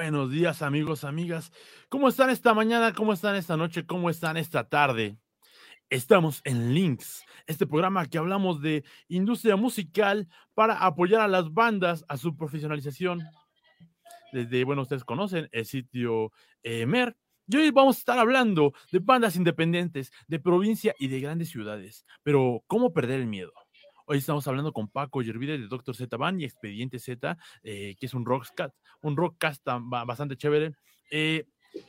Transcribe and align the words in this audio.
buenos 0.00 0.30
días 0.30 0.62
amigos, 0.62 1.04
amigas. 1.04 1.52
¿Cómo 1.90 2.08
están 2.08 2.30
esta 2.30 2.54
mañana? 2.54 2.94
¿Cómo 2.94 3.12
están 3.12 3.36
esta 3.36 3.58
noche? 3.58 3.84
¿Cómo 3.84 4.08
están 4.08 4.38
esta 4.38 4.66
tarde? 4.66 5.18
Estamos 5.90 6.40
en 6.44 6.72
Links, 6.72 7.22
este 7.46 7.66
programa 7.66 8.06
que 8.06 8.16
hablamos 8.16 8.62
de 8.62 8.82
industria 9.08 9.56
musical 9.56 10.26
para 10.54 10.78
apoyar 10.78 11.20
a 11.20 11.28
las 11.28 11.52
bandas 11.52 12.02
a 12.08 12.16
su 12.16 12.34
profesionalización. 12.34 13.20
Desde, 14.32 14.64
bueno, 14.64 14.82
ustedes 14.82 15.04
conocen 15.04 15.50
el 15.52 15.66
sitio 15.66 16.32
eh, 16.62 16.86
Mer. 16.86 17.14
Y 17.46 17.56
hoy 17.58 17.70
vamos 17.70 17.96
a 17.96 17.98
estar 17.98 18.18
hablando 18.18 18.72
de 18.90 19.00
bandas 19.00 19.36
independientes, 19.36 20.12
de 20.26 20.40
provincia 20.40 20.94
y 20.98 21.08
de 21.08 21.20
grandes 21.20 21.50
ciudades. 21.50 22.06
Pero, 22.22 22.64
¿cómo 22.66 22.94
perder 22.94 23.20
el 23.20 23.26
miedo? 23.26 23.52
Hoy 24.12 24.18
estamos 24.18 24.44
hablando 24.48 24.72
con 24.72 24.88
Paco 24.88 25.22
Yervide 25.22 25.56
de 25.56 25.68
Doctor 25.68 25.94
Z 25.94 26.16
Band 26.16 26.40
y 26.40 26.44
Expediente 26.44 26.98
Z, 26.98 27.38
eh, 27.62 27.94
que 27.96 28.06
es 28.06 28.12
un 28.12 28.24
rockcast, 28.24 28.74
un 29.02 29.16
rockcast 29.16 29.64
bastante 30.04 30.36
chévere. 30.36 30.72
Eh, 31.12 31.46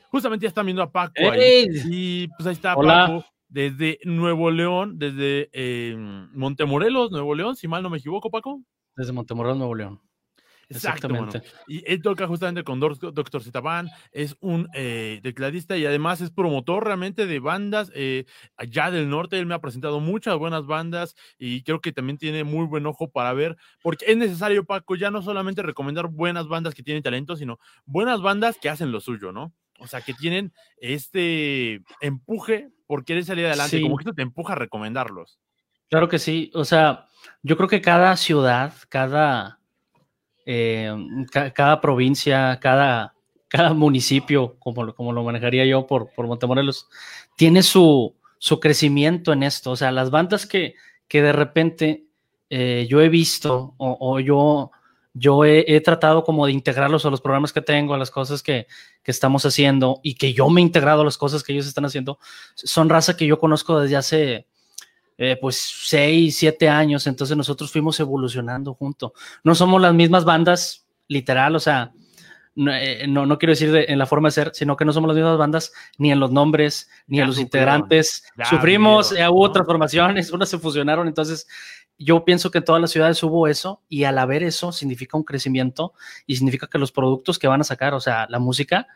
justamente 0.08 0.44
ya 0.44 0.48
están 0.50 0.66
viendo 0.66 0.84
a 0.84 0.92
Paco 0.92 1.14
ahí, 1.18 1.66
y 1.90 2.28
pues 2.28 2.46
ahí 2.46 2.52
está 2.52 2.76
Paco 2.76 3.24
desde 3.48 3.98
Nuevo 4.04 4.52
León, 4.52 5.00
desde 5.00 5.50
eh, 5.52 5.96
Montemorelos, 6.32 7.10
Nuevo 7.10 7.34
León, 7.34 7.56
si 7.56 7.66
mal 7.66 7.82
no 7.82 7.90
me 7.90 7.98
equivoco, 7.98 8.30
Paco. 8.30 8.62
Desde 8.94 9.10
Montemorelos, 9.10 9.58
Nuevo 9.58 9.74
León. 9.74 10.00
Exactamente. 10.76 11.42
Y 11.66 11.82
él 11.90 12.02
toca 12.02 12.26
justamente 12.26 12.64
con 12.64 12.80
Doctor 12.80 13.42
Zetaban, 13.42 13.88
es 14.10 14.36
un 14.40 14.68
eh, 14.74 15.20
tecladista 15.22 15.76
y 15.76 15.86
además 15.86 16.20
es 16.20 16.30
promotor 16.30 16.84
realmente 16.84 17.26
de 17.26 17.38
bandas 17.38 17.90
eh, 17.94 18.24
allá 18.56 18.90
del 18.90 19.08
norte. 19.08 19.38
Él 19.38 19.46
me 19.46 19.54
ha 19.54 19.60
presentado 19.60 20.00
muchas 20.00 20.36
buenas 20.36 20.66
bandas 20.66 21.14
y 21.38 21.62
creo 21.62 21.80
que 21.80 21.92
también 21.92 22.18
tiene 22.18 22.44
muy 22.44 22.66
buen 22.66 22.86
ojo 22.86 23.10
para 23.10 23.32
ver, 23.32 23.56
porque 23.82 24.06
es 24.08 24.16
necesario, 24.16 24.64
Paco, 24.64 24.96
ya 24.96 25.10
no 25.10 25.22
solamente 25.22 25.62
recomendar 25.62 26.08
buenas 26.08 26.48
bandas 26.48 26.74
que 26.74 26.82
tienen 26.82 27.02
talento, 27.02 27.36
sino 27.36 27.58
buenas 27.84 28.20
bandas 28.22 28.58
que 28.60 28.68
hacen 28.68 28.92
lo 28.92 29.00
suyo, 29.00 29.32
¿no? 29.32 29.52
O 29.78 29.86
sea, 29.86 30.00
que 30.00 30.14
tienen 30.14 30.52
este 30.76 31.82
empuje 32.00 32.70
por 32.86 33.04
querer 33.04 33.24
salir 33.24 33.46
adelante, 33.46 33.80
como 33.80 33.96
que 33.96 34.02
esto 34.02 34.14
te 34.14 34.22
empuja 34.22 34.52
a 34.52 34.56
recomendarlos. 34.56 35.40
Claro 35.88 36.08
que 36.08 36.18
sí, 36.18 36.50
o 36.54 36.64
sea, 36.64 37.06
yo 37.42 37.56
creo 37.56 37.68
que 37.68 37.80
cada 37.80 38.16
ciudad, 38.16 38.72
cada 38.88 39.58
eh, 40.46 40.94
cada 41.54 41.80
provincia, 41.80 42.58
cada, 42.60 43.14
cada 43.48 43.74
municipio, 43.74 44.56
como, 44.58 44.94
como 44.94 45.12
lo 45.12 45.24
manejaría 45.24 45.64
yo 45.64 45.86
por, 45.86 46.10
por 46.14 46.26
Montemorelos, 46.26 46.88
tiene 47.36 47.62
su, 47.62 48.14
su 48.38 48.60
crecimiento 48.60 49.32
en 49.32 49.42
esto. 49.42 49.70
O 49.70 49.76
sea, 49.76 49.92
las 49.92 50.10
bandas 50.10 50.46
que, 50.46 50.74
que 51.08 51.22
de 51.22 51.32
repente 51.32 52.06
eh, 52.50 52.86
yo 52.88 53.00
he 53.00 53.08
visto 53.08 53.74
o, 53.78 54.20
yo, 54.20 54.70
yo 55.14 55.44
he, 55.44 55.80
tratado 55.80 56.24
como 56.24 56.46
de 56.46 56.52
integrarlos 56.52 57.06
a 57.06 57.10
los 57.10 57.20
programas 57.20 57.52
que 57.52 57.62
tengo, 57.62 57.94
a 57.94 57.98
las 57.98 58.10
cosas 58.10 58.42
que, 58.42 58.66
que, 59.02 59.10
estamos 59.10 59.46
haciendo 59.46 60.00
y 60.02 60.16
que 60.16 60.34
yo 60.34 60.50
me 60.50 60.60
he 60.60 60.64
integrado 60.64 61.02
a 61.02 61.04
las 61.04 61.16
cosas 61.16 61.42
que 61.42 61.52
ellos 61.52 61.66
están 61.66 61.84
haciendo, 61.84 62.18
son 62.54 62.88
raza 62.88 63.16
que 63.16 63.26
yo 63.26 63.38
conozco 63.38 63.80
desde 63.80 63.96
hace 63.96 64.46
eh, 65.18 65.36
pues 65.40 65.56
seis, 65.84 66.36
siete 66.38 66.68
años, 66.68 67.06
entonces 67.06 67.36
nosotros 67.36 67.70
fuimos 67.70 67.98
evolucionando 68.00 68.74
junto. 68.74 69.14
No 69.44 69.54
somos 69.54 69.80
las 69.80 69.94
mismas 69.94 70.24
bandas, 70.24 70.86
literal, 71.08 71.56
o 71.56 71.60
sea, 71.60 71.92
no, 72.54 72.72
eh, 72.74 73.06
no, 73.08 73.38
quiero 73.38 73.52
decir 73.52 73.74
en 73.88 73.98
la 73.98 74.06
forma 74.06 74.28
de 74.28 74.32
ser, 74.32 74.50
sino 74.54 74.76
que 74.76 74.84
no 74.84 74.92
somos 74.92 75.08
las 75.08 75.16
mismas 75.16 75.38
bandas, 75.38 75.72
ni 75.96 76.12
en 76.12 76.20
los 76.20 76.30
nombres, 76.30 76.90
ni 77.06 77.20
en 77.20 77.26
los 77.26 77.38
integrantes. 77.38 78.24
Sufrimos, 78.48 79.16
ya 79.16 79.30
hubo 79.30 79.50
transformaciones, 79.52 80.32
unas 80.32 80.50
se 80.50 80.58
fusionaron, 80.58 81.08
entonces 81.08 81.46
yo 81.98 82.24
pienso 82.24 82.50
que 82.50 82.58
en 82.58 82.64
todas 82.64 82.80
las 82.80 82.90
ciudades 82.90 83.22
hubo 83.22 83.46
eso 83.46 83.82
y 83.88 84.04
al 84.04 84.18
haber 84.18 84.42
eso 84.42 84.72
significa 84.72 85.16
un 85.16 85.24
crecimiento 85.24 85.94
y 86.26 86.36
significa 86.36 86.66
que 86.66 86.78
los 86.78 86.92
productos 86.92 87.38
que 87.38 87.48
van 87.48 87.60
a 87.60 87.64
sacar, 87.64 87.94
o 87.94 88.00
sea, 88.00 88.26
la 88.28 88.38
música, 88.38 88.86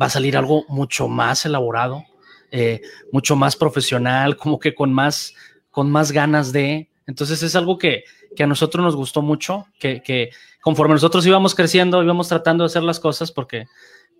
va 0.00 0.06
a 0.06 0.10
salir 0.10 0.36
algo 0.36 0.64
mucho 0.68 1.08
más 1.08 1.44
elaborado, 1.44 2.04
eh, 2.50 2.82
mucho 3.10 3.34
más 3.34 3.56
profesional, 3.56 4.36
como 4.36 4.58
que 4.58 4.74
con 4.74 4.92
más 4.92 5.34
con 5.72 5.90
más 5.90 6.12
ganas 6.12 6.52
de. 6.52 6.88
Entonces 7.08 7.42
es 7.42 7.56
algo 7.56 7.78
que, 7.78 8.04
a 8.38 8.46
nosotros 8.46 8.84
nos 8.84 8.94
gustó 8.94 9.22
mucho, 9.22 9.66
que, 9.80 10.30
conforme 10.60 10.94
nosotros 10.94 11.26
íbamos 11.26 11.56
creciendo, 11.56 12.00
íbamos 12.02 12.28
tratando 12.28 12.62
de 12.62 12.66
hacer 12.66 12.84
las 12.84 13.00
cosas 13.00 13.32
porque, 13.32 13.66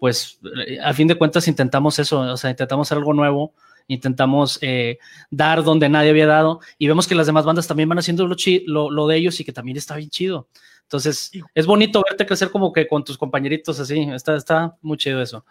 pues, 0.01 0.41
a 0.83 0.93
fin 0.93 1.07
de 1.07 1.15
cuentas 1.15 1.47
intentamos 1.47 2.01
eso, 2.01 2.21
o 2.21 2.37
sea, 2.37 2.51
intentamos 2.51 2.89
hacer 2.89 2.99
algo 2.99 3.15
nuevo, 3.15 3.53
intentamos 3.87 4.59
eh, 4.63 4.99
dar 5.31 5.63
donde 5.63 5.89
nadie 5.89 6.11
había 6.11 6.27
dado 6.27 6.61
y 6.79 6.89
vemos 6.89 7.07
que 7.07 7.15
las 7.15 7.27
demás 7.27 7.45
bandas 7.45 7.69
también 7.69 7.89
van 7.89 7.99
haciendo 7.99 8.27
lo, 8.27 8.91
lo 8.91 9.07
de 9.07 9.17
ellos 9.17 9.39
y 9.39 9.45
que 9.45 9.53
también 9.53 9.77
está 9.77 9.95
bien 9.97 10.11
chido. 10.11 10.49
Entonces, 10.93 11.33
es 11.55 11.67
bonito 11.67 12.03
verte 12.07 12.27
crecer 12.27 12.51
como 12.51 12.71
que 12.71 12.87
con 12.87 13.03
tus 13.03 13.17
compañeritos 13.17 13.81
así, 13.81 14.01
está, 14.13 14.37
está 14.37 14.77
muy 14.83 14.99
chido 14.99 15.23
eso. 15.23 15.47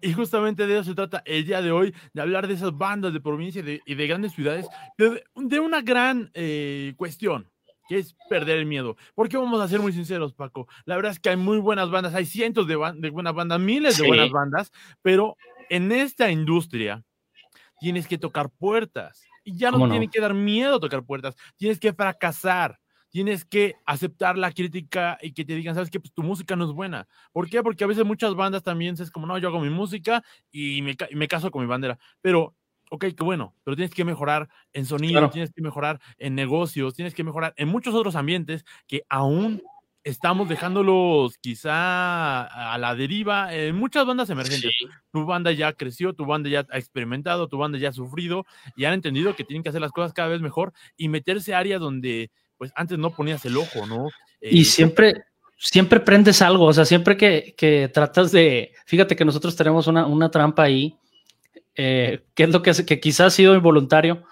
Y 0.00 0.12
justamente 0.12 0.66
de 0.66 0.74
eso 0.74 0.82
se 0.90 0.94
trata 0.96 1.22
el 1.26 1.46
día 1.46 1.62
de 1.62 1.70
hoy, 1.70 1.94
de 2.12 2.20
hablar 2.20 2.48
de 2.48 2.54
esas 2.54 2.76
bandas 2.76 3.12
de 3.12 3.20
provincia 3.20 3.62
y 3.86 3.94
de, 3.94 4.06
grandes 4.08 4.32
ciudades, 4.32 4.66
de, 4.98 5.60
una 5.60 5.80
gran 5.80 6.32
eh, 6.34 6.94
cuestión, 6.96 7.48
que 7.88 7.98
es 7.98 8.16
perder 8.28 8.58
el 8.58 8.66
miedo. 8.66 8.96
Porque 9.14 9.36
vamos 9.36 9.60
a 9.60 9.68
ser 9.68 9.78
muy 9.78 9.92
sinceros, 9.92 10.34
Paco. 10.34 10.66
La 10.86 10.96
verdad 10.96 11.12
es 11.12 11.20
que 11.20 11.30
hay 11.30 11.36
muy 11.36 11.58
buenas 11.58 11.88
bandas, 11.88 12.12
hay 12.16 12.26
cientos 12.26 12.66
de, 12.66 12.74
buenas 12.74 13.32
bandas, 13.32 13.60
miles 13.60 13.96
de 13.96 14.08
buenas 14.08 14.32
bandas, 14.32 14.72
pero 15.02 15.36
en 15.68 15.92
esta 15.92 16.32
industria 16.32 17.04
tienes 17.78 18.08
que 18.08 18.18
tocar 18.18 18.50
puertas. 18.50 19.22
Y 19.44 19.56
ya 19.56 19.70
no, 19.70 19.78
no? 19.78 19.88
tiene 19.88 20.08
que 20.08 20.20
dar 20.20 20.34
miedo 20.34 20.80
tocar 20.80 21.04
puertas, 21.04 21.36
tienes 21.56 21.78
que 21.78 21.92
fracasar 21.92 22.79
tienes 23.10 23.44
que 23.44 23.76
aceptar 23.84 24.38
la 24.38 24.52
crítica 24.52 25.18
y 25.20 25.32
que 25.32 25.44
te 25.44 25.54
digan, 25.54 25.74
sabes 25.74 25.90
que 25.90 26.00
pues, 26.00 26.12
tu 26.12 26.22
música 26.22 26.56
no 26.56 26.64
es 26.64 26.72
buena. 26.72 27.06
¿Por 27.32 27.48
qué? 27.48 27.62
Porque 27.62 27.84
a 27.84 27.86
veces 27.86 28.04
muchas 28.04 28.34
bandas 28.34 28.62
también 28.62 28.94
es 28.98 29.10
como, 29.10 29.26
no, 29.26 29.36
yo 29.38 29.48
hago 29.48 29.60
mi 29.60 29.70
música 29.70 30.22
y 30.50 30.80
me, 30.82 30.96
me 31.12 31.28
caso 31.28 31.50
con 31.50 31.62
mi 31.62 31.68
bandera. 31.68 31.98
Pero, 32.20 32.54
ok, 32.90 33.06
qué 33.16 33.24
bueno, 33.24 33.54
pero 33.64 33.76
tienes 33.76 33.94
que 33.94 34.04
mejorar 34.04 34.48
en 34.72 34.86
sonido, 34.86 35.28
tienes 35.30 35.52
que 35.52 35.62
mejorar 35.62 36.00
en 36.18 36.34
negocios, 36.34 36.94
tienes 36.94 37.14
que 37.14 37.24
mejorar 37.24 37.52
en 37.56 37.68
muchos 37.68 37.94
otros 37.94 38.16
ambientes 38.16 38.64
que 38.86 39.02
aún 39.08 39.62
estamos 40.02 40.48
dejándolos 40.48 41.36
quizá 41.38 42.42
a 42.44 42.78
la 42.78 42.94
deriva 42.94 43.54
en 43.54 43.76
muchas 43.76 44.06
bandas 44.06 44.30
emergentes. 44.30 44.72
Tu 45.12 45.26
banda 45.26 45.52
ya 45.52 45.72
creció, 45.72 46.14
tu 46.14 46.24
banda 46.24 46.48
ya 46.48 46.66
ha 46.70 46.78
experimentado, 46.78 47.48
tu 47.48 47.58
banda 47.58 47.78
ya 47.78 47.90
ha 47.90 47.92
sufrido 47.92 48.46
y 48.76 48.84
han 48.84 48.94
entendido 48.94 49.36
que 49.36 49.44
tienen 49.44 49.62
que 49.62 49.68
hacer 49.68 49.80
las 49.80 49.92
cosas 49.92 50.12
cada 50.12 50.28
vez 50.28 50.40
mejor 50.40 50.72
y 50.96 51.08
meterse 51.08 51.54
a 51.54 51.58
áreas 51.58 51.80
donde 51.80 52.30
pues 52.60 52.72
antes 52.76 52.98
no 52.98 53.14
ponías 53.14 53.42
el 53.46 53.56
ojo, 53.56 53.86
¿no? 53.86 54.10
y 54.42 54.60
eh, 54.60 54.64
siempre, 54.66 55.24
siempre 55.56 55.98
prendes 55.98 56.42
algo, 56.42 56.66
o 56.66 56.74
sea, 56.74 56.84
siempre 56.84 57.16
que, 57.16 57.90
tratas 57.90 58.32
de, 58.32 58.74
fíjate 58.84 59.16
que 59.16 59.24
nosotros 59.24 59.56
tenemos 59.56 59.86
una, 59.86 60.30
trampa 60.30 60.64
ahí, 60.64 60.94
eh, 61.74 62.22
que 62.34 62.42
es 62.42 62.50
lo 62.50 62.60
que 62.60 62.72
que 62.84 63.00
quizás 63.00 63.28
ha 63.28 63.30
sido 63.30 63.54
involuntario, 63.54 64.24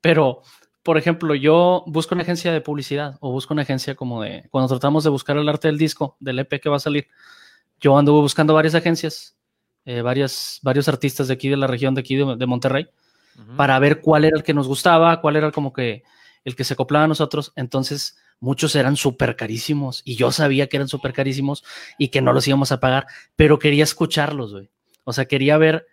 pero, 0.00 0.42
por 0.84 0.96
ejemplo, 0.96 1.34
yo 1.34 1.82
busco 1.88 2.14
una 2.14 2.22
agencia 2.22 2.52
de 2.52 2.60
publicidad 2.60 3.16
o 3.18 3.32
busco 3.32 3.52
una 3.52 3.62
agencia 3.62 3.96
como 3.96 4.22
de, 4.22 4.46
cuando 4.52 4.68
tratamos 4.68 5.02
de 5.02 5.10
buscar 5.10 5.36
el 5.36 5.48
arte 5.48 5.66
del 5.66 5.76
disco, 5.76 6.16
del 6.20 6.38
EP 6.38 6.60
que 6.60 6.68
va 6.68 6.76
a 6.76 6.78
salir, 6.78 7.08
yo 7.80 7.98
anduve 7.98 8.20
buscando 8.20 8.54
varias 8.54 8.76
agencias, 8.76 9.36
eh, 9.86 10.02
varias, 10.02 10.60
varios 10.62 10.86
artistas 10.86 11.26
de 11.26 11.34
aquí, 11.34 11.48
de 11.48 11.56
la 11.56 11.66
región 11.66 11.96
de 11.96 12.02
aquí, 12.02 12.14
de, 12.14 12.46
Monterrey, 12.46 12.86
para 13.56 13.76
ver 13.80 14.00
cuál 14.00 14.24
era 14.24 14.36
el 14.36 14.44
que 14.44 14.54
nos 14.54 14.68
gustaba, 14.68 15.20
cuál 15.20 15.34
era 15.34 15.50
como 15.50 15.72
que 15.72 16.04
el 16.44 16.56
que 16.56 16.64
se 16.64 16.74
acoplaba 16.74 17.04
a 17.04 17.08
nosotros, 17.08 17.52
entonces 17.56 18.16
muchos 18.40 18.74
eran 18.74 18.96
súper 18.96 19.36
carísimos 19.36 20.02
y 20.04 20.16
yo 20.16 20.32
sabía 20.32 20.68
que 20.68 20.76
eran 20.76 20.88
súper 20.88 21.12
carísimos 21.12 21.64
y 21.98 22.08
que 22.08 22.20
no 22.20 22.32
los 22.32 22.46
íbamos 22.48 22.72
a 22.72 22.80
pagar, 22.80 23.06
pero 23.36 23.58
quería 23.58 23.84
escucharlos, 23.84 24.52
güey. 24.52 24.70
O 25.04 25.12
sea, 25.12 25.26
quería 25.26 25.58
ver 25.58 25.86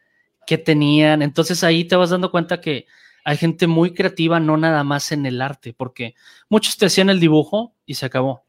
qué 0.46 0.58
tenían. 0.58 1.22
Entonces 1.22 1.64
ahí 1.64 1.86
te 1.86 1.96
vas 1.96 2.10
dando 2.10 2.32
cuenta 2.32 2.62
que 2.62 2.88
hay 3.24 3.38
gente 3.38 3.68
muy 3.68 3.94
creativa, 3.94 4.40
no 4.40 4.58
nada 4.58 4.84
más 4.84 5.12
en 5.12 5.26
el 5.26 5.42
arte, 5.42 5.74
porque 5.74 6.16
muchos 6.50 6.78
te 6.78 6.88
hacían 6.88 7.10
el 7.10 7.20
dibujo 7.20 7.76
y 7.86 7.96
se 7.96 8.06
acabó. 8.06 8.46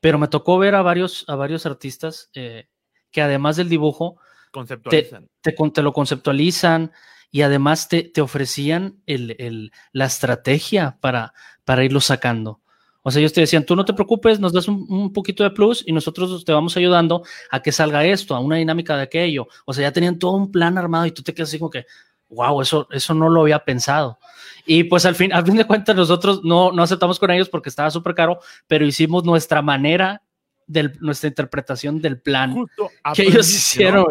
Pero 0.00 0.18
me 0.18 0.28
tocó 0.28 0.58
ver 0.58 0.74
a 0.74 0.82
varios, 0.82 1.24
a 1.28 1.34
varios 1.34 1.66
artistas 1.66 2.30
eh, 2.34 2.68
que 3.10 3.22
además 3.22 3.56
del 3.56 3.68
dibujo, 3.68 4.18
conceptualizan. 4.52 5.28
Te, 5.40 5.52
te, 5.52 5.82
lo 5.82 5.92
conceptualizan, 5.92 6.92
y 7.32 7.40
además 7.42 7.88
te, 7.88 8.12
ofrecían 8.20 9.02
la 9.06 10.04
estrategia 10.04 10.98
para, 11.00 11.32
para 11.64 11.82
irlo 11.82 12.00
sacando. 12.00 12.60
O 13.02 13.10
sea, 13.10 13.20
ellos 13.20 13.32
te 13.32 13.40
decían, 13.40 13.64
tú 13.64 13.74
no 13.74 13.86
te 13.86 13.94
preocupes, 13.94 14.38
nos 14.38 14.52
das 14.52 14.68
un, 14.68 15.12
poquito 15.12 15.42
de 15.42 15.50
plus 15.50 15.82
y 15.84 15.92
nosotros 15.92 16.44
te 16.44 16.52
vamos 16.52 16.76
ayudando 16.76 17.24
a 17.50 17.60
que 17.60 17.72
salga 17.72 18.04
esto, 18.04 18.36
a 18.36 18.38
una 18.38 18.56
dinámica 18.56 18.96
de 18.96 19.02
aquello. 19.02 19.48
O 19.64 19.72
sea, 19.72 19.82
ya 19.82 19.92
tenían 19.92 20.18
todo 20.18 20.32
un 20.32 20.52
plan 20.52 20.76
armado 20.76 21.06
y 21.06 21.10
tú 21.10 21.22
te 21.22 21.32
quedas 21.34 21.48
así 21.48 21.58
como 21.58 21.70
que, 21.70 21.86
wow, 22.28 22.60
eso, 22.60 22.86
eso 22.92 23.14
no 23.14 23.30
lo 23.30 23.40
había 23.40 23.58
pensado. 23.60 24.18
Y 24.66 24.84
pues 24.84 25.06
al 25.06 25.14
fin, 25.14 25.32
al 25.32 25.44
fin 25.44 25.56
de 25.56 25.64
cuentas 25.64 25.96
nosotros 25.96 26.42
no, 26.44 26.70
no 26.70 26.82
aceptamos 26.82 27.18
con 27.18 27.30
ellos 27.30 27.48
porque 27.48 27.70
estaba 27.70 27.90
súper 27.90 28.14
caro, 28.14 28.40
pero 28.68 28.86
hicimos 28.86 29.24
nuestra 29.24 29.62
manera 29.62 30.22
de 30.72 30.92
nuestra 31.00 31.28
interpretación 31.28 32.00
del 32.00 32.20
plan 32.20 32.52
Justo 32.52 32.90
que 33.14 33.22
ellos 33.22 33.48
hicieron, 33.50 34.06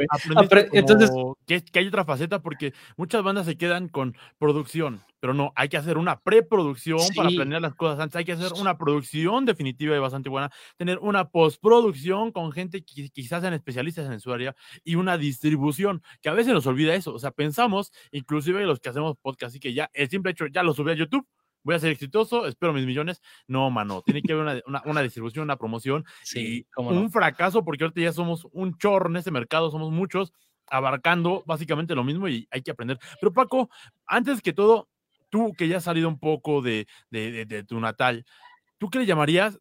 entonces- 0.71 1.11
que, 1.47 1.63
que 1.63 1.79
hay 1.79 1.87
otra 1.87 2.05
faceta 2.05 2.41
porque 2.41 2.73
muchas 2.97 3.23
bandas 3.23 3.45
se 3.45 3.57
quedan 3.57 3.87
con 3.89 4.15
producción, 4.37 5.01
pero 5.19 5.33
no, 5.33 5.51
hay 5.55 5.69
que 5.69 5.77
hacer 5.77 5.97
una 5.97 6.19
preproducción 6.19 6.99
para 7.15 7.29
Sí. 7.29 7.35
planear 7.35 7.61
las 7.61 7.75
cosas 7.75 7.99
antes, 7.99 8.15
hay 8.15 8.25
que 8.25 8.33
hacer 8.33 8.53
una 8.59 8.77
producción 8.77 9.45
definitiva 9.45 9.95
y 9.95 9.99
bastante 9.99 10.29
buena, 10.29 10.51
tener 10.77 10.99
una 10.99 11.29
postproducción 11.29 12.31
con 12.31 12.51
gente 12.51 12.83
que 12.83 13.09
quizás 13.09 13.41
sean 13.41 13.53
especialistas 13.53 14.09
en 14.11 14.19
su 14.19 14.31
área 14.31 14.55
y 14.83 14.95
una 14.95 15.17
distribución, 15.17 16.01
que 16.21 16.29
a 16.29 16.33
veces 16.33 16.53
nos 16.53 16.67
olvida 16.67 16.93
eso, 16.95 17.13
o 17.13 17.19
sea, 17.19 17.31
pensamos, 17.31 17.91
inclusive 18.11 18.63
los 18.65 18.79
que 18.79 18.89
hacemos 18.89 19.17
podcast, 19.21 19.55
y 19.55 19.59
que 19.59 19.73
ya 19.73 19.89
el 19.93 20.09
simple 20.09 20.31
hecho, 20.31 20.47
ya 20.47 20.63
lo 20.63 20.73
subí 20.73 20.91
a 20.91 20.95
YouTube, 20.95 21.25
voy 21.63 21.75
a 21.75 21.79
ser 21.79 21.91
exitoso, 21.91 22.45
espero 22.47 22.73
mis 22.73 22.85
millones, 22.85 23.21
no, 23.47 23.69
mano, 23.69 24.01
tiene 24.03 24.21
que 24.21 24.33
haber 24.33 24.43
una, 24.45 24.61
una, 24.65 24.81
una 24.85 25.01
distribución, 25.01 25.43
una 25.43 25.57
promoción, 25.57 26.05
Sí, 26.23 26.65
y 26.77 26.81
no. 26.81 26.89
un 26.89 27.11
fracaso 27.11 27.63
porque 27.63 27.83
ahorita 27.83 28.01
ya 28.01 28.13
somos 28.13 28.47
un 28.51 28.77
chorro 28.77 29.09
en 29.09 29.17
este 29.17 29.31
mercado, 29.31 29.69
somos 29.71 29.91
muchos 29.91 30.33
abarcando 30.67 31.43
básicamente 31.45 31.95
lo 31.95 32.03
mismo 32.03 32.27
y 32.27 32.47
hay 32.49 32.61
que 32.61 32.71
aprender. 32.71 32.97
Pero 33.19 33.33
Paco, 33.33 33.69
antes 34.05 34.41
que 34.41 34.53
todo, 34.53 34.87
tú 35.29 35.53
que 35.57 35.67
ya 35.67 35.77
has 35.77 35.83
salido 35.83 36.07
un 36.07 36.17
poco 36.19 36.61
de, 36.61 36.87
de, 37.09 37.31
de- 37.31 37.45
de 37.45 37.63
tu 37.63 37.79
natal, 37.79 38.25
¿tú 38.77 38.89
qué 38.89 38.99
le 38.99 39.05
llamarías 39.05 39.59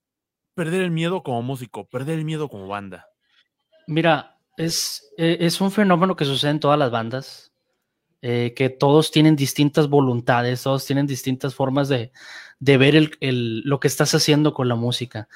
perder 0.54 0.82
el 0.82 0.90
miedo 0.90 1.22
como 1.22 1.42
músico, 1.42 1.88
perder 1.88 2.18
el 2.18 2.24
miedo 2.24 2.48
como 2.48 2.66
banda? 2.68 3.06
Mira, 3.86 4.36
es, 4.56 5.10
eh, 5.16 5.38
es 5.40 5.60
un 5.60 5.70
fenómeno 5.72 6.14
que 6.16 6.24
sucede 6.24 6.52
en 6.52 6.60
todas 6.60 6.78
las 6.78 6.90
bandas, 6.90 7.49
eh, 8.22 8.52
que 8.54 8.68
todos 8.68 9.10
tienen 9.10 9.34
distintas 9.34 9.88
voluntades, 9.88 10.62
todos 10.62 10.84
tienen 10.84 11.06
distintas 11.06 11.54
formas 11.54 11.88
de, 11.88 12.12
ver 12.60 12.94
el- 13.20 13.60
lo 13.60 13.80
que 13.80 13.88
estás 13.88 14.14
haciendo 14.14 14.52
con 14.52 14.68
la 14.68 14.74
música. 14.74 15.28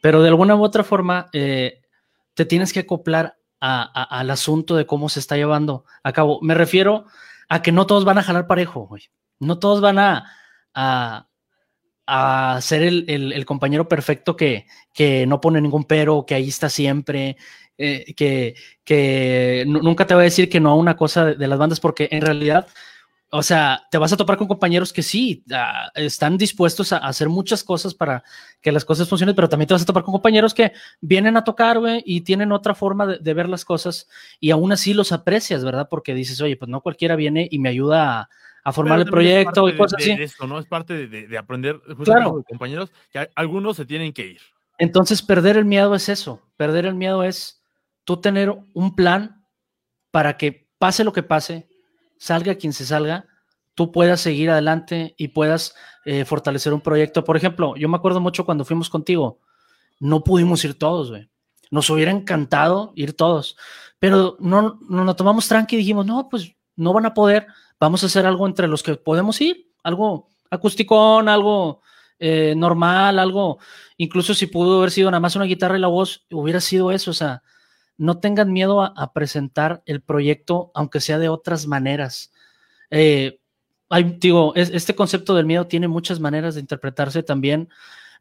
Pero 0.00 0.22
de 0.22 0.28
alguna 0.28 0.54
u 0.54 0.62
otra 0.62 0.84
forma, 0.84 1.28
eh, 1.32 1.82
te 2.34 2.44
tienes 2.44 2.72
que 2.72 2.80
acoplar 2.80 3.36
al 3.60 4.30
asunto 4.30 4.76
de 4.76 4.86
cómo 4.86 5.08
se 5.08 5.18
está 5.18 5.36
llevando 5.36 5.84
a 6.04 6.12
cabo. 6.12 6.38
Me 6.42 6.54
refiero 6.54 7.06
a 7.48 7.60
que 7.60 7.72
no 7.72 7.86
todos 7.86 8.04
van 8.04 8.18
a 8.18 8.22
jalar 8.22 8.46
parejo, 8.46 8.86
güey. 8.86 9.02
No 9.40 9.58
todos 9.58 9.80
van 9.80 9.98
a, 9.98 11.26
ser 12.60 12.82
el, 12.84 13.44
compañero 13.44 13.88
perfecto 13.88 14.36
que 14.36 14.64
no 15.26 15.40
pone 15.40 15.60
ningún 15.60 15.84
pero, 15.84 16.24
que 16.24 16.36
ahí 16.36 16.48
está 16.48 16.68
siempre, 16.68 17.36
eh, 17.78 18.12
que, 18.14 18.54
que 18.84 19.64
nu- 19.66 19.80
nunca 19.82 20.06
te 20.06 20.14
va 20.14 20.20
a 20.20 20.24
decir 20.24 20.48
que 20.50 20.60
no 20.60 20.70
a 20.70 20.74
una 20.74 20.96
cosa 20.96 21.24
de, 21.24 21.34
de 21.36 21.46
las 21.48 21.58
bandas, 21.58 21.80
porque 21.80 22.08
en 22.10 22.20
realidad, 22.22 22.66
o 23.30 23.42
sea, 23.42 23.82
te 23.90 23.98
vas 23.98 24.12
a 24.12 24.16
topar 24.16 24.36
con 24.38 24.48
compañeros 24.48 24.92
que 24.92 25.02
sí, 25.02 25.44
ah, 25.52 25.90
están 25.94 26.36
dispuestos 26.38 26.92
a, 26.92 26.96
a 26.98 27.08
hacer 27.08 27.28
muchas 27.28 27.62
cosas 27.62 27.94
para 27.94 28.22
que 28.60 28.72
las 28.72 28.84
cosas 28.84 29.08
funcionen, 29.08 29.34
pero 29.36 29.48
también 29.48 29.68
te 29.68 29.74
vas 29.74 29.82
a 29.82 29.86
topar 29.86 30.02
con 30.02 30.12
compañeros 30.12 30.54
que 30.54 30.72
vienen 31.00 31.36
a 31.36 31.44
tocar, 31.44 31.78
güey, 31.78 32.02
y 32.06 32.22
tienen 32.22 32.52
otra 32.52 32.74
forma 32.74 33.06
de, 33.06 33.18
de 33.18 33.34
ver 33.34 33.48
las 33.48 33.64
cosas, 33.64 34.08
y 34.40 34.50
aún 34.50 34.72
así 34.72 34.94
los 34.94 35.12
aprecias, 35.12 35.62
¿verdad? 35.64 35.88
Porque 35.90 36.14
dices, 36.14 36.40
oye, 36.40 36.56
pues 36.56 36.68
no 36.70 36.80
cualquiera 36.80 37.16
viene 37.16 37.46
y 37.50 37.58
me 37.58 37.68
ayuda 37.68 38.20
a, 38.20 38.28
a 38.64 38.72
formar 38.72 38.98
el 38.98 39.06
proyecto 39.06 39.68
y 39.68 39.76
cosas 39.76 40.04
de 40.04 40.12
así. 40.14 40.22
esto, 40.22 40.46
¿no? 40.46 40.58
Es 40.58 40.66
parte 40.66 40.94
de, 40.94 41.06
de- 41.06 41.26
de 41.28 41.38
aprender 41.38 41.80
Claro. 42.04 42.32
con 42.32 42.42
compañeros 42.44 42.90
que 43.12 43.28
algunos 43.34 43.76
se 43.76 43.84
tienen 43.86 44.12
que 44.12 44.26
ir. 44.26 44.40
Entonces, 44.78 45.22
perder 45.22 45.56
el 45.56 45.64
miedo 45.64 45.94
es 45.94 46.08
eso. 46.08 46.42
Perder 46.56 46.86
el 46.86 46.94
miedo 46.94 47.22
es 47.24 47.57
tú 48.08 48.16
tener 48.16 48.50
un 48.72 48.96
plan 48.96 49.44
para 50.10 50.38
que 50.38 50.66
pase 50.78 51.04
lo 51.04 51.12
que 51.12 51.22
pase, 51.22 51.68
salga 52.16 52.54
quien 52.54 52.72
se 52.72 52.86
salga, 52.86 53.26
tú 53.74 53.92
puedas 53.92 54.22
seguir 54.22 54.48
adelante 54.48 55.14
y 55.18 55.28
puedas 55.28 55.74
eh, 56.06 56.24
fortalecer 56.24 56.72
un 56.72 56.80
proyecto. 56.80 57.22
Por 57.22 57.36
ejemplo, 57.36 57.76
yo 57.76 57.86
me 57.86 57.98
acuerdo 57.98 58.18
mucho 58.18 58.46
cuando 58.46 58.64
fuimos 58.64 58.88
contigo, 58.88 59.40
no 60.00 60.24
pudimos 60.24 60.64
ir 60.64 60.78
todos, 60.78 61.10
güey. 61.10 61.28
Nos 61.70 61.90
hubiera 61.90 62.10
encantado 62.10 62.94
ir 62.96 63.14
todos, 63.14 63.58
pero 63.98 64.38
no 64.40 64.80
nos 64.88 65.04
lo 65.04 65.14
tomamos 65.14 65.46
tranqui 65.46 65.76
y 65.76 65.80
dijimos, 65.80 66.06
no, 66.06 66.30
pues 66.30 66.56
no 66.76 66.94
van 66.94 67.04
a 67.04 67.12
poder, 67.12 67.46
vamos 67.78 68.02
a 68.04 68.06
hacer 68.06 68.24
algo 68.24 68.46
entre 68.46 68.68
los 68.68 68.82
que 68.82 68.94
podemos 68.94 69.38
ir, 69.42 69.70
algo 69.82 70.30
acústicón, 70.50 71.28
algo 71.28 71.82
eh, 72.18 72.54
normal, 72.56 73.18
algo, 73.18 73.58
incluso 73.98 74.32
si 74.32 74.46
pudo 74.46 74.78
haber 74.78 74.92
sido 74.92 75.10
nada 75.10 75.20
más 75.20 75.36
una 75.36 75.44
guitarra 75.44 75.76
y 75.76 75.80
la 75.82 75.88
voz, 75.88 76.24
hubiera 76.30 76.62
sido 76.62 76.90
eso, 76.90 77.10
o 77.10 77.14
sea, 77.14 77.42
no 77.98 78.20
tengan 78.20 78.52
miedo 78.52 78.80
a, 78.82 79.12
presentar 79.12 79.82
el 79.84 80.00
proyecto, 80.00 80.70
aunque 80.74 81.00
sea 81.00 81.18
de 81.18 81.28
otras 81.28 81.66
maneras. 81.66 82.32
Eh, 82.90 83.40
este 84.54 84.94
concepto 84.94 85.34
del 85.34 85.46
miedo 85.46 85.66
tiene 85.66 85.88
muchas 85.88 86.20
maneras 86.20 86.54
de 86.54 86.60
interpretarse 86.60 87.24
también. 87.24 87.68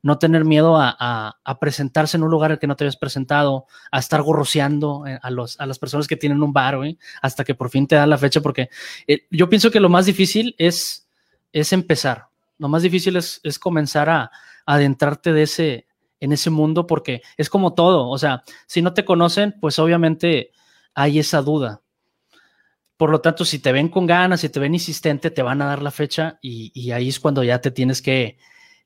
No 0.01 0.17
tener 0.17 0.45
miedo 0.45 0.77
a, 0.79 1.57
presentarse 1.61 2.17
en 2.17 2.23
un 2.23 2.31
lugar 2.31 2.51
al 2.51 2.59
que 2.59 2.65
no 2.65 2.75
te 2.75 2.83
habías 2.83 2.97
presentado, 2.97 3.65
a 3.91 3.99
estar 3.99 4.21
gorroceando 4.23 5.05
eh, 5.05 5.19
a, 5.21 5.29
las 5.29 5.79
personas 5.79 6.07
que 6.07 6.17
tienen 6.17 6.41
un 6.41 6.53
bar, 6.53 6.79
hasta 7.21 7.43
que 7.43 7.53
por 7.53 7.69
fin 7.69 7.87
te 7.87 7.95
dan 7.95 8.09
la 8.09 8.17
fecha, 8.17 8.41
porque 8.41 8.69
eh, 9.05 9.27
yo 9.29 9.47
pienso 9.47 9.69
que 9.69 9.79
lo 9.79 9.89
más 9.89 10.07
difícil 10.07 10.55
es, 10.57 11.07
empezar. 11.53 12.27
Lo 12.57 12.67
más 12.67 12.81
difícil 12.81 13.15
es, 13.15 13.39
es 13.43 13.59
comenzar 13.59 14.09
a 14.09 14.31
adentrarte 14.65 15.33
de 15.33 15.43
ese, 15.43 15.86
en 16.19 16.31
ese 16.31 16.49
mundo, 16.49 16.87
porque 16.87 17.21
es 17.37 17.49
como 17.49 17.73
todo. 17.73 18.09
O 18.09 18.17
sea, 18.17 18.43
si 18.65 18.81
no 18.81 18.93
te 18.93 19.05
conocen, 19.05 19.55
pues 19.59 19.79
obviamente 19.79 20.51
hay 20.93 21.19
esa 21.19 21.41
duda. 21.41 21.81
Por 22.97 23.11
lo 23.11 23.21
tanto, 23.21 23.45
si 23.45 23.59
te 23.59 23.71
ven 23.71 23.89
con 23.89 24.07
ganas, 24.07 24.41
si 24.41 24.49
te 24.49 24.59
ven 24.59 24.73
insistente, 24.73 25.29
te 25.29 25.43
van 25.43 25.61
a 25.61 25.67
dar 25.67 25.83
la 25.83 25.91
fecha 25.91 26.39
y, 26.41 26.91
ahí 26.91 27.09
es 27.09 27.19
cuando 27.19 27.43
ya 27.43 27.61
te 27.61 27.69
tienes 27.69 28.01
que, 28.01 28.39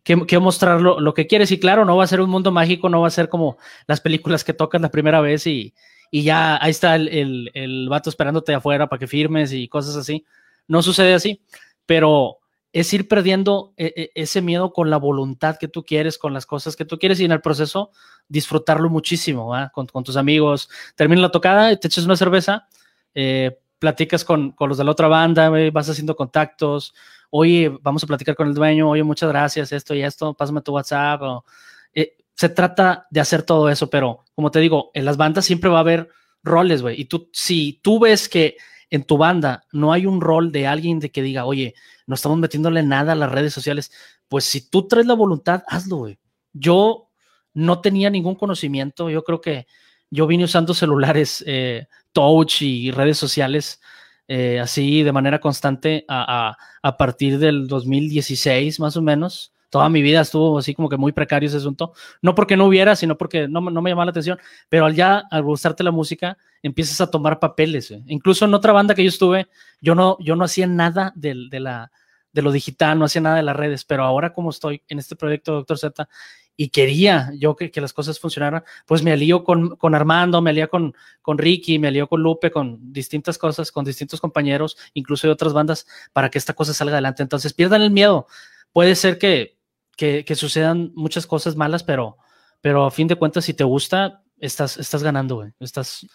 que, 0.04 0.25
que 0.28 0.39
mostrar 0.39 0.81
lo, 0.81 1.00
lo, 1.00 1.13
que 1.13 1.28
quieres. 1.28 1.51
Y 1.51 1.60
claro, 1.60 1.86
no 1.86 1.95
va 1.95 2.04
a 2.04 2.07
ser 2.07 2.19
un 2.19 2.30
mundo 2.30 2.51
mágico, 2.51 2.89
no 2.89 3.01
va 3.01 3.07
a 3.07 3.12
ser 3.12 3.30
como 3.30 3.57
las 3.88 4.01
películas 4.01 4.44
que 4.44 4.54
tocas 4.54 4.81
la 4.81 4.92
primera 4.92 5.22
vez 5.22 5.48
y, 5.48 5.74
y 6.12 6.24
ya 6.24 6.62
ahí 6.62 6.72
está 6.72 6.95
el, 6.95 7.07
el, 7.07 7.51
el 7.54 7.88
vato 7.88 8.10
esperándote 8.10 8.54
afuera 8.54 8.89
para 8.89 9.00
que 9.00 9.07
firmes 9.07 9.54
y 9.54 9.69
cosas 9.69 9.95
así. 9.95 10.25
No 10.68 10.83
sucede 10.83 11.13
así, 11.13 11.42
pero 11.86 12.40
es 12.73 12.94
ir 12.94 13.07
perdiendo 13.07 13.73
e, 13.77 14.12
ese 14.15 14.41
miedo 14.41 14.71
con 14.73 14.89
la 14.89 14.97
voluntad 14.97 15.57
que 15.57 15.68
tú 15.68 15.83
quieres, 15.83 16.18
con 16.18 16.33
las 16.33 16.45
cosas 16.45 16.75
que 16.75 16.85
tú 16.85 16.97
quieres 16.97 17.19
y 17.19 17.25
en 17.25 17.31
el 17.31 17.41
proceso 17.41 17.91
disfrutarlo 18.27 18.89
muchísimo 18.89 19.53
con, 19.73 20.03
tus 20.03 20.15
amigos. 20.15 20.69
Termina 20.95 21.21
la 21.21 21.31
tocada, 21.31 21.75
te 21.75 21.88
echas 21.88 22.06
una 22.06 22.15
cerveza, 22.15 22.68
eh, 23.13 23.59
platicas 23.79 24.23
con, 24.23 24.51
con, 24.51 24.69
los 24.69 24.77
de 24.77 24.83
la 24.83 24.91
otra 24.91 25.07
banda, 25.07 25.50
vas 25.71 25.89
haciendo 25.89 26.15
contactos, 26.15 26.94
oye, 27.29 27.75
vamos 27.81 28.03
a 28.03 28.07
platicar 28.07 28.35
con 28.35 28.47
el 28.47 28.53
dueño, 28.53 28.89
oye, 28.89 29.03
muchas 29.03 29.29
gracias, 29.29 29.71
esto 29.71 29.95
y 29.95 30.03
esto, 30.03 30.33
pásame 30.33 30.62
tu 30.62 30.73
WhatsApp. 30.73 31.21
O, 31.23 31.45
eh, 31.94 32.15
se 32.35 32.50
trata 32.50 33.07
de 33.09 33.19
hacer 33.19 33.44
todo 33.44 33.69
eso, 33.69 33.89
pero 33.89 34.23
como 34.35 34.51
te 34.51 34.59
digo, 34.59 34.91
en 34.94 35.06
las 35.06 35.18
bandas 35.18 35.45
siempre 35.45 35.69
va 35.69 35.77
a 35.77 35.81
haber 35.81 36.09
roles, 36.44 36.81
güey. 36.81 37.00
Y 37.01 37.06
tú, 37.06 37.29
si 37.33 37.79
tú 37.81 38.00
ves 38.00 38.29
que 38.29 38.57
en 38.91 39.03
tu 39.03 39.17
banda 39.17 39.65
no 39.71 39.93
hay 39.93 40.05
un 40.05 40.21
rol 40.21 40.51
de 40.51 40.67
alguien 40.67 40.99
de 40.99 41.09
que 41.09 41.23
diga, 41.23 41.45
oye, 41.45 41.73
no 42.06 42.16
estamos 42.16 42.37
metiéndole 42.37 42.83
nada 42.83 43.13
a 43.13 43.16
las 43.16 43.31
redes 43.31 43.54
sociales, 43.54 43.92
pues 44.27 44.45
si 44.45 44.69
tú 44.69 44.87
traes 44.87 45.07
la 45.07 45.13
voluntad, 45.13 45.63
hazlo, 45.68 45.97
güey. 45.97 46.19
Yo 46.54 47.09
no 47.54 47.81
tenía 47.81 48.09
ningún 48.09 48.35
conocimiento, 48.35 49.09
yo 49.09 49.23
creo 49.23 49.42
que 49.42 49.66
yo 50.09 50.27
vine 50.27 50.44
usando 50.44 50.73
celulares 50.73 51.44
eh, 51.47 51.87
touch 52.11 52.61
y 52.61 52.92
redes 52.92 53.18
sociales 53.18 53.81
eh, 54.27 54.59
así 54.59 55.04
de 55.04 55.11
manera 55.11 55.39
constante 55.39 56.06
a, 56.07 56.49
a, 56.49 56.57
a, 56.81 56.97
partir 56.97 57.39
del 57.39 57.68
2016 57.68 58.80
más 58.80 58.95
o 58.97 59.01
menos. 59.01 59.50
Toda 59.71 59.87
mi 59.87 60.01
vida 60.01 60.19
estuvo 60.19 60.59
así 60.59 60.75
como 60.75 60.90
que 60.90 60.97
muy 60.97 61.13
precario 61.13 61.47
ese 61.47 61.56
asunto. 61.57 61.94
No 62.21 62.35
porque 62.35 62.57
no 62.57 62.66
hubiera, 62.66 62.95
sino 62.97 63.18
porque 63.18 63.47
no, 63.47 63.61
no 63.61 63.81
me 63.81 63.90
llamaba 63.90 64.06
la 64.06 64.11
atención. 64.11 64.37
Pero 64.68 64.85
al 64.85 64.94
ya, 64.94 65.23
al 65.31 65.44
gustarte 65.44 65.81
la 65.81 65.92
música, 65.92 66.37
empiezas 66.61 66.99
a 66.99 67.09
tomar 67.09 67.40
papeles. 67.40 67.94
Incluso 68.07 68.44
en 68.44 68.54
otra 68.54 68.73
banda 68.73 68.94
que 68.94 69.04
yo 69.04 69.09
estuve, 69.09 69.47
yo 69.80 69.95
no, 69.95 70.18
yo 70.19 70.35
no 70.35 70.44
hacía 70.44 70.68
nada 70.68 71.13
de, 71.16 71.47
de, 71.49 71.61
la, 71.61 71.90
de 72.33 72.42
lo 72.42 72.51
digital, 72.51 72.99
no 72.99 73.06
hacía 73.06 73.21
nada 73.21 73.37
de 73.37 73.44
las 73.44 73.56
redes. 73.56 73.85
Pero 73.85 74.04
ahora 74.04 74.33
como 74.33 74.49
estoy 74.49 74.83
en 74.90 74.99
este 74.99 75.16
proyecto 75.16 75.54
Doctor 75.54 75.78
Z 75.78 76.09
y 76.57 76.68
quería 76.68 77.31
yo 77.40 77.56
que, 77.56 77.71
que 77.71 77.80
las 77.80 77.94
cosas 77.94 78.19
funcionaran, 78.19 78.63
pues 78.85 79.04
me 79.04 79.13
alío 79.13 79.45
con, 79.45 79.78
con 79.78 79.95
Armando, 79.95 80.42
me 80.42 80.49
alío 80.49 80.69
con, 80.69 80.94
con 81.21 81.37
Ricky, 81.37 81.80
me 81.80 81.87
alío 81.87 82.07
con 82.07 82.21
Lupe, 82.21 82.51
con 82.51 82.92
distintas 82.92 83.37
cosas, 83.37 83.71
con 83.71 83.85
distintos 83.85 84.19
compañeros, 84.19 84.78
incluso 84.94 85.28
de 85.28 85.33
otras 85.33 85.54
bandas, 85.54 85.87
para 86.11 86.30
que 86.30 86.37
esta 86.37 86.54
cosa 86.54 86.73
salga 86.73 86.95
adelante. 86.95 87.23
Entonces, 87.23 87.54
pierdan 87.54 87.81
el 87.81 87.92
miedo. 87.92 88.28
Puede 88.73 88.95
ser 88.95 89.18
que, 89.18 89.60
que, 89.95 90.36
sucedan 90.36 90.92
muchas 90.95 91.28
cosas 91.28 91.56
malas, 91.56 91.83
pero, 91.83 92.18
pero 92.62 92.86
a 92.86 92.92
fin 92.92 93.07
de 93.07 93.16
cuentas, 93.16 93.45
si 93.45 93.54
te 93.54 93.64
gusta, 93.64 94.24
estás, 94.38 94.78
estás 94.78 95.04
ganando, 95.04 95.36
güey. 95.36 95.52
Estás... 95.60 96.07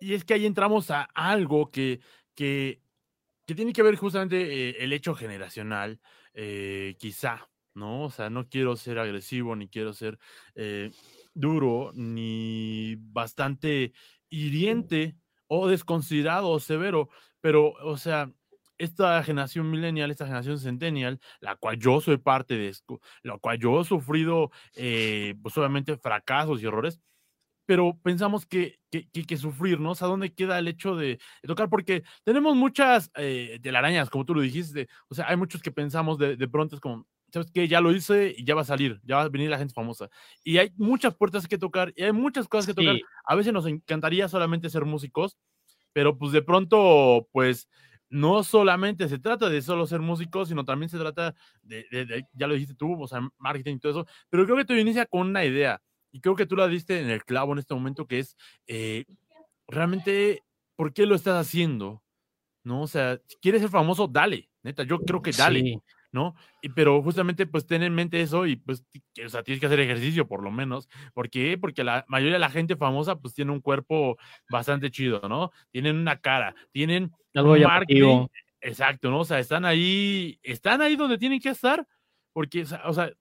Y 0.00 0.14
es 0.14 0.24
que 0.24 0.34
ahí 0.34 0.46
entramos 0.46 0.90
a 0.90 1.02
algo 1.14 1.70
que, 1.70 2.00
que, 2.34 2.82
que 3.46 3.54
tiene 3.54 3.72
que 3.72 3.82
ver 3.82 3.96
justamente 3.96 4.70
eh, 4.70 4.76
el 4.80 4.92
hecho 4.92 5.14
generacional, 5.14 6.00
eh, 6.34 6.96
quizá, 6.98 7.48
¿no? 7.74 8.04
O 8.04 8.10
sea, 8.10 8.30
no 8.30 8.48
quiero 8.48 8.76
ser 8.76 8.98
agresivo, 8.98 9.54
ni 9.56 9.68
quiero 9.68 9.92
ser 9.92 10.18
eh, 10.54 10.90
duro, 11.32 11.92
ni 11.94 12.96
bastante 12.98 13.92
hiriente 14.28 15.16
o 15.46 15.68
desconsiderado 15.68 16.50
o 16.50 16.60
severo, 16.60 17.08
pero, 17.40 17.72
o 17.82 17.96
sea, 17.96 18.32
esta 18.78 19.22
generación 19.22 19.70
millennial, 19.70 20.10
esta 20.10 20.26
generación 20.26 20.58
centennial, 20.58 21.20
la 21.40 21.56
cual 21.56 21.78
yo 21.78 22.00
soy 22.00 22.18
parte 22.18 22.56
de 22.56 22.72
la 23.22 23.38
cual 23.38 23.58
yo 23.58 23.80
he 23.80 23.84
sufrido, 23.84 24.50
eh, 24.74 25.34
pues 25.42 25.56
obviamente 25.58 25.96
fracasos 25.96 26.62
y 26.62 26.66
errores, 26.66 27.00
pero 27.66 27.98
pensamos 28.02 28.46
que, 28.46 28.78
que, 28.90 29.08
que, 29.08 29.36
sufrir, 29.36 29.80
¿no? 29.80 29.92
O 29.92 29.94
sea, 29.94 30.08
¿dónde 30.08 30.34
queda 30.34 30.58
el 30.58 30.68
hecho 30.68 30.96
de, 30.96 31.18
tocar? 31.46 31.70
Porque 31.70 32.02
tenemos 32.22 32.54
muchas 32.56 33.10
eh, 33.16 33.58
telarañas, 33.62 34.10
como 34.10 34.24
tú 34.24 34.34
lo 34.34 34.42
dijiste, 34.42 34.88
o 35.08 35.14
sea, 35.14 35.28
hay 35.28 35.36
muchos 35.36 35.62
que 35.62 35.70
pensamos 35.72 36.18
de, 36.18 36.36
de 36.36 36.48
pronto 36.48 36.74
es 36.74 36.80
como, 36.80 37.06
¿sabes 37.34 37.50
qué? 37.50 37.66
Ya 37.66 37.80
lo 37.80 37.90
hice 37.90 38.32
y 38.36 38.44
ya 38.44 38.54
va 38.54 38.60
a 38.60 38.64
salir, 38.64 39.00
ya 39.02 39.16
va 39.16 39.22
a 39.22 39.28
venir 39.28 39.50
la 39.50 39.58
gente 39.58 39.74
famosa. 39.74 40.08
Y 40.44 40.58
hay 40.58 40.72
muchas 40.76 41.16
puertas 41.16 41.48
que 41.48 41.58
tocar 41.58 41.92
y 41.96 42.04
hay 42.04 42.12
muchas 42.12 42.46
cosas 42.46 42.66
que 42.66 42.74
tocar. 42.74 42.96
A 43.24 43.34
veces 43.34 43.52
nos 43.52 43.66
encantaría 43.66 44.28
solamente 44.28 44.70
ser 44.70 44.84
músicos, 44.84 45.36
pero 45.92 46.16
pues 46.16 46.30
de 46.30 46.42
pronto, 46.42 47.28
pues 47.32 47.68
no 48.14 48.44
solamente 48.44 49.08
se 49.08 49.18
trata 49.18 49.48
de 49.48 49.60
solo 49.60 49.88
ser 49.88 49.98
músicos, 49.98 50.48
sino 50.48 50.64
también 50.64 50.88
se 50.88 50.98
trata 50.98 51.34
de, 51.64 52.24
ya 52.32 52.46
lo 52.46 52.54
dijiste 52.54 52.76
tú, 52.76 53.02
o 53.02 53.08
sea, 53.08 53.28
marketing 53.38 53.74
y 53.74 53.78
todo 53.80 53.90
eso, 53.90 54.06
pero 54.30 54.44
creo 54.44 54.56
que 54.56 54.64
tú 54.64 54.72
inicia 54.74 55.04
con 55.04 55.26
una 55.26 55.44
idea 55.44 55.82
y 56.12 56.20
creo 56.20 56.36
que 56.36 56.46
tú 56.46 56.54
la 56.54 56.68
diste 56.68 57.00
en 57.00 57.10
el 57.10 57.24
clavo 57.24 57.54
en 57.54 57.58
este 57.58 57.74
momento, 57.74 58.06
que 58.06 58.20
es 58.20 58.36
eh, 58.68 59.04
realmente, 59.66 60.44
¿por 60.76 60.92
qué 60.92 61.06
lo 61.06 61.16
estás 61.16 61.44
haciendo? 61.44 62.04
¿No? 62.62 62.82
O 62.82 62.86
sea, 62.86 63.20
si 63.26 63.36
quieres 63.42 63.62
ser 63.62 63.70
famoso, 63.70 64.06
dale, 64.06 64.48
neta, 64.62 64.84
yo 64.84 65.00
creo 65.00 65.20
que 65.20 65.32
dale. 65.32 65.82
¿No? 66.14 66.36
Y, 66.62 66.68
pero 66.68 67.02
justamente, 67.02 67.44
pues, 67.44 67.66
ten 67.66 67.82
en 67.82 67.92
mente 67.92 68.22
eso 68.22 68.46
y, 68.46 68.54
pues, 68.54 68.84
o 69.24 69.28
sea, 69.28 69.42
tienes 69.42 69.60
que 69.60 69.66
hacer 69.66 69.80
ejercicio 69.80 70.28
por 70.28 70.44
lo 70.44 70.52
menos. 70.52 70.88
¿Por 71.12 71.28
qué? 71.28 71.58
Porque 71.58 71.82
la 71.82 72.04
mayoría 72.06 72.34
de 72.34 72.38
la 72.38 72.50
gente 72.50 72.76
famosa, 72.76 73.16
pues, 73.16 73.34
tiene 73.34 73.50
un 73.50 73.60
cuerpo 73.60 74.16
bastante 74.48 74.92
chido, 74.92 75.20
¿no? 75.28 75.50
Tienen 75.72 75.96
una 75.96 76.20
cara, 76.20 76.54
tienen 76.70 77.10
algo 77.34 77.56
marketing. 77.56 78.28
Exacto, 78.60 79.10
¿no? 79.10 79.20
O 79.20 79.24
sea, 79.24 79.40
están 79.40 79.64
ahí, 79.64 80.38
están 80.42 80.80
ahí 80.80 80.94
donde 80.94 81.18
tienen 81.18 81.40
que 81.40 81.50
estar, 81.50 81.86
porque, 82.32 82.62
o 82.62 82.92
sea, 82.94 83.12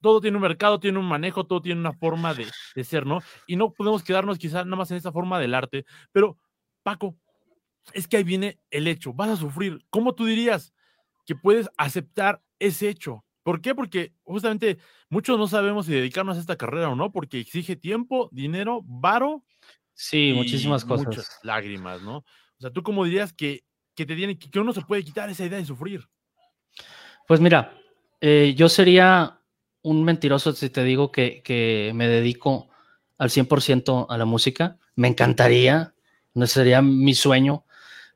todo 0.00 0.20
tiene 0.22 0.38
un 0.38 0.42
mercado, 0.42 0.80
tiene 0.80 0.98
un 0.98 1.06
manejo, 1.06 1.44
todo 1.44 1.60
tiene 1.60 1.78
una 1.78 1.92
forma 1.92 2.32
de, 2.32 2.46
de 2.74 2.84
ser, 2.84 3.06
¿no? 3.06 3.20
Y 3.46 3.56
no 3.56 3.72
podemos 3.72 4.02
quedarnos 4.02 4.38
quizás 4.38 4.64
nada 4.64 4.76
más 4.76 4.90
en 4.90 4.96
esa 4.96 5.12
forma 5.12 5.38
del 5.38 5.54
arte, 5.54 5.84
pero, 6.10 6.38
Paco, 6.82 7.16
es 7.92 8.08
que 8.08 8.16
ahí 8.16 8.24
viene 8.24 8.58
el 8.70 8.88
hecho, 8.88 9.12
vas 9.12 9.28
a 9.28 9.36
sufrir. 9.36 9.84
¿Cómo 9.90 10.14
tú 10.14 10.24
dirías? 10.24 10.72
Que 11.30 11.36
puedes 11.36 11.70
aceptar 11.76 12.42
ese 12.58 12.88
hecho. 12.88 13.24
¿Por 13.44 13.60
qué? 13.60 13.72
Porque 13.72 14.14
justamente 14.24 14.78
muchos 15.08 15.38
no 15.38 15.46
sabemos 15.46 15.86
si 15.86 15.92
dedicarnos 15.92 16.36
a 16.36 16.40
esta 16.40 16.56
carrera 16.56 16.88
o 16.88 16.96
no, 16.96 17.12
porque 17.12 17.38
exige 17.38 17.76
tiempo, 17.76 18.28
dinero, 18.32 18.80
varo. 18.82 19.44
Sí, 19.94 20.32
muchísimas 20.34 20.84
cosas. 20.84 21.06
Muchas 21.06 21.38
lágrimas, 21.44 22.02
¿no? 22.02 22.16
O 22.16 22.24
sea, 22.58 22.72
¿tú 22.72 22.82
cómo 22.82 23.04
dirías 23.04 23.32
que, 23.32 23.62
que 23.94 24.06
te 24.06 24.16
tiene, 24.16 24.40
que 24.40 24.58
uno 24.58 24.72
se 24.72 24.80
puede 24.80 25.04
quitar 25.04 25.30
esa 25.30 25.44
idea 25.44 25.58
de 25.58 25.64
sufrir? 25.64 26.04
Pues 27.28 27.38
mira, 27.38 27.78
eh, 28.20 28.52
yo 28.56 28.68
sería 28.68 29.38
un 29.82 30.02
mentiroso 30.02 30.52
si 30.52 30.68
te 30.68 30.82
digo 30.82 31.12
que, 31.12 31.42
que 31.44 31.92
me 31.94 32.08
dedico 32.08 32.70
al 33.18 33.30
100% 33.30 34.06
a 34.08 34.18
la 34.18 34.24
música. 34.24 34.80
Me 34.96 35.06
encantaría, 35.06 35.94
no 36.34 36.48
sería 36.48 36.82
mi 36.82 37.14
sueño, 37.14 37.66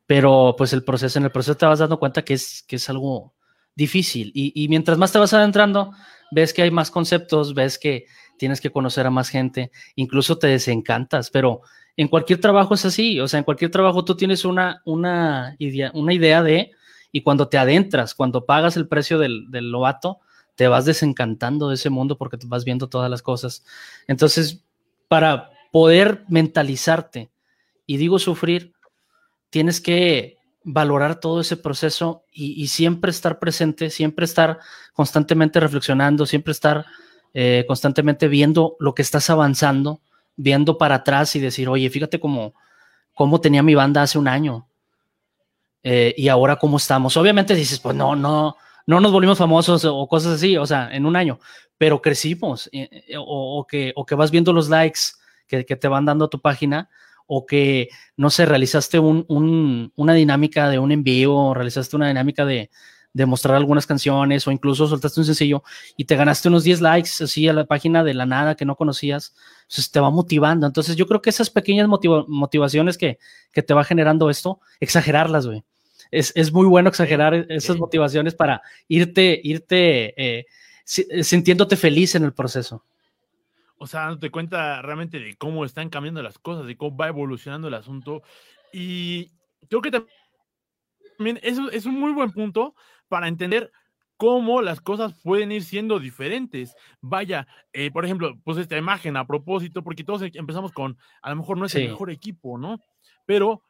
pero 0.07 0.55
pues 0.57 0.73
el 0.73 0.85
proceso, 0.85 1.19
en 1.19 1.25
el 1.25 1.31
proceso 1.31 1.57
te 1.57 1.67
vas 1.67 1.79
dando 1.79 1.99
cuenta 1.99 2.23
que 2.23 2.35
es, 2.35 2.63
que 2.67 2.77
es 2.77 2.89
algo 2.91 3.35
difícil 3.75 4.31
y, 4.35 4.69
mientras 4.69 4.99
más 4.99 5.11
te 5.11 5.19
vas 5.19 5.35
adentrando, 5.35 5.93
ves 6.31 6.53
que 6.53 6.63
hay 6.63 6.71
más 6.71 6.91
conceptos, 6.91 7.55
ves 7.55 7.79
que 7.79 8.07
tienes 8.39 8.61
que 8.61 8.71
conocer 8.71 9.07
a 9.07 9.11
más 9.11 9.29
gente, 9.29 9.71
incluso 9.97 10.39
te 10.39 10.47
desencantas, 10.47 11.31
pero 11.31 11.63
en 11.97 12.09
cualquier 12.09 12.41
trabajo 12.41 12.75
es 12.75 12.85
así, 12.85 13.19
o 13.21 13.29
sea, 13.29 13.39
en 13.39 13.45
cualquier 13.45 13.71
trabajo 13.71 14.05
tú 14.05 14.17
tienes 14.17 14.45
una, 14.45 14.83
una, 14.85 15.57
idea, 15.59 15.91
una 15.95 16.13
idea 16.13 16.43
de, 16.43 16.73
y 17.11 17.23
cuando 17.23 17.49
te 17.49 17.59
adentras, 17.59 18.15
cuando 18.15 18.45
pagas 18.45 18.77
el 18.77 18.89
precio 18.89 19.19
del, 19.19 19.51
del 19.51 19.71
lobato, 19.71 20.21
te 20.55 20.69
vas 20.69 20.85
desencantando 20.85 21.69
de 21.69 21.75
ese 21.75 21.91
mundo 21.91 22.17
porque 22.17 22.37
te 22.37 22.47
vas 22.47 22.65
viendo 22.65 22.89
todas 22.89 23.11
las 23.11 23.23
cosas. 23.23 23.65
Entonces, 24.07 24.65
para 25.09 25.51
poder 25.73 26.25
mentalizarte, 26.29 27.31
y 27.87 27.97
digo 27.97 28.19
sufrir, 28.19 28.74
tienes 29.55 29.81
que 29.81 30.37
valorar 30.65 31.21
todo 31.21 31.41
ese 31.41 31.57
proceso 31.57 32.25
y, 32.33 32.67
siempre 32.67 33.13
estar 33.13 33.39
presente, 33.39 33.89
siempre 33.89 34.25
estar 34.25 34.59
constantemente 34.95 35.61
reflexionando, 35.61 36.27
siempre 36.27 36.51
estar 36.51 36.87
eh, 37.35 37.65
constantemente 37.69 38.27
viendo 38.27 38.75
lo 38.81 38.97
que 38.97 39.03
estás 39.03 39.31
avanzando, 39.31 40.01
viendo 40.35 40.77
para 40.77 40.97
atrás 40.97 41.37
y 41.37 41.39
decir, 41.39 41.69
oye, 41.69 41.89
fíjate 41.89 42.19
cómo, 42.19 42.53
cómo 43.15 43.41
tenía 43.41 43.63
mi 43.63 43.77
banda 43.77 44.03
hace 44.03 44.19
un 44.19 44.27
año 44.27 44.67
eh, 45.85 46.13
y 46.17 46.27
ahora 46.27 46.57
cómo 46.57 46.79
estamos. 46.79 47.17
Obviamente 47.17 47.55
dices, 47.55 47.79
pues 47.79 47.95
no, 47.95 48.17
no, 48.17 48.57
no 48.89 48.99
nos 48.99 49.13
volvimos 49.13 49.39
famosos 49.39 49.85
o 49.85 50.09
cosas 50.09 50.33
así, 50.33 50.57
o 50.57 50.67
sea, 50.67 50.93
en 50.93 51.07
un 51.07 51.15
año, 51.15 51.39
pero 51.79 52.03
crecimos 52.03 52.69
eh, 52.73 53.15
o, 53.17 53.65
que, 53.69 53.93
o 53.95 54.05
que 54.05 54.17
vas 54.17 54.33
viendo 54.33 54.53
los 54.53 54.69
likes 54.69 55.01
que, 55.47 55.65
que 55.65 55.77
te 55.77 55.87
van 55.87 56.07
dando 56.07 56.25
a 56.25 56.31
tu 56.31 56.41
página 56.41 56.89
o 57.27 57.47
que, 57.47 57.89
no 58.17 58.31
sé, 58.31 58.47
realizaste 58.47 58.99
una 58.99 60.15
dinámica 60.15 60.69
de 60.69 60.79
un 60.79 60.93
envío, 60.93 61.55
realizaste 61.55 61.97
una 61.97 62.09
dinámica 62.09 62.45
de, 62.45 62.71
mostrar 63.27 63.55
algunas 63.55 63.87
canciones 63.87 64.47
o 64.47 64.51
incluso 64.51 64.89
soltaste 64.89 65.21
un 65.21 65.27
sencillo 65.27 65.63
y 65.97 66.05
te 66.05 66.17
ganaste 66.17 66.49
unos 66.49 66.65
10 66.65 66.81
likes 66.81 67.11
así 67.23 67.47
a 67.47 67.53
la 67.53 67.65
página 67.65 68.03
de 68.03 68.13
la 68.13 68.27
nada 68.27 68.57
que 68.57 68.65
no 68.65 68.75
conocías, 68.75 69.35
pues 69.73 69.89
te 69.91 70.01
va 70.01 70.11
motivando. 70.11 70.67
Entonces 70.67 70.97
yo 70.97 71.07
creo 71.07 71.23
que 71.23 71.31
esas 71.31 71.49
pequeñas 71.49 71.89
motivaciones 71.89 72.99
que, 72.99 73.19
te 73.53 73.75
va 73.75 73.85
generando 73.85 74.31
esto, 74.31 74.61
exagerarlas, 74.81 75.47
güey. 75.47 75.63
Es, 76.11 76.53
muy 76.53 76.67
bueno 76.67 76.89
exagerar 76.89 77.47
esas 77.49 77.77
motivaciones 77.77 78.35
para 78.35 78.63
irte, 78.89 79.41
irte 79.43 80.15
eh, 80.17 80.47
sintiéndote 80.85 81.77
feliz 81.77 82.15
en 82.15 82.25
el 82.25 82.33
proceso 82.33 82.85
o 83.85 83.87
sea, 83.87 84.01
dándote 84.01 84.31
cuenta 84.31 84.81
realmente 84.81 85.21
de 85.21 85.37
cómo 85.37 85.63
están 85.67 85.91
cambiando 85.91 86.23
las 86.23 86.39
cosas, 86.39 86.67
de 86.67 86.75
cómo 86.75 86.97
va 86.97 87.09
evolucionando 87.09 87.69
el 87.69 87.75
asunto. 87.75 88.23
Y 88.73 89.31
creo 89.69 89.83
que 89.83 89.91
también 89.91 91.39
eso 91.43 91.71
es 91.71 91.85
un 91.85 92.01
muy 92.01 92.15
buen 92.15 92.31
punto 92.31 92.75
para 93.09 93.29
entender 93.29 93.71
cómo 94.17 94.63
las 94.63 94.81
cosas 94.81 95.21
pueden 95.23 95.53
ir 95.53 95.65
siendo 95.65 95.99
diferentes. 96.01 96.75
Vaya, 97.03 97.47
eh, 97.75 97.91
por 97.91 98.07
ejemplo, 98.07 98.33
pues 98.43 98.57
esta 98.57 98.79
imagen 98.79 99.19
a 99.19 99.27
propósito, 99.27 99.85
porque 99.85 100.03
todos 100.03 100.23
empezamos 100.23 100.73
con, 100.73 100.97
a 101.21 101.29
lo 101.29 101.37
mejor 101.37 101.59
no 101.59 101.67
es 101.67 101.75
el 101.75 101.91
mejor 101.91 102.11
equipo, 102.11 102.57
¿no? 102.57 102.81
Pero 103.27 103.65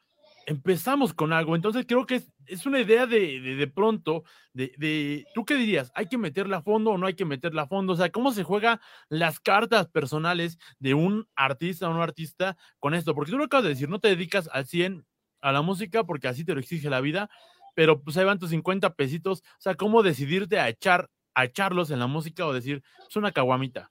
empezamos 0.46 1.14
con 1.14 1.32
algo. 1.32 1.56
Entonces 1.56 1.84
creo 1.86 2.06
que 2.06 2.22
es, 2.46 2.66
una 2.66 2.80
idea 2.80 3.06
de, 3.06 3.40
de, 3.40 3.66
pronto, 3.66 4.24
de, 4.52 4.72
de, 4.76 5.26
¿tú 5.34 5.44
qué 5.44 5.56
dirías? 5.56 5.90
¿Hay 5.94 6.06
que 6.06 6.18
meterla 6.18 6.58
a 6.58 6.62
fondo 6.62 6.90
o 6.90 6.98
no 6.98 7.06
hay 7.06 7.14
que 7.14 7.24
meterla 7.24 7.62
a 7.62 7.66
fondo? 7.66 7.92
O 7.92 7.96
sea, 7.96 8.10
¿cómo 8.10 8.32
se 8.32 8.44
juega 8.44 8.80
las 9.08 9.40
cartas 9.40 9.88
personales 9.88 10.58
de 10.78 10.94
un 10.94 11.28
artista 11.34 11.88
o 11.88 11.92
un 11.92 12.00
artista 12.00 12.56
con 12.78 12.94
esto? 12.94 13.14
Porque 13.14 13.30
tú 13.30 13.38
lo 13.38 13.44
acabas 13.44 13.64
de 13.64 13.70
decir, 13.70 13.88
no 13.88 14.00
te 14.00 14.08
dedicas 14.08 14.48
al 14.52 14.66
100 14.66 15.06
a 15.40 15.52
la 15.52 15.62
música 15.62 16.04
porque 16.04 16.28
así 16.28 16.44
te 16.44 16.54
lo 16.54 16.60
exige 16.60 16.88
la 16.88 17.00
vida, 17.00 17.28
pero 17.74 18.02
pues 18.02 18.16
ahí 18.16 18.24
van 18.24 18.38
tus 18.38 18.50
50 18.50 18.94
pesitos. 18.94 19.40
O 19.40 19.60
sea, 19.60 19.74
¿cómo 19.74 20.02
decidirte 20.02 20.58
a 20.58 20.68
echar, 20.68 21.10
a 21.34 21.44
echarlos 21.44 21.90
en 21.90 21.98
la 21.98 22.06
música 22.06 22.46
o 22.46 22.52
decir, 22.52 22.82
es 23.08 23.16
una 23.16 23.32
caguamita? 23.32 23.90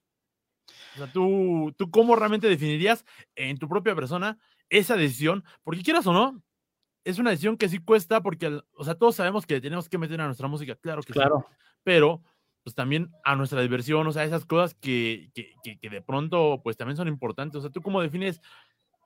O 0.96 0.98
sea, 0.98 1.08
¿tú, 1.12 1.74
¿tú 1.78 1.92
cómo 1.92 2.16
realmente 2.16 2.48
definirías 2.48 3.06
en 3.36 3.58
tu 3.58 3.68
propia 3.68 3.96
persona 3.96 4.38
esa 4.74 4.96
decisión, 4.96 5.44
porque 5.64 5.84
quieras 5.84 6.08
o 6.08 6.14
no, 6.14 6.42
es 7.04 7.20
una 7.20 7.30
decisión 7.30 7.58
que 7.58 7.70
sí 7.70 7.80
cuesta 7.80 8.22
porque, 8.22 8.60
o 8.76 8.84
sea, 8.84 8.96
todos 8.96 9.16
sabemos 9.16 9.46
que 9.46 9.62
tenemos 9.62 9.88
que 9.88 9.98
meter 9.98 10.20
a 10.20 10.26
nuestra 10.26 10.48
música, 10.48 10.76
claro 10.76 11.04
que 11.04 11.14
claro. 11.14 11.46
sí, 11.48 11.56
pero 11.84 12.24
pues 12.64 12.76
también 12.76 13.12
a 13.24 13.36
nuestra 13.36 13.62
diversión, 13.62 14.08
o 14.08 14.12
sea, 14.12 14.24
esas 14.24 14.46
cosas 14.46 14.74
que, 14.74 15.30
que, 15.36 15.54
que, 15.80 15.90
de 15.90 16.02
pronto 16.02 16.62
pues 16.64 16.78
también 16.78 16.98
son 16.98 17.08
importantes, 17.08 17.60
o 17.60 17.62
sea, 17.62 17.70
¿tú 17.70 17.82
cómo 17.82 18.02
defines 18.02 18.42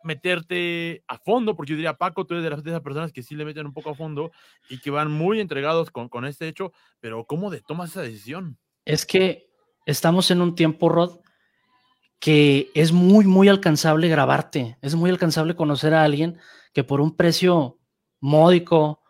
meterte 0.04 1.04
a 1.08 1.18
fondo? 1.18 1.56
Porque 1.56 1.72
yo 1.72 1.76
diría, 1.76 1.98
Paco, 1.98 2.26
tú 2.26 2.36
eres 2.36 2.44
de, 2.44 2.50
las, 2.52 2.64
de 2.64 2.70
esas 2.70 2.82
personas 2.82 3.12
que 3.12 3.24
sí 3.24 3.36
le 3.36 3.46
meten 3.46 3.66
un 3.66 3.74
poco 3.74 3.90
a 3.90 3.96
fondo 3.96 4.32
y 4.70 4.80
que 4.80 4.92
van 4.92 5.12
muy 5.12 5.42
entregados 5.42 5.90
con, 5.90 6.08
con 6.08 6.26
este 6.26 6.48
hecho, 6.48 6.72
pero 7.00 7.26
¿cómo 7.26 7.50
de 7.50 7.62
tomas 7.62 7.90
esa 7.90 8.04
decisión? 8.04 8.58
Es 8.86 9.06
que 9.06 9.50
estamos 9.86 10.30
en 10.30 10.42
un 10.42 10.54
tiempo, 10.56 10.88
Rod, 10.88 11.20
que 12.20 12.72
es 12.74 12.92
muy, 12.92 13.26
muy 13.26 13.48
alcanzable 13.48 14.08
grabarte, 14.08 14.78
es 14.82 14.96
muy 14.96 15.10
alcanzable 15.10 15.56
conocer 15.56 15.94
a 15.94 16.04
alguien 16.04 16.38
que 16.74 16.84
por 16.84 17.02
un 17.02 17.16
precio 17.16 17.78
módico 18.20 19.02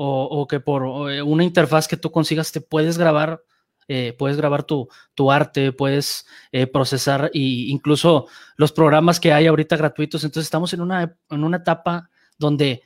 o, 0.00 0.46
que 0.46 0.60
por 0.60 1.10
eh, 1.10 1.22
una 1.22 1.42
interfaz 1.42 1.88
que 1.88 1.96
tú 1.96 2.12
consigas 2.12 2.52
te 2.52 2.60
puedes 2.60 2.98
grabar, 2.98 3.42
eh, 3.88 4.14
puedes 4.16 4.36
grabar 4.36 4.62
tu, 4.62 4.88
tu 5.14 5.32
arte, 5.32 5.72
puedes 5.72 6.24
eh, 6.52 6.68
procesar 6.68 7.32
e 7.34 7.40
incluso 7.68 8.28
los 8.56 8.70
programas 8.70 9.18
que 9.18 9.32
hay 9.32 9.48
ahorita 9.48 9.76
gratuitos. 9.76 10.22
Entonces 10.22 10.46
estamos 10.46 10.72
en 10.72 10.82
una, 10.82 11.16
en 11.30 11.42
una 11.42 11.56
etapa 11.56 12.10
donde 12.38 12.82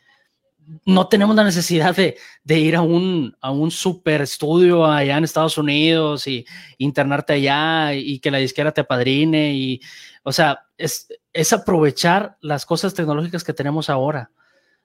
no 0.84 1.08
tenemos 1.08 1.36
la 1.36 1.44
necesidad 1.44 1.96
de, 1.96 2.58
ir 2.58 2.76
a 2.76 2.82
un, 2.82 3.34
super 3.70 4.22
estudio 4.22 4.86
allá 4.86 5.16
en 5.16 5.24
Estados 5.24 5.58
Unidos 5.58 6.26
y 6.26 6.46
internarte 6.78 7.34
allá 7.34 7.94
y, 7.94 8.18
que 8.20 8.30
la 8.30 8.38
disquera 8.38 8.72
te 8.72 8.82
apadrine. 8.82 9.54
Y, 9.54 9.80
o 10.22 10.32
sea, 10.32 10.66
es, 10.76 11.08
es, 11.32 11.52
aprovechar 11.52 12.36
las 12.40 12.66
cosas 12.66 12.94
tecnológicas 12.94 13.44
que 13.44 13.54
tenemos 13.54 13.90
ahora. 13.90 14.30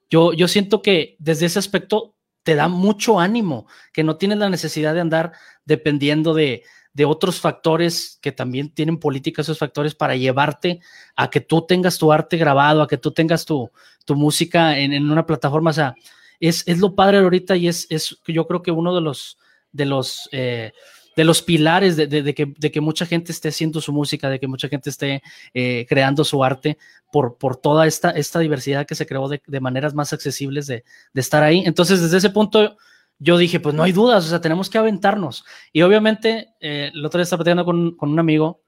Yo, 0.10 0.34
yo 0.34 0.48
siento 0.48 0.82
que 0.82 1.16
desde 1.20 1.48
ese 1.48 1.60
aspecto 1.60 2.16
te 2.44 2.56
da 2.56 2.68
mucho 2.68 3.20
ánimo, 3.20 3.68
que 3.92 4.04
no 4.04 4.16
tienes 4.18 4.38
la 4.38 4.50
necesidad 4.50 4.94
de 4.94 5.02
andar 5.02 5.34
dependiendo 5.66 6.34
de, 6.34 6.64
de 6.94 7.06
otros 7.06 7.40
factores 7.40 8.18
que 8.22 8.32
también 8.32 8.74
tienen 8.74 9.00
política, 9.00 9.42
esos 9.42 9.60
factores 9.60 9.94
para 9.94 10.16
llevarte 10.16 10.80
a 11.16 11.30
que 11.30 11.42
tú 11.42 11.66
tengas 11.66 11.98
tu 11.98 12.12
arte 12.12 12.38
grabado, 12.38 12.82
a 12.82 12.88
que 12.88 12.98
tú 12.98 13.12
tengas 13.12 13.46
tu, 13.46 13.70
tu 14.08 14.16
música 14.16 14.80
en, 14.80 14.94
en, 14.94 15.12
una 15.12 15.26
plataforma. 15.26 15.70
O 15.70 15.74
sea, 15.74 15.94
es, 16.40 16.64
es 16.66 16.80
lo 16.80 16.96
padre 16.96 17.18
ahorita 17.18 17.58
y 17.58 17.68
es, 17.68 17.86
es 17.90 18.18
yo 18.26 18.48
creo 18.48 18.64
que 18.64 18.72
uno 18.72 18.96
de 18.96 19.02
los, 19.02 19.38
de 19.74 19.86
los, 19.86 20.30
eh, 20.32 20.72
de 21.18 21.24
los 21.26 21.42
pilares 21.42 21.98
de, 21.98 22.08
de, 22.08 22.24
de, 22.24 22.34
que, 22.34 22.54
de, 22.58 22.72
que, 22.72 22.80
mucha 22.80 23.06
gente 23.06 23.34
esté 23.34 23.50
haciendo 23.50 23.82
su 23.82 23.92
música, 23.92 24.30
de 24.30 24.40
que 24.40 24.48
mucha 24.48 24.70
gente 24.70 24.90
esté 24.90 25.22
eh, 25.54 25.86
creando 25.90 26.24
su 26.24 26.42
arte 26.42 26.78
por, 27.12 27.38
por 27.38 27.58
toda 27.58 27.86
esta, 27.86 28.12
esta 28.12 28.40
diversidad 28.40 28.88
que 28.88 28.96
se 28.96 29.06
creó 29.06 29.28
de, 29.28 29.60
maneras 29.60 29.94
más 29.94 30.14
accesibles 30.14 30.68
de, 30.68 30.86
estar 31.14 31.44
ahí. 31.44 31.64
Entonces, 31.66 32.02
desde 32.02 32.18
ese 32.18 32.30
punto 32.30 32.78
yo 33.20 33.38
dije, 33.38 33.60
pues 33.60 33.76
no 33.76 33.84
hay 33.84 33.92
dudas, 33.92 34.26
o 34.26 34.30
sea, 34.30 34.40
tenemos 34.40 34.70
que 34.70 34.78
aventarnos. 34.78 35.44
Y 35.74 35.82
obviamente, 35.82 36.54
eh, 36.62 36.92
el 36.94 37.06
otro 37.06 37.18
día 37.18 37.24
estaba 37.24 37.40
platicando 37.44 37.66
con, 37.66 37.98
con, 37.98 38.10
un 38.10 38.20
amigo 38.20 38.62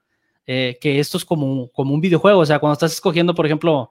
eh, 0.46 0.76
que 0.80 1.00
esto 1.00 1.16
es 1.16 1.24
como, 1.24 1.68
como 1.68 1.94
un 1.94 2.00
videojuego, 2.00 2.40
o 2.40 2.46
sea, 2.46 2.58
cuando 2.58 2.74
estás 2.74 2.92
escogiendo, 2.92 3.34
por 3.34 3.46
ejemplo, 3.46 3.90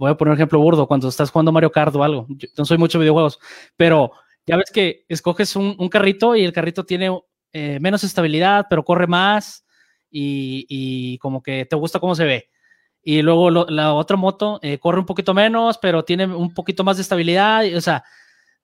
voy 0.00 0.10
a 0.10 0.16
poner 0.16 0.32
un 0.32 0.38
ejemplo 0.38 0.58
burdo, 0.58 0.86
cuando 0.86 1.08
estás 1.08 1.30
jugando 1.30 1.52
Mario 1.52 1.70
Kart 1.70 1.94
o 1.94 2.02
algo, 2.02 2.26
yo 2.30 2.48
no 2.56 2.64
soy 2.64 2.78
mucho 2.78 2.98
de 2.98 3.02
videojuegos, 3.02 3.38
pero 3.76 4.12
ya 4.46 4.56
ves 4.56 4.70
que 4.72 5.04
escoges 5.08 5.54
un, 5.56 5.76
un 5.78 5.88
carrito 5.90 6.34
y 6.34 6.42
el 6.42 6.54
carrito 6.54 6.84
tiene 6.84 7.10
eh, 7.52 7.78
menos 7.80 8.02
estabilidad, 8.02 8.64
pero 8.70 8.82
corre 8.82 9.06
más 9.06 9.66
y, 10.10 10.64
y, 10.70 11.18
como 11.18 11.42
que 11.42 11.66
te 11.66 11.76
gusta 11.76 12.00
cómo 12.00 12.14
se 12.14 12.24
ve. 12.24 12.50
Y 13.02 13.20
luego 13.20 13.50
lo, 13.50 13.66
la 13.66 13.92
otra 13.92 14.16
moto 14.16 14.58
eh, 14.62 14.78
corre 14.78 15.00
un 15.00 15.06
poquito 15.06 15.34
menos, 15.34 15.76
pero 15.76 16.02
tiene 16.02 16.24
un 16.26 16.54
poquito 16.54 16.82
más 16.82 16.96
de 16.96 17.02
estabilidad, 17.02 17.64
y, 17.64 17.74
o 17.74 17.80
sea, 17.82 18.02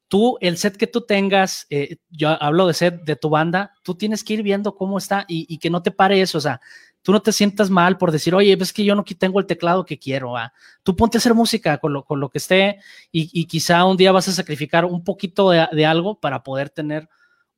tú, 0.09 0.39
el 0.41 0.57
set 0.57 0.79
que 0.79 0.87
tú 0.87 1.03
tengas, 1.03 1.67
eh, 1.69 1.99
yo 2.09 2.31
hablo 2.31 2.67
de 2.67 2.73
set 2.73 3.03
de 3.03 3.17
tu 3.17 3.29
banda, 3.29 3.75
tú 3.83 3.95
tienes 3.95 4.25
que 4.25 4.35
ir 4.35 4.43
viendo 4.43 4.75
cómo 4.75 4.97
está 4.97 5.27
y, 5.29 5.45
y, 5.53 5.59
que 5.59 5.69
no 5.69 5.83
te 5.83 5.91
pare 5.91 6.23
eso, 6.23 6.39
o 6.39 6.41
sea, 6.41 6.63
tú 7.07 7.13
no 7.13 7.23
te 7.23 7.31
sientas 7.31 7.71
mal 7.71 7.99
por 7.99 8.11
decir, 8.11 8.35
oye, 8.35 8.57
ves 8.57 8.73
que 8.73 8.85
yo 8.85 8.97
no 8.97 9.05
tengo 9.05 9.39
el 9.39 9.47
teclado 9.47 9.85
que 9.85 9.97
quiero, 9.97 10.37
¿ah? 10.37 10.53
tú 10.83 10.97
ponte 10.97 11.17
a 11.17 11.21
hacer 11.21 11.35
música 11.35 11.79
con 11.79 11.93
lo, 11.93 12.05
con 12.05 12.19
lo 12.19 12.31
que 12.31 12.39
esté 12.39 12.81
y, 13.13 13.31
y, 13.33 13.45
quizá 13.45 13.85
un 13.85 13.97
día 13.97 14.11
vas 14.11 14.27
a 14.27 14.33
sacrificar 14.33 14.85
un 14.85 15.05
poquito 15.05 15.51
de, 15.51 15.69
de, 15.71 15.87
algo 15.87 16.19
para 16.19 16.43
poder 16.43 16.69
tener 16.69 17.09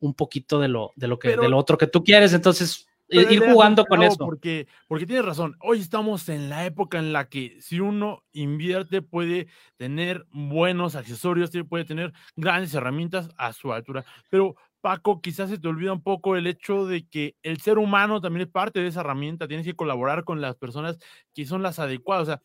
un 0.01 0.13
poquito 0.13 0.61
de 0.61 0.69
lo, 0.69 0.93
de 0.97 1.09
lo, 1.09 1.19
que, 1.19 1.31
Pero, 1.31 1.45
de 1.45 1.49
lo 1.49 1.57
otro 1.57 1.79
que 1.79 1.87
tú 1.87 2.05
quieres, 2.05 2.35
entonces 2.35 2.89
ir 3.09 3.41
jugando 3.41 3.87
con 3.87 4.03
eso. 4.03 4.19
Porque, 4.19 4.69
porque 4.87 5.07
tienes 5.07 5.25
razón, 5.25 5.57
hoy 5.63 5.81
estamos 5.81 6.29
en 6.29 6.51
la 6.51 6.67
época 6.67 6.99
en 6.99 7.15
la 7.15 7.31
que 7.31 7.57
si 7.63 7.81
uno 7.81 8.25
invierte 8.33 9.01
puede 9.01 9.49
tener 9.79 10.27
buenos 10.31 10.95
accesorios, 10.95 11.51
puede 11.67 11.87
tener 11.87 12.13
grandes 12.37 12.75
herramientas 12.75 13.31
a 13.39 13.55
su 13.55 13.73
altura, 13.73 14.05
pero 14.29 14.57
Paco, 14.81 15.21
quizás 15.21 15.51
se 15.51 15.59
te 15.59 15.69
olvida 15.69 15.93
un 15.93 16.03
poco 16.03 16.37
el 16.37 16.47
hecho 16.47 16.87
de 16.87 17.07
que 17.07 17.37
el 17.43 17.61
ser 17.61 17.79
humano 17.79 18.21
también 18.21 18.47
es 18.47 18.53
parte 18.53 18.81
de 18.81 18.89
esa 18.89 19.01
herramienta, 19.01 19.49
tienes 19.49 19.67
que 19.67 19.75
colaborar 19.75 20.25
con 20.25 20.41
las 20.41 20.57
personas 20.57 20.99
que 21.35 21.47
son 21.47 21.63
las 21.63 21.79
adecuadas, 21.79 22.23
o 22.23 22.27
sea, 22.27 22.43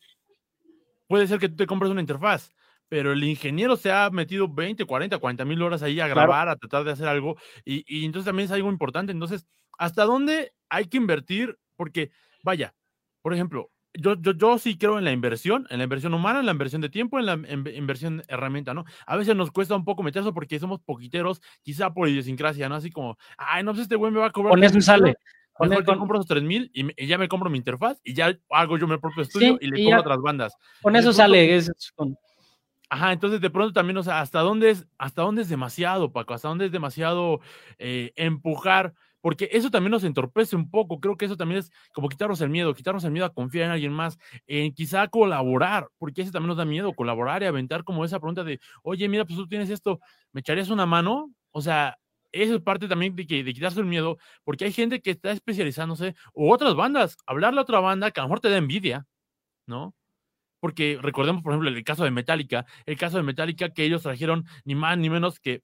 puede 1.06 1.26
ser 1.26 1.38
que 1.38 1.48
tú 1.48 1.56
te 1.56 1.66
compres 1.66 1.90
una 1.90 2.00
interfaz, 2.00 2.52
pero 2.88 3.12
el 3.12 3.22
ingeniero 3.24 3.76
se 3.76 3.92
ha 3.92 4.10
metido 4.10 4.48
20, 4.48 4.84
40, 4.84 5.18
40 5.18 5.44
mil 5.44 5.62
horas 5.62 5.82
ahí 5.82 6.00
a 6.00 6.08
grabar, 6.08 6.28
claro. 6.28 6.50
a 6.50 6.56
tratar 6.56 6.84
de 6.84 6.92
hacer 6.92 7.08
algo, 7.08 7.36
y, 7.64 7.84
y 7.86 8.04
entonces 8.04 8.26
también 8.26 8.46
es 8.46 8.52
algo 8.52 8.68
importante, 8.70 9.12
entonces 9.12 9.46
hasta 9.78 10.04
dónde 10.04 10.52
hay 10.68 10.86
que 10.86 10.96
invertir, 10.96 11.58
porque 11.76 12.10
vaya, 12.42 12.74
por 13.22 13.34
ejemplo, 13.34 13.70
yo, 13.94 14.14
yo, 14.14 14.32
yo 14.32 14.58
sí 14.58 14.76
creo 14.76 14.98
en 14.98 15.04
la 15.04 15.12
inversión, 15.12 15.66
en 15.70 15.78
la 15.78 15.84
inversión 15.84 16.14
humana, 16.14 16.40
en 16.40 16.46
la 16.46 16.52
inversión 16.52 16.82
de 16.82 16.88
tiempo, 16.88 17.18
en 17.18 17.26
la 17.26 17.32
en, 17.32 17.66
inversión 17.74 18.22
herramienta, 18.28 18.74
¿no? 18.74 18.84
A 19.06 19.16
veces 19.16 19.36
nos 19.36 19.50
cuesta 19.50 19.76
un 19.76 19.84
poco 19.84 20.02
meterse 20.02 20.32
porque 20.32 20.58
somos 20.58 20.80
poquiteros, 20.80 21.40
quizá 21.62 21.92
por 21.92 22.08
idiosincrasia, 22.08 22.68
¿no? 22.68 22.74
Así 22.74 22.90
como, 22.90 23.16
ay, 23.38 23.62
no 23.62 23.72
sé, 23.72 23.76
pues 23.76 23.82
este 23.82 23.96
güey 23.96 24.12
me 24.12 24.20
va 24.20 24.26
a 24.26 24.32
cobrar. 24.32 24.52
Con 24.52 24.64
eso 24.64 24.80
sale. 24.80 25.14
Con 25.52 25.72
el, 25.72 25.84
con... 25.84 25.98
compro 25.98 26.18
esos 26.18 26.26
3 26.26 26.42
mil 26.42 26.70
y, 26.74 26.84
y, 27.00 27.06
ya 27.06 27.16
me 27.16 27.28
compro 27.28 27.48
mi 27.48 27.58
interfaz 27.58 28.00
y 28.02 28.12
ya 28.12 28.36
hago 28.50 28.76
yo 28.76 28.88
mi 28.88 28.98
propio 28.98 29.22
estudio 29.22 29.52
sí, 29.52 29.58
y 29.60 29.70
le 29.70 29.84
compro 29.84 30.00
otras 30.00 30.18
bandas. 30.18 30.56
Con 30.82 30.96
eso 30.96 31.04
pronto, 31.04 31.16
sale. 31.16 31.54
Es. 31.54 31.70
Ajá, 32.90 33.12
entonces 33.12 33.40
de 33.40 33.50
pronto 33.50 33.72
también, 33.72 33.96
o 33.96 34.02
sea, 34.02 34.20
¿hasta 34.20 34.40
dónde 34.40 34.70
es, 34.70 34.86
hasta 34.98 35.22
dónde 35.22 35.42
es 35.42 35.48
demasiado, 35.48 36.12
Paco? 36.12 36.34
¿Hasta 36.34 36.48
dónde 36.48 36.66
es 36.66 36.72
demasiado 36.72 37.40
eh, 37.78 38.12
empujar? 38.16 38.94
Porque 39.24 39.48
eso 39.52 39.70
también 39.70 39.90
nos 39.90 40.04
entorpece 40.04 40.54
un 40.54 40.68
poco. 40.70 41.00
Creo 41.00 41.16
que 41.16 41.24
eso 41.24 41.34
también 41.34 41.60
es 41.60 41.72
como 41.94 42.10
quitarnos 42.10 42.42
el 42.42 42.50
miedo, 42.50 42.74
quitarnos 42.74 43.04
el 43.04 43.10
miedo 43.10 43.24
a 43.24 43.32
confiar 43.32 43.64
en 43.64 43.70
alguien 43.70 43.90
más, 43.90 44.18
en 44.46 44.74
quizá 44.74 45.08
colaborar, 45.08 45.88
porque 45.96 46.20
ese 46.20 46.30
también 46.30 46.48
nos 46.48 46.58
da 46.58 46.66
miedo, 46.66 46.92
colaborar 46.92 47.42
y 47.42 47.46
aventar 47.46 47.84
como 47.84 48.04
esa 48.04 48.20
pregunta 48.20 48.44
de, 48.44 48.60
oye, 48.82 49.08
mira, 49.08 49.24
pues 49.24 49.38
tú 49.38 49.48
tienes 49.48 49.70
esto, 49.70 49.98
¿me 50.32 50.42
echarías 50.42 50.68
una 50.68 50.84
mano? 50.84 51.32
O 51.52 51.62
sea, 51.62 51.96
eso 52.32 52.54
es 52.54 52.60
parte 52.60 52.86
también 52.86 53.16
de, 53.16 53.26
que, 53.26 53.42
de 53.42 53.54
quitarse 53.54 53.80
el 53.80 53.86
miedo, 53.86 54.18
porque 54.44 54.66
hay 54.66 54.72
gente 54.72 55.00
que 55.00 55.12
está 55.12 55.30
especializándose, 55.30 56.14
o 56.34 56.52
otras 56.52 56.74
bandas, 56.74 57.16
hablarle 57.24 57.60
a 57.60 57.62
otra 57.62 57.80
banda 57.80 58.10
que 58.10 58.20
a 58.20 58.24
lo 58.24 58.28
mejor 58.28 58.40
te 58.40 58.50
da 58.50 58.58
envidia, 58.58 59.06
¿no? 59.66 59.94
Porque 60.60 60.98
recordemos, 61.00 61.42
por 61.42 61.52
ejemplo, 61.52 61.70
el 61.70 61.82
caso 61.82 62.04
de 62.04 62.10
Metallica, 62.10 62.66
el 62.84 62.98
caso 62.98 63.16
de 63.16 63.22
Metallica 63.22 63.70
que 63.70 63.84
ellos 63.84 64.02
trajeron 64.02 64.44
ni 64.66 64.74
más 64.74 64.98
ni 64.98 65.08
menos 65.08 65.40
que 65.40 65.62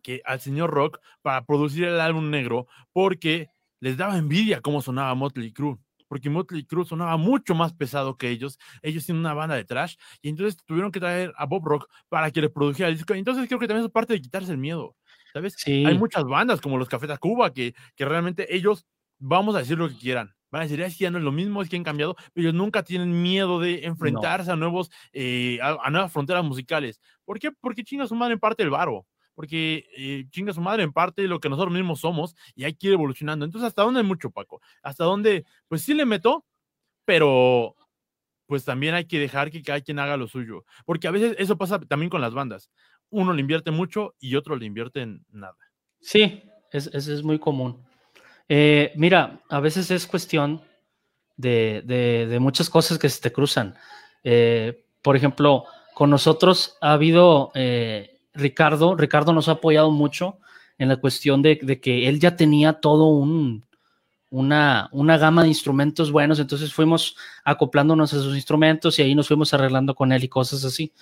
que 0.00 0.22
al 0.24 0.40
señor 0.40 0.70
Rock 0.70 1.00
para 1.22 1.44
producir 1.44 1.84
el 1.84 2.00
álbum 2.00 2.30
negro 2.30 2.66
porque 2.92 3.48
les 3.80 3.96
daba 3.96 4.18
envidia 4.18 4.60
cómo 4.60 4.82
sonaba 4.82 5.14
Motley 5.14 5.52
Crue 5.52 5.78
porque 6.10 6.28
Motley 6.28 6.64
Crue 6.64 6.84
sonaba 6.84 7.16
mucho 7.16 7.54
más 7.54 7.72
pesado 7.72 8.16
que 8.16 8.30
ellos. 8.30 8.58
Ellos 8.82 9.06
tienen 9.06 9.20
una 9.20 9.32
banda 9.32 9.54
de 9.54 9.64
trash 9.64 9.94
y 10.20 10.28
entonces 10.28 10.56
tuvieron 10.66 10.90
que 10.90 10.98
traer 10.98 11.32
a 11.36 11.46
Bob 11.46 11.64
Rock 11.64 11.88
para 12.08 12.32
que 12.32 12.40
les 12.40 12.50
produjera 12.50 12.88
el 12.88 12.96
disco. 12.96 13.14
Entonces 13.14 13.46
creo 13.46 13.60
que 13.60 13.68
también 13.68 13.86
es 13.86 13.92
parte 13.92 14.14
de 14.14 14.20
quitarse 14.20 14.50
el 14.50 14.58
miedo, 14.58 14.96
¿sabes? 15.32 15.54
Sí. 15.56 15.84
Hay 15.86 15.96
muchas 15.96 16.24
bandas 16.24 16.60
como 16.60 16.78
los 16.78 16.88
Café 16.88 17.06
Tacuba 17.06 17.52
que, 17.52 17.76
que 17.94 18.04
realmente 18.04 18.52
ellos, 18.52 18.88
vamos 19.20 19.54
a 19.54 19.60
decir 19.60 19.78
lo 19.78 19.88
que 19.88 19.94
quieran, 19.94 20.34
van 20.50 20.62
a 20.62 20.64
decir, 20.64 20.80
es 20.80 20.98
que 20.98 21.04
ya 21.04 21.12
no 21.12 21.18
es 21.18 21.24
lo 21.24 21.30
mismo, 21.30 21.62
es 21.62 21.68
que 21.68 21.76
han 21.76 21.84
cambiado, 21.84 22.16
pero 22.32 22.48
ellos 22.48 22.54
nunca 22.54 22.82
tienen 22.82 23.22
miedo 23.22 23.60
de 23.60 23.84
enfrentarse 23.84 24.48
no. 24.48 24.54
a 24.54 24.56
nuevos, 24.56 24.90
eh, 25.12 25.60
a, 25.62 25.78
a, 25.80 25.90
nuevas 25.90 26.10
fronteras 26.12 26.42
musicales. 26.42 27.00
¿Por 27.24 27.38
qué? 27.38 27.52
Porque 27.52 27.84
chinga 27.84 28.08
su 28.08 28.16
madre 28.16 28.34
en 28.34 28.40
parte 28.40 28.64
el 28.64 28.70
varo 28.70 29.06
porque 29.40 29.88
eh, 29.96 30.26
chinga 30.28 30.52
su 30.52 30.60
madre 30.60 30.82
en 30.82 30.92
parte 30.92 31.22
lo 31.22 31.40
que 31.40 31.48
nosotros 31.48 31.72
mismos 31.72 32.00
somos 32.00 32.36
y 32.54 32.64
hay 32.64 32.74
que 32.74 32.88
ir 32.88 32.92
evolucionando. 32.92 33.46
Entonces, 33.46 33.68
¿hasta 33.68 33.80
dónde 33.80 34.00
hay 34.00 34.06
mucho, 34.06 34.30
Paco? 34.30 34.60
¿Hasta 34.82 35.04
dónde? 35.04 35.46
Pues 35.66 35.80
sí 35.80 35.94
le 35.94 36.04
meto, 36.04 36.44
pero 37.06 37.74
pues 38.44 38.66
también 38.66 38.92
hay 38.92 39.06
que 39.06 39.18
dejar 39.18 39.50
que 39.50 39.62
cada 39.62 39.80
quien 39.80 39.98
haga 39.98 40.18
lo 40.18 40.28
suyo, 40.28 40.66
porque 40.84 41.08
a 41.08 41.10
veces 41.10 41.36
eso 41.38 41.56
pasa 41.56 41.80
también 41.80 42.10
con 42.10 42.20
las 42.20 42.34
bandas. 42.34 42.70
Uno 43.08 43.32
le 43.32 43.40
invierte 43.40 43.70
mucho 43.70 44.14
y 44.20 44.34
otro 44.34 44.56
le 44.56 44.66
invierte 44.66 45.00
en 45.00 45.24
nada. 45.30 45.56
Sí, 46.02 46.42
es, 46.70 46.88
es, 46.92 47.08
es 47.08 47.22
muy 47.22 47.38
común. 47.38 47.82
Eh, 48.46 48.92
mira, 48.94 49.40
a 49.48 49.60
veces 49.60 49.90
es 49.90 50.06
cuestión 50.06 50.60
de, 51.38 51.80
de, 51.86 52.26
de, 52.26 52.38
muchas 52.40 52.68
cosas 52.68 52.98
que 52.98 53.08
se 53.08 53.22
te 53.22 53.32
cruzan. 53.32 53.74
Eh, 54.22 54.84
por 55.00 55.16
ejemplo, 55.16 55.64
con 55.94 56.10
nosotros 56.10 56.76
ha 56.82 56.92
habido 56.92 57.52
eh, 57.54 58.19
Ricardo, 58.34 58.94
Ricardo 58.94 59.32
nos 59.32 59.48
ha 59.48 59.52
apoyado 59.52 59.90
mucho 59.90 60.38
en 60.78 60.88
la 60.88 60.96
cuestión 60.96 61.42
de, 61.42 61.58
que 61.80 62.08
él 62.08 62.20
ya 62.20 62.36
tenía 62.36 62.74
todo 62.74 63.06
un, 63.08 63.66
una, 64.30 64.88
una, 64.92 65.18
gama 65.18 65.42
de 65.42 65.48
instrumentos 65.48 66.10
buenos, 66.10 66.38
entonces 66.38 66.72
fuimos 66.72 67.16
acoplándonos 67.44 68.14
a 68.14 68.20
sus 68.20 68.34
instrumentos 68.34 68.98
y 68.98 69.02
ahí 69.02 69.14
nos 69.14 69.28
fuimos 69.28 69.52
arreglando 69.52 69.94
con 69.94 70.10
él 70.12 70.24
y 70.24 70.28
cosas 70.28 70.64
así. 70.64 70.92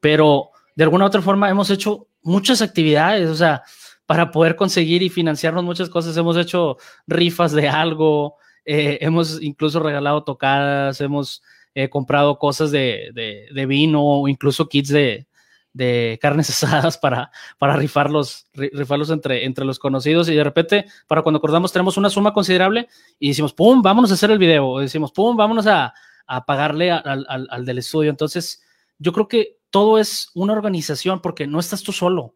Pero 0.00 0.50
de 0.74 0.84
alguna 0.84 1.04
u 1.04 1.08
otra 1.08 1.22
forma 1.22 1.48
hemos 1.48 1.70
hecho 1.70 2.08
muchas 2.22 2.60
actividades, 2.60 3.28
o 3.30 3.34
sea, 3.34 3.62
para 4.04 4.30
poder 4.30 4.56
conseguir 4.56 5.02
y 5.02 5.08
financiarnos 5.08 5.64
muchas 5.64 5.88
cosas, 5.88 6.16
hemos 6.16 6.36
hecho 6.36 6.76
rifas 7.06 7.52
de 7.52 7.68
algo, 7.68 8.36
eh, 8.64 8.98
hemos 9.00 9.40
incluso 9.42 9.80
regalado 9.80 10.24
tocadas, 10.24 11.00
hemos 11.00 11.42
eh, 11.74 11.88
comprado 11.88 12.38
cosas 12.38 12.70
de, 12.70 13.10
de, 13.14 13.46
de, 13.52 13.66
vino 13.66 14.02
o 14.04 14.28
incluso 14.28 14.68
kits 14.68 14.90
de, 14.90 15.26
de 15.72 16.18
carnes 16.20 16.50
asadas 16.62 16.98
para, 16.98 17.30
para 17.58 17.76
rifarlos, 17.76 18.46
rifarlos 18.54 19.10
entre, 19.10 19.44
entre 19.44 19.64
los 19.64 19.78
conocidos 19.78 20.28
y 20.28 20.34
de 20.34 20.44
repente, 20.44 20.86
para 21.06 21.22
cuando 21.22 21.38
acordamos, 21.38 21.72
tenemos 21.72 21.96
una 21.96 22.10
suma 22.10 22.32
considerable 22.32 22.88
y 23.18 23.28
decimos, 23.28 23.52
pum, 23.52 23.82
vámonos 23.82 24.10
a 24.10 24.14
hacer 24.14 24.30
el 24.30 24.38
video, 24.38 24.68
o 24.68 24.80
decimos, 24.80 25.12
pum, 25.12 25.36
vámonos 25.36 25.66
a, 25.66 25.94
a 26.26 26.44
pagarle 26.44 26.90
al, 26.90 27.26
al, 27.28 27.64
del 27.64 27.78
estudio. 27.78 28.10
Entonces, 28.10 28.62
yo 28.98 29.12
creo 29.12 29.28
que 29.28 29.58
todo 29.70 29.98
es 29.98 30.30
una 30.34 30.52
organización 30.52 31.20
porque 31.20 31.46
no 31.46 31.60
estás 31.60 31.82
tú 31.82 31.92
solo. 31.92 32.34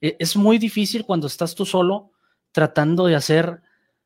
E, 0.00 0.16
es 0.18 0.36
muy 0.36 0.58
difícil 0.58 1.04
cuando 1.04 1.26
estás 1.26 1.54
tú 1.54 1.66
solo 1.66 2.12
tratando 2.52 3.06
de 3.06 3.16
hacer, 3.16 3.60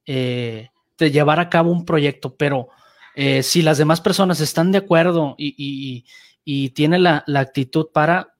eh, 0.06 0.70
de 0.98 1.10
llevar 1.10 1.40
a 1.40 1.48
cabo 1.48 1.70
un 1.70 1.84
proyecto, 1.84 2.36
pero 2.36 2.68
eh, 3.14 3.42
si 3.42 3.62
las 3.62 3.78
demás 3.78 4.00
personas 4.00 4.40
están 4.40 4.72
de 4.72 4.78
acuerdo 4.78 5.34
y, 5.38 5.54
y, 5.56 6.04
y 6.44 6.70
tienen 6.70 7.02
la, 7.02 7.22
la 7.26 7.40
actitud 7.40 7.88
para, 7.92 8.34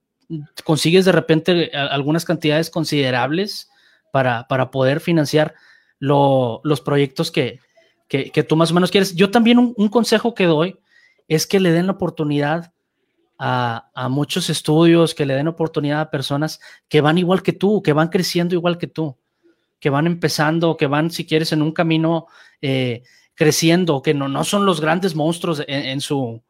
consigues 0.64 1.04
de 1.04 1.12
repente 1.12 1.70
algunas 1.72 2.24
cantidades 2.24 2.70
considerables 2.70 3.68
para, 4.12 4.46
para 4.48 4.70
poder 4.70 5.00
financiar 5.00 5.54
lo, 5.98 6.60
los 6.64 6.80
proyectos 6.80 7.30
que, 7.30 7.60
que, 8.08 8.30
que, 8.30 8.42
tú 8.42 8.56
más 8.56 8.70
o 8.70 8.74
menos 8.74 8.90
quieres. 8.90 9.14
Yo 9.14 9.30
también 9.30 9.58
un, 9.58 9.88
consejo 9.88 10.34
que 10.34 10.46
doy 10.46 10.78
es 11.28 11.46
que 11.46 11.60
le 11.60 11.72
den 11.72 11.86
la 11.86 11.92
oportunidad 11.92 12.72
a, 13.38 13.90
a, 13.94 14.08
muchos 14.08 14.50
estudios, 14.50 15.14
que 15.14 15.26
le 15.26 15.34
den 15.34 15.48
oportunidad 15.48 16.00
a 16.00 16.10
personas 16.10 16.60
que 16.88 17.00
van 17.00 17.18
igual 17.18 17.42
que 17.42 17.52
tú, 17.52 17.82
que 17.82 17.92
van 17.92 18.08
creciendo 18.08 18.54
igual 18.54 18.78
que 18.78 18.86
tú. 18.86 19.16
que 19.78 19.90
van 19.90 20.06
empezando, 20.06 20.76
que 20.76 20.86
van, 20.86 21.10
si 21.10 21.26
quieres, 21.26 21.52
en 21.52 21.62
un 21.62 21.72
camino 21.72 22.26
eh, 22.60 23.02
creciendo, 23.34 24.02
que 24.02 24.12
no, 24.12 24.28
no 24.28 24.44
son 24.44 24.66
los 24.66 24.80
grandes 24.80 25.14
monstruos 25.14 25.64
en, 25.66 26.00
su, 26.02 26.42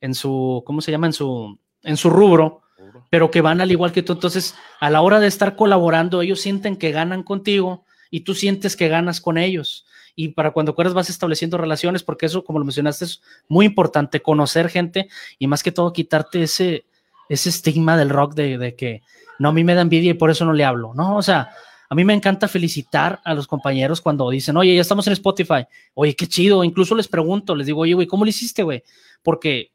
en 0.00 0.14
su, 0.14 0.62
¿cómo 0.64 0.80
se 0.80 0.92
llama? 0.92 1.08
En 1.08 1.12
su, 1.12 1.58
en 1.82 1.96
su 1.96 2.08
rubro, 2.08 2.62
pero 3.10 3.30
que 3.30 3.42
van 3.42 3.60
al 3.60 3.70
igual 3.70 3.92
que 3.92 4.02
tú. 4.02 4.14
Entonces, 4.14 4.54
a 4.78 4.88
la 4.88 5.02
hora 5.02 5.20
de 5.20 5.26
estar 5.26 5.56
colaborando, 5.56 6.22
ellos 6.22 6.40
sienten 6.40 6.76
que 6.76 6.92
ganan 6.92 7.22
contigo 7.22 7.84
y 8.10 8.20
tú 8.20 8.34
sientes 8.34 8.76
que 8.76 8.88
ganas 8.88 9.20
con 9.20 9.36
ellos. 9.36 9.84
Y 10.16 10.28
para 10.28 10.52
cuando 10.52 10.72
acuerdas 10.72 10.94
vas 10.94 11.10
estableciendo 11.10 11.58
relaciones, 11.58 12.02
porque 12.02 12.26
eso, 12.26 12.44
como 12.44 12.58
lo 12.58 12.64
mencionaste, 12.64 13.04
es 13.04 13.20
muy 13.48 13.66
importante, 13.66 14.22
conocer 14.22 14.68
gente 14.68 15.08
y 15.38 15.46
más 15.46 15.62
que 15.62 15.72
todo 15.72 15.92
quitarte 15.92 16.44
ese, 16.44 16.86
ese 17.28 17.48
estigma 17.48 17.96
del 17.96 18.10
rock 18.10 18.34
de, 18.34 18.58
de 18.58 18.74
que 18.74 19.02
no, 19.38 19.48
a 19.48 19.52
mí 19.52 19.64
me 19.64 19.74
da 19.74 19.82
envidia 19.82 20.10
y 20.10 20.14
por 20.14 20.30
eso 20.30 20.44
no 20.44 20.52
le 20.52 20.64
hablo. 20.64 20.92
No, 20.94 21.16
o 21.16 21.22
sea, 21.22 21.50
a 21.88 21.94
mí 21.94 22.04
me 22.04 22.14
encanta 22.14 22.46
felicitar 22.46 23.20
a 23.24 23.34
los 23.34 23.46
compañeros 23.46 24.00
cuando 24.00 24.30
dicen, 24.30 24.56
oye, 24.56 24.74
ya 24.74 24.82
estamos 24.82 25.06
en 25.08 25.14
Spotify. 25.14 25.66
Oye, 25.94 26.14
qué 26.14 26.28
chido. 26.28 26.62
Incluso 26.62 26.94
les 26.94 27.08
pregunto, 27.08 27.56
les 27.56 27.66
digo, 27.66 27.80
oye, 27.80 27.94
güey, 27.94 28.06
¿cómo 28.06 28.24
lo 28.24 28.28
hiciste, 28.28 28.62
güey? 28.62 28.84
Porque 29.22 29.72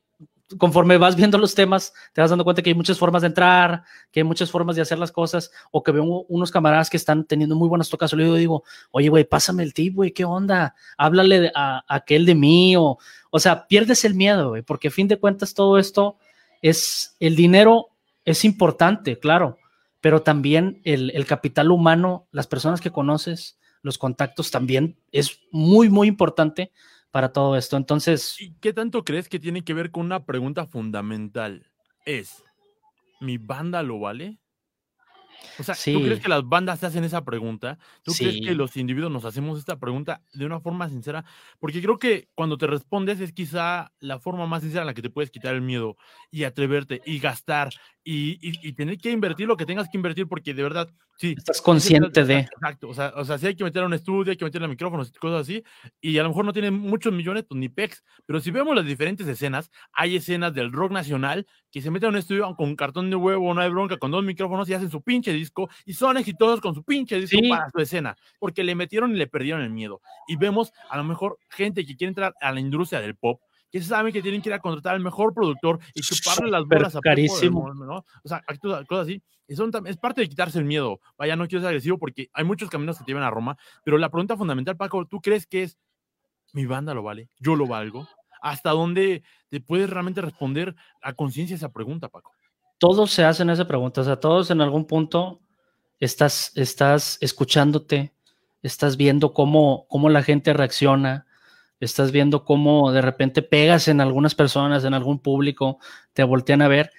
conforme 0.57 0.97
vas 0.97 1.15
viendo 1.15 1.37
los 1.37 1.55
temas, 1.55 1.93
te 2.13 2.21
vas 2.21 2.29
dando 2.29 2.43
cuenta 2.43 2.61
que 2.61 2.69
hay 2.69 2.75
muchas 2.75 2.97
formas 2.97 3.21
de 3.21 3.29
entrar, 3.29 3.83
que 4.11 4.19
hay 4.19 4.23
muchas 4.23 4.51
formas 4.51 4.75
de 4.75 4.81
hacer 4.81 4.99
las 4.99 5.11
cosas, 5.11 5.51
o 5.71 5.83
que 5.83 5.91
veo 5.91 6.03
unos 6.03 6.51
camaradas 6.51 6.89
que 6.89 6.97
están 6.97 7.25
teniendo 7.25 7.55
muy 7.55 7.67
buenas 7.67 7.89
tocas. 7.89 8.11
Digo, 8.15 8.35
digo, 8.35 8.63
oye, 8.91 9.09
güey, 9.09 9.23
pásame 9.23 9.63
el 9.63 9.73
tip, 9.73 9.95
güey, 9.95 10.11
¿qué 10.11 10.25
onda? 10.25 10.75
Háblale 10.97 11.51
a, 11.55 11.83
aquel 11.87 12.25
de 12.25 12.35
mí, 12.35 12.75
o, 12.75 12.97
o 13.29 13.39
sea, 13.39 13.67
pierdes 13.67 14.05
el 14.05 14.15
miedo, 14.15 14.49
güey, 14.49 14.61
porque 14.61 14.89
a 14.89 14.91
fin 14.91 15.07
de 15.07 15.17
cuentas 15.17 15.53
todo 15.53 15.77
esto 15.77 16.17
es, 16.61 17.15
el 17.19 17.35
dinero 17.35 17.89
es 18.25 18.43
importante, 18.43 19.19
claro, 19.19 19.57
pero 20.01 20.21
también 20.21 20.81
el, 20.83 21.25
capital 21.25 21.71
humano, 21.71 22.27
las 22.31 22.45
personas 22.45 22.79
que 22.79 22.91
conoces, 22.91 23.57
los 23.81 23.97
contactos 23.97 24.51
también 24.51 24.97
es 25.11 25.39
muy, 25.51 25.89
muy 25.89 26.07
importante 26.07 26.71
para 27.15 27.31
todo 27.31 27.55
esto. 27.55 27.77
Entonces... 27.77 28.35
¿Y 28.41 28.55
qué 28.59 28.73
tanto 28.73 29.05
crees 29.05 29.29
que 29.29 29.39
tiene 29.39 29.63
que 29.63 29.73
ver 29.73 29.89
con 29.89 30.05
una 30.05 30.25
pregunta 30.25 30.65
fundamental? 30.65 31.71
Es, 32.05 32.43
¿mi 33.21 33.37
banda 33.37 33.81
lo 33.83 34.01
vale? 34.01 34.37
O 35.57 35.63
sea, 35.63 35.75
¿tú 35.75 36.01
crees 36.01 36.19
que 36.19 36.27
las 36.27 36.45
bandas 36.45 36.81
se 36.81 36.87
hacen 36.87 37.05
esa 37.05 37.23
pregunta? 37.23 37.79
¿Tú 38.03 38.11
crees 38.11 38.41
que 38.41 38.53
los 38.53 38.75
individuos 38.75 39.13
nos 39.13 39.23
hacemos 39.23 39.57
esta 39.57 39.79
pregunta 39.79 40.23
de 40.33 40.45
una 40.45 40.59
forma 40.59 40.89
sincera? 40.89 41.23
Porque 41.57 41.81
creo 41.81 41.97
que 41.99 42.27
cuando 42.35 42.57
te 42.57 42.67
respondes 42.67 43.21
es 43.21 43.31
quizá 43.31 43.93
la 44.01 44.19
forma 44.19 44.45
más 44.45 44.63
sincera 44.63 44.81
en 44.81 44.87
la 44.87 44.93
que 44.93 45.01
te 45.01 45.09
puedes 45.09 45.31
quitar 45.31 45.55
el 45.55 45.61
miedo 45.61 45.95
y 46.31 46.43
atreverte 46.43 47.01
y 47.05 47.19
gastar 47.19 47.69
y, 48.07 48.73
tener 48.73 48.99
que 48.99 49.09
invertir 49.09 49.47
lo 49.47 49.57
que 49.57 49.65
tengas 49.65 49.89
que 49.89 49.97
invertir 49.97 50.27
porque 50.27 50.53
de 50.53 50.61
verdad, 50.61 50.87
sí. 51.17 51.33
Estás 51.35 51.59
consciente 51.59 52.23
de. 52.23 52.39
Exacto, 52.39 52.89
o 52.89 52.93
sea, 52.93 53.11
o 53.15 53.25
sea, 53.25 53.39
si 53.39 53.47
hay 53.47 53.55
que 53.55 53.63
meter 53.63 53.81
a 53.81 53.87
un 53.87 53.93
estudio, 53.93 54.31
hay 54.31 54.37
que 54.37 54.45
meterle 54.45 54.67
micrófonos 54.67 55.09
y 55.09 55.17
cosas 55.17 55.41
así, 55.41 55.63
y 55.99 56.17
a 56.19 56.23
lo 56.23 56.29
mejor 56.29 56.45
no 56.45 56.53
tienen 56.53 56.75
muchos 56.75 57.11
millones, 57.11 57.45
pues, 57.47 57.59
ni 57.59 57.67
pecs, 57.67 58.03
pero 58.27 58.39
si 58.39 58.51
vemos 58.51 58.75
las 58.75 58.85
diferentes 58.85 59.27
escenas, 59.27 59.71
hay 59.91 60.17
escenas 60.17 60.53
del 60.53 60.71
rock 60.71 60.91
nacional 60.91 61.47
que 61.71 61.81
se 61.81 61.89
meten 61.89 62.07
a 62.07 62.09
un 62.11 62.17
estudio 62.17 62.55
con 62.55 62.69
un 62.69 62.75
cartón 62.75 63.09
de 63.09 63.15
huevo, 63.15 63.51
no 63.53 63.61
hay 63.61 63.69
bronca, 63.69 63.97
con 63.97 64.11
dos 64.11 64.23
micrófonos 64.23 64.69
y 64.69 64.73
hacen 64.75 64.91
su 64.91 65.01
pinche 65.01 65.33
disco 65.33 65.67
y 65.83 65.93
son 65.93 66.17
exitosos 66.17 66.61
con 66.61 66.75
su 66.75 66.83
pinche 66.83 67.19
disco 67.19 67.39
para 67.49 67.71
su 67.71 67.79
escena, 67.79 68.15
porque 68.37 68.63
le 68.63 68.75
metieron 68.75 69.15
y 69.15 69.17
le 69.17 69.25
perdieron 69.25 69.61
el 69.61 69.71
miedo. 69.71 70.01
Y 70.27 70.35
vemos 70.35 70.71
a 70.89 70.97
lo 70.97 71.03
mejor 71.03 71.39
gente 71.49 71.83
que 71.85 71.95
quiere 71.95 72.09
entrar 72.09 72.35
a 72.39 72.51
la 72.51 72.59
industria 72.59 73.01
del 73.01 73.15
pop, 73.15 73.41
que 73.75 73.81
saben 73.81 74.13
que 74.13 74.21
tienen 74.21 74.41
que 74.41 74.47
ir 74.47 74.53
a 74.53 74.59
contratar 74.59 74.95
al 74.95 75.01
mejor 75.01 75.33
productor 75.33 75.79
y 75.93 75.99
chuparle 75.99 76.49
las 76.49 76.63
bolas 76.63 76.95
a 76.95 77.01
carísimo. 77.01 77.73
¿no? 77.73 78.05
O 78.23 78.27
sea, 78.29 78.41
cosas 78.87 79.03
así. 79.03 79.21
Son, 79.53 79.69
es 79.85 79.97
parte 79.97 80.21
de 80.21 80.29
quitarse 80.29 80.59
el 80.59 80.63
miedo. 80.63 81.01
Vaya, 81.17 81.35
no 81.35 81.45
quiero 81.45 81.59
ser 81.61 81.67
agresivo 81.67 81.97
porque 81.97 82.29
hay 82.31 82.45
muchos 82.45 82.69
caminos 82.69 82.97
que 82.97 83.03
te 83.03 83.11
llevan 83.11 83.25
a 83.25 83.29
Roma, 83.29 83.57
pero 83.83 83.97
la 83.97 84.09
pregunta 84.09 84.37
fundamental, 84.37 84.77
Paco, 84.77 85.05
¿tú 85.05 85.19
crees 85.19 85.45
que 85.45 85.63
es 85.63 85.77
mi 86.53 86.65
banda 86.65 86.93
lo 86.93 87.03
vale? 87.03 87.27
¿Yo 87.37 87.57
lo 87.57 87.67
valgo? 87.67 88.07
¿Hasta 88.41 88.69
dónde 88.69 89.23
te 89.49 89.59
puedes 89.59 89.89
realmente 89.89 90.21
responder 90.21 90.73
a 91.01 91.11
conciencia 91.11 91.57
esa 91.57 91.73
pregunta, 91.73 92.07
Paco? 92.07 92.31
Todos 92.77 93.11
se 93.11 93.25
hacen 93.25 93.49
esa 93.49 93.67
pregunta, 93.67 93.99
o 93.99 94.03
sea, 94.05 94.21
todos 94.21 94.51
en 94.51 94.61
algún 94.61 94.85
punto 94.85 95.41
estás, 95.99 96.53
estás 96.55 97.17
escuchándote, 97.19 98.13
estás 98.61 98.95
viendo 98.95 99.33
cómo, 99.33 99.85
cómo 99.89 100.07
la 100.07 100.23
gente 100.23 100.53
reacciona, 100.53 101.25
estás 101.85 102.11
viendo 102.11 102.43
cómo 102.43 102.91
de 102.91 103.01
repente 103.01 103.41
pegas 103.41 103.87
en 103.87 104.01
algunas 104.01 104.35
personas, 104.35 104.83
en 104.83 104.93
algún 104.93 105.19
público, 105.19 105.79
te 106.13 106.23
voltean 106.23 106.61
a 106.61 106.67
ver. 106.67 106.91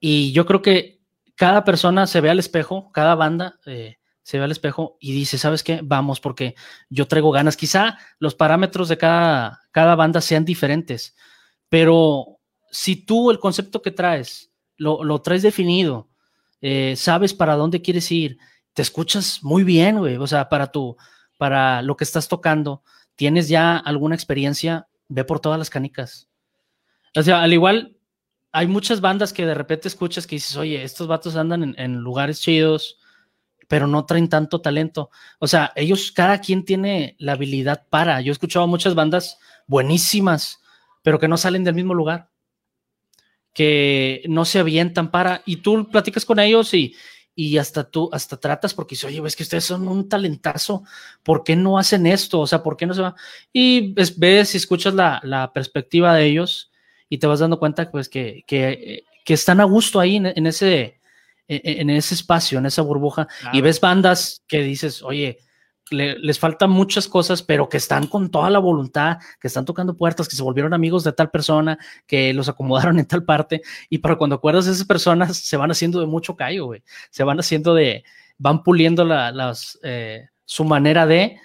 Y 0.00 0.32
yo 0.32 0.46
creo 0.46 0.62
que 0.62 1.00
cada 1.34 1.64
persona 1.64 2.06
se 2.06 2.20
ve 2.20 2.30
al 2.30 2.38
espejo, 2.38 2.90
cada 2.92 3.14
banda 3.14 3.58
eh, 3.66 3.96
se 4.22 4.38
ve 4.38 4.44
al 4.44 4.50
espejo 4.50 4.96
y 5.00 5.12
dice, 5.12 5.38
¿sabes 5.38 5.62
qué? 5.62 5.80
Vamos, 5.82 6.20
porque 6.20 6.54
yo 6.88 7.06
traigo 7.06 7.30
ganas. 7.30 7.56
Quizá 7.56 7.98
los 8.18 8.34
parámetros 8.34 8.88
de 8.88 8.98
cada, 8.98 9.60
cada 9.70 9.94
banda 9.94 10.20
sean 10.20 10.44
diferentes, 10.44 11.14
pero 11.68 12.38
si 12.70 12.96
tú 12.96 13.30
el 13.30 13.38
concepto 13.38 13.82
que 13.82 13.90
traes 13.90 14.52
lo, 14.76 15.04
lo 15.04 15.20
traes 15.20 15.42
definido, 15.42 16.08
eh, 16.60 16.94
sabes 16.96 17.34
para 17.34 17.54
dónde 17.54 17.82
quieres 17.82 18.10
ir, 18.10 18.38
te 18.72 18.82
escuchas 18.82 19.42
muy 19.42 19.62
bien, 19.64 19.98
güey, 19.98 20.16
o 20.16 20.26
sea, 20.26 20.48
para 20.48 20.72
tu, 20.72 20.96
para 21.38 21.82
lo 21.82 21.96
que 21.96 22.04
estás 22.04 22.28
tocando, 22.28 22.82
tienes 23.16 23.48
ya 23.48 23.76
alguna 23.76 24.14
experiencia, 24.14 24.86
ve 25.08 25.24
por 25.24 25.40
todas 25.40 25.58
las 25.58 25.70
canicas. 25.70 26.28
O 27.14 27.22
sea, 27.22 27.42
al 27.42 27.52
igual, 27.52 27.96
hay 28.52 28.66
muchas 28.66 29.00
bandas 29.00 29.32
que 29.32 29.46
de 29.46 29.54
repente 29.54 29.88
escuchas 29.88 30.26
que 30.26 30.36
dices, 30.36 30.56
oye, 30.56 30.82
estos 30.82 31.06
vatos 31.06 31.36
andan 31.36 31.74
en, 31.76 31.96
lugares 31.96 32.40
chidos, 32.40 32.98
pero 33.68 33.86
no 33.86 34.04
traen 34.04 34.28
tanto 34.28 34.60
talento. 34.60 35.10
O 35.38 35.46
sea, 35.46 35.72
ellos, 35.76 36.12
cada 36.12 36.40
quien 36.40 36.64
tiene 36.64 37.16
la 37.18 37.32
habilidad 37.32 37.86
para. 37.90 38.20
Yo 38.20 38.30
he 38.30 38.32
escuchado 38.32 38.66
muchas 38.66 38.94
bandas 38.94 39.38
buenísimas, 39.66 40.62
pero 41.02 41.18
que 41.18 41.28
no 41.28 41.36
salen 41.36 41.64
del 41.64 41.74
mismo 41.74 41.94
lugar, 41.94 42.30
que 43.52 44.22
no 44.28 44.44
se 44.44 44.58
avientan 44.58 45.10
para, 45.10 45.42
y 45.46 45.56
tú 45.56 45.88
platicas 45.90 46.24
con 46.24 46.38
ellos 46.38 46.72
y, 46.74 46.94
y 47.38 47.58
hasta 47.58 47.84
tú, 47.84 48.08
hasta 48.12 48.38
tratas 48.38 48.72
porque 48.72 48.94
dices, 48.94 49.04
oye, 49.04 49.20
ves 49.20 49.36
que 49.36 49.42
ustedes 49.42 49.64
son 49.64 49.86
un 49.86 50.08
talentazo, 50.08 50.84
¿por 51.22 51.44
qué 51.44 51.54
no 51.54 51.78
hacen 51.78 52.06
esto? 52.06 52.40
O 52.40 52.46
sea, 52.46 52.62
¿por 52.62 52.78
qué 52.78 52.86
no 52.86 52.94
se 52.94 53.02
va? 53.02 53.14
Y 53.52 53.92
ves, 53.92 54.54
y 54.54 54.56
escuchas 54.56 54.94
la, 54.94 55.50
perspectiva 55.52 56.14
de 56.14 56.24
ellos 56.24 56.72
y 57.10 57.18
te 57.18 57.26
vas 57.26 57.40
dando 57.40 57.58
cuenta, 57.58 57.90
pues, 57.90 58.08
que, 58.08 58.42
que, 58.46 59.04
están 59.26 59.60
a 59.60 59.64
gusto 59.64 60.00
ahí 60.00 60.16
en, 60.16 60.46
ese, 60.46 60.98
en, 61.46 61.90
ese 61.90 62.14
espacio, 62.14 62.58
en 62.58 62.66
esa 62.66 62.80
burbuja, 62.80 63.28
y 63.52 63.60
ves 63.60 63.80
bandas 63.80 64.42
que 64.48 64.62
dices, 64.62 65.02
oye, 65.02 65.38
les 65.90 66.38
faltan 66.38 66.70
muchas 66.70 67.08
cosas, 67.08 67.42
pero 67.42 67.68
que 67.68 67.76
están 67.76 68.06
con 68.06 68.30
toda 68.30 68.50
la 68.50 68.58
voluntad, 68.58 69.18
que 69.40 69.48
están 69.48 69.64
tocando 69.64 69.96
puertas, 69.96 70.28
que 70.28 70.36
se 70.36 70.42
volvieron 70.42 70.74
amigos 70.74 71.04
de 71.04 71.12
tal 71.12 71.30
persona, 71.30 71.78
que 72.06 72.32
los 72.34 72.48
acomodaron 72.48 72.98
en 72.98 73.06
tal 73.06 73.24
parte, 73.24 73.62
y 73.88 73.98
para 73.98 74.16
cuando 74.16 74.36
acuerdas 74.36 74.66
de 74.66 74.72
esas 74.72 74.86
personas, 74.86 75.36
se 75.36 75.56
van 75.56 75.70
haciendo 75.70 76.00
de 76.00 76.06
mucho 76.06 76.36
callo, 76.36 76.66
güey. 76.66 76.82
Se 77.10 77.24
van 77.24 77.38
haciendo 77.38 77.74
de, 77.74 78.04
van 78.38 78.62
puliendo 78.62 79.04
las, 79.04 79.78
eh, 79.82 80.28
su 80.44 80.64
manera 80.64 81.06
de, 81.06 81.38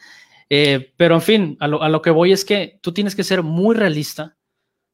eh, 0.49 0.93
pero 0.97 1.15
en 1.15 1.21
fin, 1.21 1.58
a 1.60 1.67
lo, 1.67 1.82
a 1.82 1.89
lo, 1.89 2.01
que 2.01 2.10
voy 2.10 2.32
es 2.32 2.43
que 2.43 2.80
tú 2.82 2.91
tienes 2.93 3.15
que 3.15 3.23
ser 3.23 3.43
muy 3.43 3.75
realista, 3.75 4.38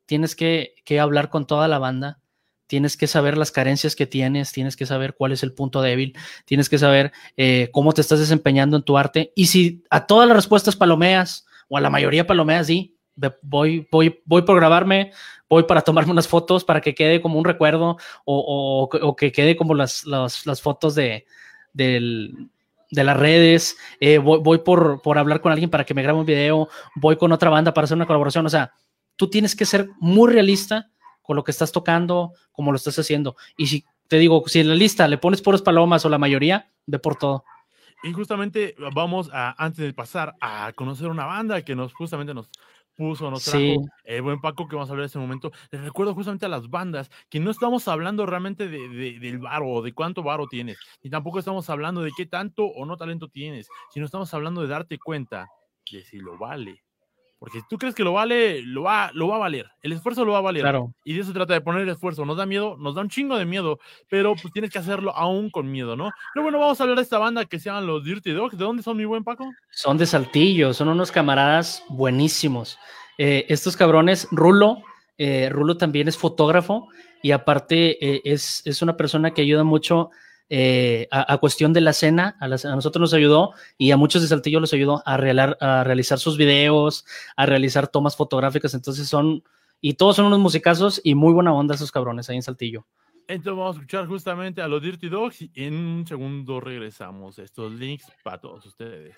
tienes 0.06 0.36
que, 0.36 0.76
que 0.86 1.00
hablar 1.00 1.30
con 1.30 1.48
toda 1.48 1.68
la 1.68 1.80
banda, 1.80 2.20
tienes 2.68 2.98
que 2.98 3.08
saber 3.08 3.38
las 3.38 3.52
carencias 3.52 3.96
que 3.96 4.06
tienes, 4.06 4.52
tienes 4.52 4.76
que 4.76 4.86
saber 4.86 5.16
cuál 5.16 5.32
es 5.32 5.44
el 5.44 5.54
punto 5.54 5.82
débil, 5.82 6.16
tienes 6.46 6.70
que 6.70 6.78
saber 6.78 7.12
eh, 7.38 7.70
cómo 7.72 7.94
te 7.94 8.02
estás 8.02 8.20
desempeñando 8.20 8.78
en 8.78 8.84
tu 8.84 8.98
arte. 8.98 9.32
Y 9.36 9.48
si 9.48 9.84
a 9.90 10.06
todas 10.06 10.28
las 10.28 10.36
respuestas 10.36 10.76
palomeas, 10.76 11.46
o 11.70 11.78
a 11.78 11.82
la 11.82 11.90
mayoría 11.90 12.28
palomeas, 12.28 12.68
sí, 12.68 12.96
voy, 13.42 13.88
voy, 13.92 14.22
voy 14.26 14.42
por 14.44 14.58
grabarme, 14.58 15.12
voy 15.50 15.64
para 15.64 15.82
tomarme 15.82 16.12
unas 16.12 16.28
fotos 16.28 16.64
para 16.64 16.82
que 16.82 16.94
quede 16.94 17.22
como 17.22 17.40
un 17.40 17.46
recuerdo 17.46 17.98
o, 18.26 19.16
que 19.18 19.32
quede 19.32 19.56
como 19.56 19.74
las, 19.74 20.06
las, 20.06 20.62
fotos 20.62 20.96
de, 20.96 21.26
de 22.92 23.04
las 23.04 23.18
redes, 23.18 23.78
eh, 24.00 24.18
voy, 24.18 24.40
voy 24.40 24.60
por, 24.60 25.02
por 25.02 25.18
hablar 25.18 25.42
con 25.42 25.52
alguien 25.52 25.70
para 25.70 25.86
que 25.86 25.94
me 25.94 26.04
grabe 26.04 26.20
un 26.20 26.26
video, 26.26 26.70
voy 26.96 27.18
con 27.18 27.32
otra 27.32 27.50
banda 27.50 27.74
para 27.74 27.86
hacer 27.86 27.96
una 27.96 28.08
colaboración. 28.08 28.46
O 28.46 28.50
sea, 28.50 28.72
tú 29.16 29.30
tienes 29.30 29.56
que 29.56 29.66
ser 29.66 29.90
muy 30.00 30.32
realista 30.32 30.90
con 31.28 31.36
lo 31.36 31.44
que 31.44 31.52
estás 31.52 31.74
tocando, 31.74 32.32
como 32.54 32.72
lo 32.72 32.78
estás 32.78 32.98
haciendo. 32.98 33.36
Y 33.58 33.68
si 33.68 33.86
te 34.08 34.18
digo, 34.18 34.44
si 34.48 34.62
en 34.62 34.70
la 34.70 34.76
lista 34.76 35.10
le 35.10 35.18
pones 35.18 35.42
puros 35.42 35.62
palomas 35.62 36.06
o 36.06 36.10
la 36.10 36.18
mayoría, 36.18 36.72
ve 36.86 37.00
por 37.00 37.18
todo. 37.18 37.44
Y 38.02 38.13
justamente 38.13 38.76
vamos 38.96 39.30
a, 39.34 39.54
antes 39.62 39.86
de 39.86 39.94
pasar 39.94 40.36
a 40.40 40.72
conocer 40.72 41.10
una 41.10 41.26
banda 41.26 41.62
que 41.63 41.76
nos 41.76 41.94
justamente 41.94 42.34
nos 42.34 42.50
puso, 42.96 43.30
nos 43.30 43.44
trajo 43.44 43.84
el 44.06 44.22
buen 44.22 44.40
Paco 44.40 44.70
que 44.70 44.78
vamos 44.78 44.90
a 44.90 44.94
hablar 44.94 45.04
en 45.04 45.08
este 45.08 45.20
momento. 45.20 45.52
Les 45.70 45.82
recuerdo 45.82 46.13
justamente 46.13 46.46
a 46.46 46.50
las 46.50 46.70
bandas 46.70 47.12
que 47.30 47.42
no 47.42 47.52
estamos 47.52 47.90
hablando 47.90 48.26
realmente 48.26 48.70
de, 48.70 49.20
del 49.20 49.40
varo 49.40 49.68
o 49.68 49.82
de 49.82 49.94
cuánto 49.94 50.24
varo 50.24 50.48
tienes, 50.48 50.78
ni 51.04 51.10
tampoco 51.10 51.40
estamos 51.40 51.70
hablando 51.70 52.04
de 52.04 52.13
qué 52.16 52.26
tanto 52.26 52.63
o 52.63 52.86
no 52.86 52.96
talento 52.96 53.28
tienes, 53.28 53.68
sino 53.92 54.06
estamos 54.06 54.34
hablando 54.34 54.62
de 54.62 54.70
darte 54.70 54.98
cuenta 54.98 55.50
de 55.92 56.04
si 56.04 56.20
lo 56.20 56.38
vale 56.38 56.87
Porque 57.39 57.60
si 57.60 57.67
tú 57.69 57.78
crees 57.78 57.93
que 57.93 58.04
lo 58.04 58.13
vale, 58.13 58.62
lo 58.63 58.84
va, 58.84 59.12
lo 59.13 59.28
va 59.28 59.36
a 59.36 59.39
valer. 59.39 59.69
El 59.84 59.91
esfuerzo 59.91 60.26
lo 60.26 60.32
va 60.32 60.39
a 60.39 60.41
valer. 60.41 60.63
Claro. 60.63 60.93
Y 61.04 61.13
de 61.13 61.19
eso 61.19 61.30
se 61.30 61.36
trata 61.36 61.54
de 61.54 61.62
poner 61.62 61.82
el 61.82 61.89
esfuerzo. 61.89 62.26
Nos 62.26 62.38
da 62.38 62.45
miedo, 62.45 62.78
nos 62.78 62.95
da 62.95 63.02
un 63.02 63.10
chingo 63.10 63.38
de 63.38 63.45
miedo, 63.45 63.80
pero 64.10 64.36
pues 64.36 64.52
tienes 64.52 64.71
que 64.71 64.80
hacerlo 64.80 65.15
aún 65.15 65.52
con 65.52 65.71
miedo, 65.71 65.95
¿no? 65.95 66.10
Pero 66.34 66.43
bueno, 66.43 66.60
vamos 66.60 66.80
a 66.80 66.84
hablar 66.84 66.97
de 66.97 67.04
esta 67.04 67.19
banda 67.19 67.45
que 67.45 67.60
se 67.60 67.65
llaman 67.65 67.86
los 67.86 68.04
Dirty 68.04 68.32
Dogs. 68.32 68.58
¿De 68.58 68.63
dónde 68.63 68.82
son, 68.82 68.97
mi 68.97 69.06
buen 69.06 69.23
Paco? 69.23 69.52
Son 69.69 69.97
de 69.97 70.08
Saltillo, 70.08 70.73
son 70.73 70.88
unos 70.88 71.12
camaradas 71.12 71.84
buenísimos. 71.89 72.80
Eh, 73.19 73.45
estos 73.50 73.78
cabrones, 73.78 74.28
Rulo, 74.32 74.84
eh, 75.17 75.50
Rulo 75.52 75.78
también 75.78 76.08
es 76.08 76.17
fotógrafo 76.17 76.88
y 77.21 77.32
aparte 77.32 78.04
eh, 78.04 78.21
es, 78.23 78.62
es 78.65 78.82
una 78.82 78.97
persona 78.97 79.32
que 79.32 79.41
ayuda 79.41 79.63
mucho 79.63 80.10
eh, 80.50 81.08
a, 81.12 81.34
a, 81.34 81.38
cuestión 81.40 81.74
de 81.74 81.82
la 81.82 81.92
escena, 81.92 82.38
a, 82.40 82.48
las, 82.48 82.64
a, 82.64 82.76
nosotros 82.76 83.02
nos 83.02 83.14
ayudó 83.14 83.54
y 83.78 83.92
a 83.92 83.98
muchos 83.98 84.22
de 84.22 84.30
Saltillo 84.30 84.60
los 84.60 84.74
ayudó 84.74 85.04
a, 85.06 85.18
realar, 85.18 85.58
a, 85.60 85.84
realizar 85.84 86.20
sus 86.20 86.38
videos, 86.38 87.06
a 87.36 87.46
realizar 87.46 87.88
tomas 87.88 88.16
fotográficas, 88.16 88.74
entonces 88.74 89.08
son, 89.08 89.44
y 89.82 89.96
todos 89.96 90.16
son 90.16 90.26
unos 90.26 90.40
musicazos 90.40 91.02
y 91.04 91.16
muy 91.16 91.34
buena 91.34 91.54
onda 91.54 91.76
esos 91.76 91.92
cabrones 91.92 92.30
ahí 92.30 92.38
en 92.38 92.44
Saltillo. 92.44 92.86
Entonces 93.28 93.58
vamos 93.58 93.76
a 93.76 93.80
escuchar 93.80 94.08
justamente 94.08 94.62
a 94.62 94.70
los 94.70 94.82
Dirty 94.82 95.10
Dogs 95.10 95.42
y 95.42 95.52
en 95.56 95.76
un 95.76 96.08
segundo 96.08 96.62
regresamos. 96.62 97.38
Estos 97.40 97.74
links 97.74 98.06
para 98.24 98.38
todos 98.40 98.66
ustedes. 98.66 99.18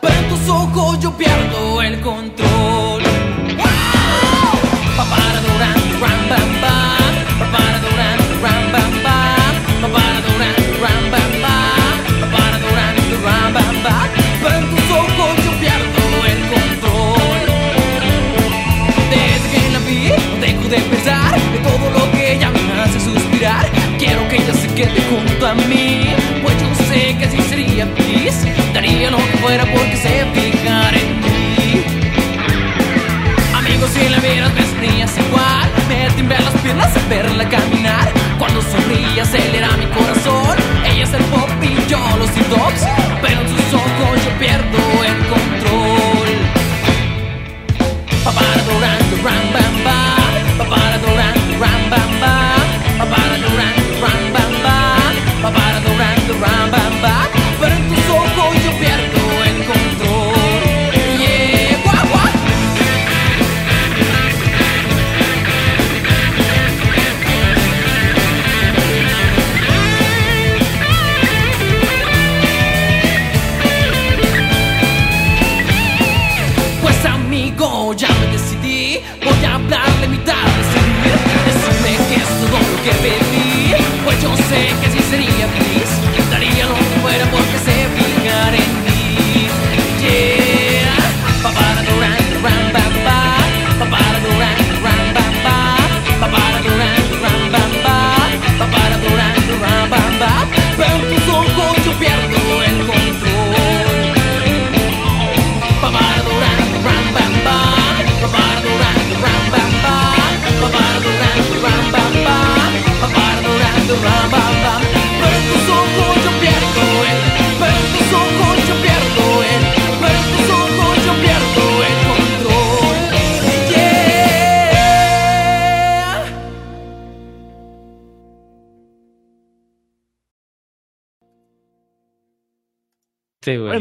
Pero 0.00 0.14
en 0.14 0.28
tus 0.28 0.48
ojos 0.48 0.98
yo 1.00 1.10
pierdo 1.16 1.82
el 1.82 2.00
control. 2.00 3.02
Para 7.52 7.79
al 36.80 37.08
verla 37.08 37.48
caminar. 37.48 38.12
Cuando 38.38 38.62
sonríe, 38.62 39.20
acelera 39.20 39.76
mi 39.76 39.86
corazón. 39.86 40.56
Ella 40.84 41.04
es 41.04 41.12
el 41.12 41.24
pop 41.24 41.50
y 41.62 41.88
yo 41.88 41.98
los 42.18 42.30
dogs. 42.48 42.99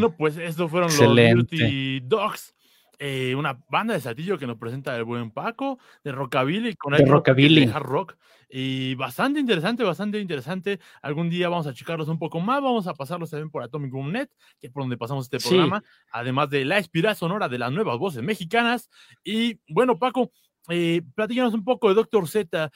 Bueno, 0.02 0.16
pues 0.18 0.38
estos 0.38 0.70
fueron 0.70 0.90
Excelente. 0.90 1.36
los 1.36 1.48
Dirty 1.50 2.00
Dogs. 2.02 2.56
eh, 3.02 3.34
una 3.34 3.58
banda 3.70 3.94
de 3.94 4.02
Saltillo 4.02 4.38
que 4.38 4.46
nos 4.46 4.58
presenta 4.58 4.94
el 4.98 5.06
buen 5.06 5.32
Paco, 5.32 5.80
de 6.04 6.12
Rockabilly, 6.12 6.76
con 6.76 6.92
De 6.92 6.98
el 7.00 7.04
rock, 7.08 7.28
rockabilly. 7.30 7.66
de 7.66 7.72
hard 7.72 7.84
rock. 7.86 8.18
Y 8.50 8.96
bastante 8.96 9.40
interesante, 9.40 9.84
bastante 9.86 10.20
interesante. 10.20 10.80
Algún 11.02 11.30
día 11.30 11.48
vamos 11.48 11.66
a 11.68 11.74
checarlos 11.74 12.10
un 12.10 12.20
poco 12.20 12.42
más, 12.42 12.62
vamos 12.62 12.88
a 12.88 12.94
pasarlos 12.94 13.30
también 13.30 13.52
por 13.52 13.64
Atomic 13.64 13.92
Boom 13.92 14.12
Net, 14.12 14.30
que 14.60 14.68
es 14.68 14.74
por 14.74 14.84
donde 14.84 14.98
pasamos 14.98 15.26
este 15.28 15.40
Sí. 15.40 15.48
programa, 15.48 15.82
además 16.12 16.50
de 16.50 16.66
la 16.66 16.78
inspiración 16.78 17.30
sonora 17.30 17.48
de 17.48 17.58
las 17.60 17.72
nuevas 17.72 17.98
voces 17.98 18.22
mexicanas. 18.22 18.90
Y 19.24 19.60
bueno, 19.70 19.98
Paco, 19.98 20.32
eh, 20.68 21.02
platícanos 21.16 21.54
un 21.54 21.64
poco 21.64 21.88
de 21.88 21.96
Doctor 21.96 22.28
Z. 22.28 22.70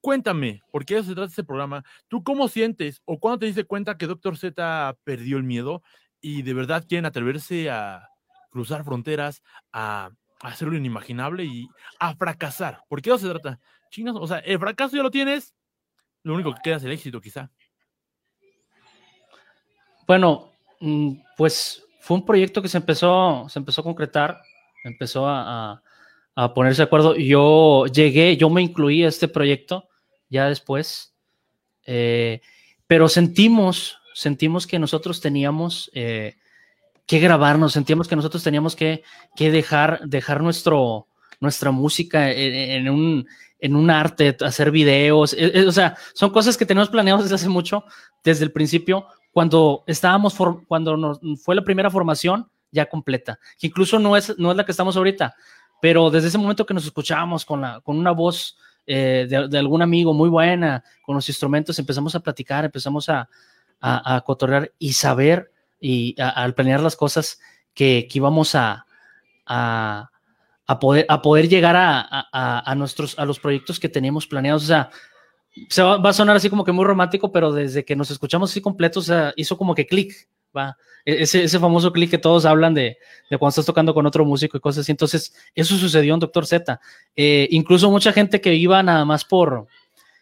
Cuéntame, 0.00 0.62
porque 0.72 0.94
de 0.94 1.00
eso 1.00 1.10
se 1.10 1.14
trata 1.14 1.28
este 1.28 1.44
programa. 1.44 1.84
¿Tú 2.08 2.24
cómo 2.24 2.48
sientes 2.48 3.02
o 3.04 3.20
cuándo 3.20 3.38
te 3.40 3.46
diste 3.46 3.64
cuenta 3.64 3.96
que 3.98 4.06
Doctor 4.08 4.36
Z 4.36 4.96
perdió 5.04 5.36
el 5.36 5.44
miedo 5.44 5.82
y 6.20 6.42
de 6.42 6.54
verdad 6.54 6.84
quieren 6.88 7.06
atreverse 7.06 7.70
a 7.70 8.08
cruzar 8.50 8.84
fronteras, 8.84 9.42
a, 9.72 10.10
hacer 10.40 10.68
lo 10.68 10.76
inimaginable 10.76 11.44
y 11.44 11.68
a 11.98 12.14
fracasar? 12.14 12.82
¿Por 12.88 13.02
qué 13.02 13.10
eso 13.10 13.18
se 13.18 13.28
trata? 13.28 13.58
Chingas, 13.90 14.16
o 14.16 14.26
sea, 14.26 14.38
el 14.38 14.58
fracaso 14.58 14.96
ya 14.96 15.02
lo 15.02 15.10
tienes, 15.10 15.54
lo 16.22 16.34
único 16.34 16.54
que 16.54 16.60
queda 16.62 16.76
es 16.76 16.84
el 16.84 16.92
éxito, 16.92 17.20
quizá. 17.20 17.50
Bueno, 20.06 20.52
mm, 20.80 21.14
pues 21.36 21.84
fue 22.00 22.16
un 22.16 22.24
proyecto 22.24 22.62
que 22.62 22.68
se 22.68 22.78
empezó, 22.78 23.46
se 23.48 23.58
empezó 23.58 23.80
a 23.80 23.84
concretar, 23.84 24.40
empezó 24.84 25.28
a 25.28 25.82
ponerse 26.54 26.82
de 26.82 26.86
acuerdo. 26.86 27.16
Yo 27.16 27.86
llegué, 27.86 28.36
yo 28.36 28.48
me 28.48 28.62
incluí 28.62 29.04
a 29.04 29.08
este 29.08 29.28
proyecto 29.28 29.90
ya 30.30 30.48
después, 30.48 31.14
eh, 31.84 32.40
pero 32.86 33.08
sentimos, 33.08 33.99
sentimos 34.14 34.66
que 34.66 34.78
nosotros 34.78 35.20
teníamos 35.20 35.90
eh, 35.94 36.36
que 37.06 37.18
grabarnos, 37.18 37.72
sentíamos 37.72 38.06
que 38.06 38.16
nosotros 38.16 38.42
teníamos 38.42 38.76
que, 38.76 39.02
que 39.34 39.50
dejar, 39.50 40.00
dejar 40.06 40.42
nuestro, 40.42 41.08
nuestra 41.40 41.70
música 41.70 42.30
en, 42.30 42.54
en 42.54 42.88
un, 42.88 43.26
en 43.58 43.76
un 43.76 43.90
arte, 43.90 44.36
hacer 44.40 44.70
videos, 44.70 45.32
eh, 45.34 45.50
eh, 45.54 45.66
o 45.66 45.72
sea, 45.72 45.96
son 46.14 46.30
cosas 46.30 46.56
que 46.56 46.66
tenemos 46.66 46.88
planeados 46.88 47.24
desde 47.24 47.34
hace 47.34 47.48
mucho, 47.48 47.84
desde 48.24 48.44
el 48.44 48.52
principio, 48.52 49.06
cuando 49.32 49.84
estábamos, 49.86 50.34
cuando 50.66 50.96
nos, 50.96 51.20
fue 51.42 51.54
la 51.54 51.64
primera 51.64 51.90
formación 51.90 52.48
ya 52.70 52.86
completa, 52.86 53.38
que 53.58 53.66
incluso 53.66 53.98
no 53.98 54.16
es, 54.16 54.38
no 54.38 54.50
es 54.50 54.56
la 54.56 54.64
que 54.64 54.72
estamos 54.72 54.96
ahorita, 54.96 55.34
pero 55.82 56.10
desde 56.10 56.28
ese 56.28 56.38
momento 56.38 56.66
que 56.66 56.74
nos 56.74 56.84
escuchábamos 56.84 57.44
con, 57.44 57.60
la, 57.60 57.80
con 57.80 57.98
una 57.98 58.12
voz 58.12 58.56
eh, 58.86 59.26
de, 59.28 59.48
de 59.48 59.58
algún 59.58 59.82
amigo 59.82 60.12
muy 60.14 60.28
buena, 60.28 60.82
con 61.02 61.16
los 61.16 61.28
instrumentos, 61.28 61.78
empezamos 61.78 62.14
a 62.14 62.20
platicar, 62.20 62.64
empezamos 62.64 63.08
a, 63.08 63.28
a, 63.80 64.16
a 64.16 64.20
cotorrear 64.22 64.72
y 64.78 64.92
saber, 64.92 65.52
y 65.80 66.14
al 66.20 66.54
planear 66.54 66.80
las 66.80 66.96
cosas, 66.96 67.40
que, 67.74 68.06
que 68.10 68.18
íbamos 68.18 68.54
a, 68.54 68.84
a, 69.46 70.10
poder, 70.80 71.06
a 71.08 71.22
poder 71.22 71.48
llegar 71.48 71.76
a, 71.76 72.00
a- 72.32 72.74
nuestros, 72.74 73.18
a 73.18 73.24
los 73.24 73.40
proyectos 73.40 73.80
que 73.80 73.88
tenemos 73.88 74.26
planeados. 74.26 74.64
O 74.64 74.66
sea, 74.66 74.90
se 75.68 75.82
va, 75.82 75.96
a 75.96 76.12
sonar 76.12 76.36
así 76.36 76.48
como 76.48 76.64
que 76.64 76.72
muy 76.72 76.84
romántico, 76.84 77.32
pero 77.32 77.52
desde 77.52 77.84
que 77.84 77.96
nos 77.96 78.10
escuchamos 78.10 78.50
así 78.50 78.60
completos, 78.60 79.10
hizo 79.36 79.56
como 79.58 79.74
que 79.74 79.86
clic, 79.86 80.28
va. 80.56 80.76
E- 81.04 81.22
Ese, 81.22 81.44
ese 81.44 81.58
famoso 81.58 81.92
clic 81.92 82.10
que 82.10 82.18
todos 82.18 82.44
hablan 82.44 82.74
de, 82.74 82.98
de 83.30 83.38
cuando 83.38 83.50
estás 83.50 83.66
tocando 83.66 83.94
con 83.94 84.06
otro 84.06 84.24
músico 84.24 84.56
y 84.56 84.60
cosas 84.60 84.82
así. 84.82 84.92
Entonces, 84.92 85.34
eso 85.54 85.76
sucedió 85.76 86.14
en 86.14 86.20
Doctor 86.20 86.46
Z. 86.46 86.80
Eh, 87.16 87.48
incluso 87.50 87.90
mucha 87.90 88.12
gente 88.12 88.40
que 88.40 88.54
iba 88.54 88.82
nada 88.82 89.04
más 89.04 89.24
por, 89.24 89.66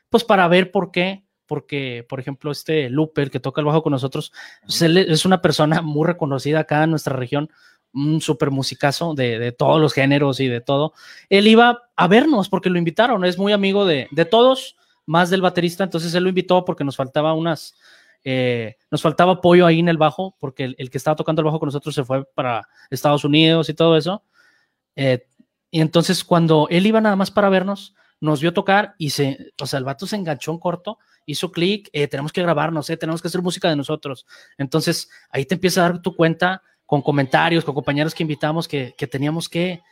pues 0.09 0.25
para 0.25 0.49
ver 0.49 0.71
por 0.71 0.91
qué, 0.91 1.25
porque, 1.49 2.07
por 2.09 2.21
ejemplo, 2.21 2.53
este 2.53 2.89
Luper 2.91 3.31
que 3.31 3.41
toca 3.41 3.61
el 3.61 3.65
bajo 3.65 3.83
con 3.83 3.91
nosotros, 3.91 4.33
pues, 4.63 4.83
él 4.83 4.99
es 4.99 5.25
una 5.25 5.43
persona 5.43 5.83
muy 5.83 6.07
reconocida 6.07 6.61
acá 6.61 6.85
en 6.85 6.91
nuestra 6.91 7.17
región, 7.17 7.51
un 7.93 8.21
súper 8.21 8.51
musicazo 8.51 9.15
de, 9.15 9.39
de, 9.39 9.51
todos 9.51 9.81
los 9.81 9.95
géneros 9.95 10.39
y 10.39 10.47
de 10.47 10.61
todo. 10.61 10.93
Él 11.31 11.49
iba 11.49 11.91
a 11.97 12.07
vernos 12.07 12.49
porque 12.49 12.71
lo 12.71 12.79
invitaron, 12.79 13.25
es 13.25 13.39
muy 13.39 13.53
amigo 13.53 13.87
de, 13.87 14.09
de 14.13 14.25
todos, 14.27 14.77
más 15.07 15.31
del 15.31 15.41
baterista, 15.41 15.85
entonces 15.85 16.15
él 16.15 16.23
lo 16.23 16.29
invitó 16.29 16.65
porque 16.67 16.85
nos 16.85 16.97
faltaba 16.97 17.33
unas, 17.33 17.75
eh, 18.23 18.77
nos 18.91 19.01
faltaba 19.01 19.33
apoyo 19.33 19.65
ahí 19.65 19.81
en 19.81 19.89
el 19.89 19.97
bajo, 19.97 20.37
porque 20.39 20.65
el, 20.65 20.77
el, 20.79 20.91
que 20.91 20.99
estaba 20.99 21.17
tocando 21.17 21.41
el 21.41 21.47
bajo 21.47 21.59
con 21.59 21.69
nosotros 21.69 21.95
se 21.95 22.05
fue 22.05 22.25
para 22.35 22.69
Estados 22.91 23.25
Unidos 23.25 23.71
y 23.71 23.75
todo 23.75 23.97
eso. 23.97 24.23
Eh, 24.97 25.27
y 25.71 25.81
entonces 25.81 26.25
cuando 26.25 26.69
él 26.71 26.87
iba 26.87 27.01
nada 27.01 27.17
más 27.17 27.31
para 27.31 27.49
vernos, 27.49 27.95
nos 28.21 28.41
vio 28.41 28.53
tocar 28.53 28.95
y 28.99 29.11
se, 29.11 29.53
o 29.61 29.67
sea, 29.67 29.79
el 29.79 29.85
vato 29.85 30.07
se 30.07 30.17
enganchó 30.17 30.53
en 30.53 30.59
corto, 30.59 30.99
hizo 31.29 31.53
clic, 31.53 31.89
eh, 31.93 32.09
tenemos 32.09 32.33
que 32.33 32.43
grabarnos, 32.43 32.89
eh, 32.91 32.97
tenemos 32.97 33.23
que 33.23 33.29
hacer 33.29 33.43
música 33.43 33.69
de 33.69 33.77
nosotros. 33.77 34.27
Entonces 34.57 35.09
ahí 35.31 35.45
te 35.45 35.55
empieza 35.55 35.81
a 35.85 35.91
dar 35.91 36.03
tu 36.03 36.17
cuenta 36.17 36.63
con 36.87 37.03
comentarios, 37.03 37.65
con 37.65 37.75
compañeros 37.75 38.15
que 38.15 38.23
invitamos, 38.23 38.67
que, 38.67 38.95
que 38.97 39.07
teníamos 39.07 39.49
que, 39.49 39.83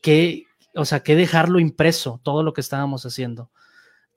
que, 0.00 0.44
o 0.74 0.84
sea, 0.84 1.00
que 1.00 1.16
dejarlo 1.16 1.60
impreso, 1.60 2.20
todo 2.22 2.42
lo 2.42 2.52
que 2.52 2.60
estábamos 2.60 3.06
haciendo. 3.06 3.50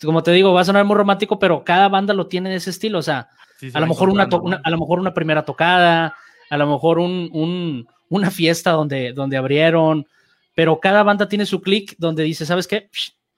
Como 0.04 0.23
te 0.23 0.32
digo, 0.32 0.54
va 0.54 0.62
a 0.62 0.65
sonar 0.65 0.86
muy 0.86 0.95
romántico, 0.95 1.39
pero 1.39 1.63
cada 1.63 1.88
banda 1.88 2.13
lo 2.13 2.28
tiene 2.28 2.49
de 2.49 2.56
ese 2.58 2.71
estilo, 2.71 2.99
o 2.99 3.04
sea, 3.04 3.30
sí, 3.60 3.71
a, 3.73 3.80
lo 3.80 3.88
mejor 3.88 4.10
una, 4.10 4.28
una, 4.41 4.62
a 4.63 4.69
lo 4.69 4.78
mejor 4.78 4.99
una 4.99 5.13
primera 5.13 5.45
tocada, 5.45 6.15
a 6.49 6.58
lo 6.58 6.67
mejor 6.67 6.99
un, 6.99 7.30
un, 7.32 7.88
una 8.10 8.32
fiesta 8.32 8.71
donde, 8.71 9.13
donde 9.13 9.38
abrieron, 9.38 10.06
pero 10.54 10.80
cada 10.80 11.04
banda 11.04 11.30
tiene 11.30 11.45
su 11.45 11.62
clic 11.62 11.95
donde 11.97 12.23
dice, 12.23 12.45
¿sabes 12.45 12.67
qué? 12.67 12.89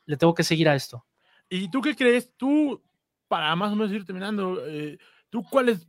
le 0.07 0.17
tengo 0.17 0.33
que 0.33 0.43
seguir 0.43 0.67
a 0.67 0.75
esto. 0.75 1.05
¿Y 1.49 1.69
tú 1.69 1.81
qué 1.81 1.95
crees? 1.95 2.31
Tú, 2.35 2.81
para 3.27 3.55
más 3.55 3.71
o 3.71 3.75
menos 3.75 3.91
ir 3.91 4.05
terminando, 4.05 4.65
eh, 4.65 4.97
¿tú 5.29 5.43
cuál 5.43 5.69
es, 5.69 5.87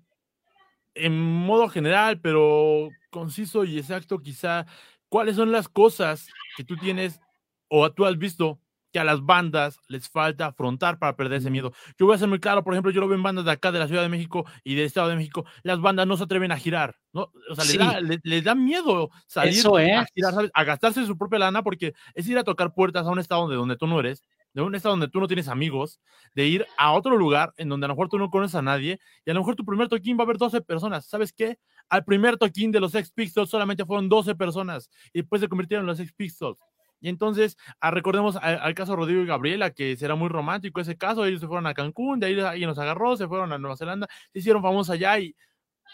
en 0.95 1.21
modo 1.21 1.69
general, 1.69 2.21
pero 2.21 2.89
conciso 3.11 3.65
y 3.65 3.79
exacto 3.79 4.21
quizá, 4.21 4.67
cuáles 5.09 5.37
son 5.37 5.53
las 5.53 5.69
cosas 5.69 6.29
que 6.57 6.65
tú 6.65 6.77
tienes 6.77 7.21
o 7.69 7.91
tú 7.93 8.07
has 8.07 8.19
visto 8.19 8.61
que 8.93 8.99
a 8.99 9.05
las 9.05 9.25
bandas 9.25 9.79
les 9.89 10.09
falta 10.09 10.47
afrontar 10.47 10.99
para 10.99 11.15
perder 11.15 11.39
ese 11.39 11.51
miedo. 11.51 11.73
Yo 11.99 12.07
voy 12.07 12.15
a 12.15 12.19
ser 12.19 12.29
muy 12.29 12.41
claro, 12.41 12.65
por 12.65 12.73
ejemplo, 12.73 12.91
yo 12.91 13.01
lo 13.01 13.09
veo 13.09 13.17
en 13.17 13.23
bandas 13.23 13.45
de 13.45 13.51
acá, 13.51 13.71
de 13.71 13.79
la 13.79 13.87
Ciudad 13.87 14.03
de 14.03 14.09
México 14.09 14.47
y 14.65 14.75
del 14.75 14.87
Estado 14.87 15.09
de 15.09 15.17
México, 15.17 15.45
las 15.63 15.81
bandas 15.81 16.07
no 16.07 16.17
se 16.17 16.25
atreven 16.25 16.53
a 16.53 16.57
girar, 16.57 16.97
¿no? 17.13 17.31
O 17.51 17.55
sea, 17.55 17.65
sí. 17.65 17.77
les, 17.77 17.87
da, 17.87 18.01
les, 18.01 18.21
les, 18.23 18.45
da, 18.45 18.55
miedo 18.55 19.11
salir 19.27 19.53
Eso 19.59 19.79
es. 19.79 19.95
a 19.95 20.07
girar, 20.15 20.33
¿sabes? 20.33 20.51
A 20.55 20.65
gastarse 20.65 21.07
su 21.07 21.19
propia 21.19 21.39
lana 21.39 21.63
porque 21.63 21.95
es 22.15 22.27
ir 22.29 22.39
a 22.39 22.45
tocar 22.45 22.73
puertas 22.73 23.07
a 23.07 23.11
un 23.11 23.19
estado 23.19 23.43
donde, 23.43 23.57
donde 23.57 23.77
tú 23.77 23.87
no 23.87 24.01
eres, 24.01 24.23
de 24.63 24.67
un 24.67 24.75
estado 24.75 24.95
donde 24.95 25.09
tú 25.09 25.21
no 25.21 25.27
tienes 25.27 25.49
amigos, 25.49 26.01
de 26.35 26.47
ir 26.47 26.67
a 26.77 26.93
otro 26.93 27.17
lugar 27.17 27.55
en 27.59 27.69
donde 27.69 27.85
a 27.85 27.89
lo 27.89 27.95
mejor 27.95 28.09
tú 28.09 28.19
no 28.19 28.29
conoces 28.31 28.57
a 28.57 28.63
nadie 28.63 28.99
y 29.25 29.31
a 29.31 29.35
lo 29.35 29.41
mejor 29.41 29.55
tu 29.55 29.65
primer 29.65 29.89
toquín 29.89 30.17
va 30.17 30.23
a 30.23 30.25
haber 30.25 30.37
12 30.37 30.61
personas. 30.63 31.07
¿Sabes 31.07 31.33
qué? 31.33 31.59
Al 31.89 32.05
primer 32.05 32.37
toquín 32.37 32.73
de 32.73 32.81
los 32.81 32.93
Sex 32.93 33.11
Pistols 33.13 33.51
solamente 33.51 33.85
fueron 33.85 34.09
12 34.09 34.35
personas 34.35 34.91
y 35.13 35.21
después 35.21 35.41
se 35.41 35.49
convirtieron 35.49 35.85
en 35.85 35.87
los 35.89 35.99
Sex 35.99 36.13
Pistols. 36.13 36.59
Y 37.01 37.09
entonces, 37.09 37.57
ah, 37.81 37.93
recordemos 37.93 38.35
al, 38.37 38.59
al, 38.59 38.75
caso 38.75 38.97
Rodrigo 38.97 39.23
y 39.23 39.27
Gabriela, 39.27 39.71
que 39.71 39.97
será 39.97 40.17
muy 40.17 40.29
romántico 40.29 40.81
ese 40.81 40.99
caso. 40.99 41.25
Ellos 41.25 41.41
se 41.41 41.47
fueron 41.47 41.69
a 41.69 41.75
Cancún, 41.75 42.19
de 42.19 42.27
ahí 42.27 42.41
alguien 42.41 42.69
los 42.69 42.79
agarró, 42.81 43.17
se 43.17 43.29
fueron 43.29 43.53
a 43.53 43.59
Nueva 43.59 43.77
Zelanda, 43.77 44.09
se 44.33 44.41
hicieron 44.41 44.61
famosos 44.61 44.91
allá 44.91 45.21
y 45.21 45.37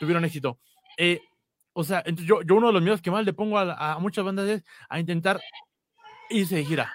tuvieron 0.01 0.25
éxito. 0.25 0.59
Eh, 0.97 1.21
o 1.75 1.85
sea, 1.85 2.03
yo, 2.07 2.41
yo, 2.41 2.55
uno 2.55 2.69
de 2.69 2.73
los 2.73 2.83
miedos 2.83 3.03
que 3.03 3.11
más 3.11 3.27
le 3.27 3.35
pongo 3.35 3.59
a, 3.59 3.93
a 3.93 3.99
muchas 3.99 4.25
bandas 4.25 4.49
es 4.49 4.65
a 4.89 4.99
intentar 4.99 5.39
irse 6.31 6.57
de 6.57 6.65
gira. 6.65 6.91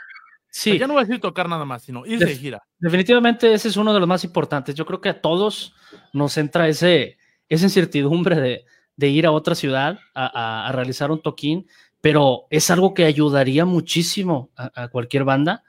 Sí. 0.49 0.71
O 0.71 0.73
sea, 0.73 0.79
ya 0.81 0.87
no 0.87 0.93
voy 0.93 1.03
a 1.03 1.05
decir 1.05 1.21
tocar 1.21 1.47
nada 1.47 1.65
más, 1.65 1.83
sino 1.83 2.05
irse 2.05 2.25
de, 2.25 2.31
de 2.31 2.37
gira. 2.37 2.63
Definitivamente 2.79 3.53
ese 3.53 3.67
es 3.67 3.77
uno 3.77 3.93
de 3.93 3.99
los 3.99 4.07
más 4.07 4.23
importantes. 4.23 4.75
Yo 4.75 4.85
creo 4.85 5.01
que 5.01 5.09
a 5.09 5.21
todos 5.21 5.75
nos 6.13 6.37
entra 6.37 6.67
ese, 6.67 7.17
esa 7.47 7.65
incertidumbre 7.65 8.39
de, 8.39 8.65
de 8.95 9.07
ir 9.09 9.25
a 9.25 9.31
otra 9.31 9.55
ciudad 9.55 9.99
a, 10.13 10.25
a, 10.25 10.67
a 10.67 10.71
realizar 10.71 11.11
un 11.11 11.21
toquín 11.21 11.67
pero 12.01 12.47
es 12.49 12.69
algo 12.69 12.93
que 12.93 13.05
ayudaría 13.05 13.65
muchísimo 13.65 14.51
a, 14.55 14.83
a, 14.83 14.87
cualquier 14.87 15.23
banda. 15.23 15.63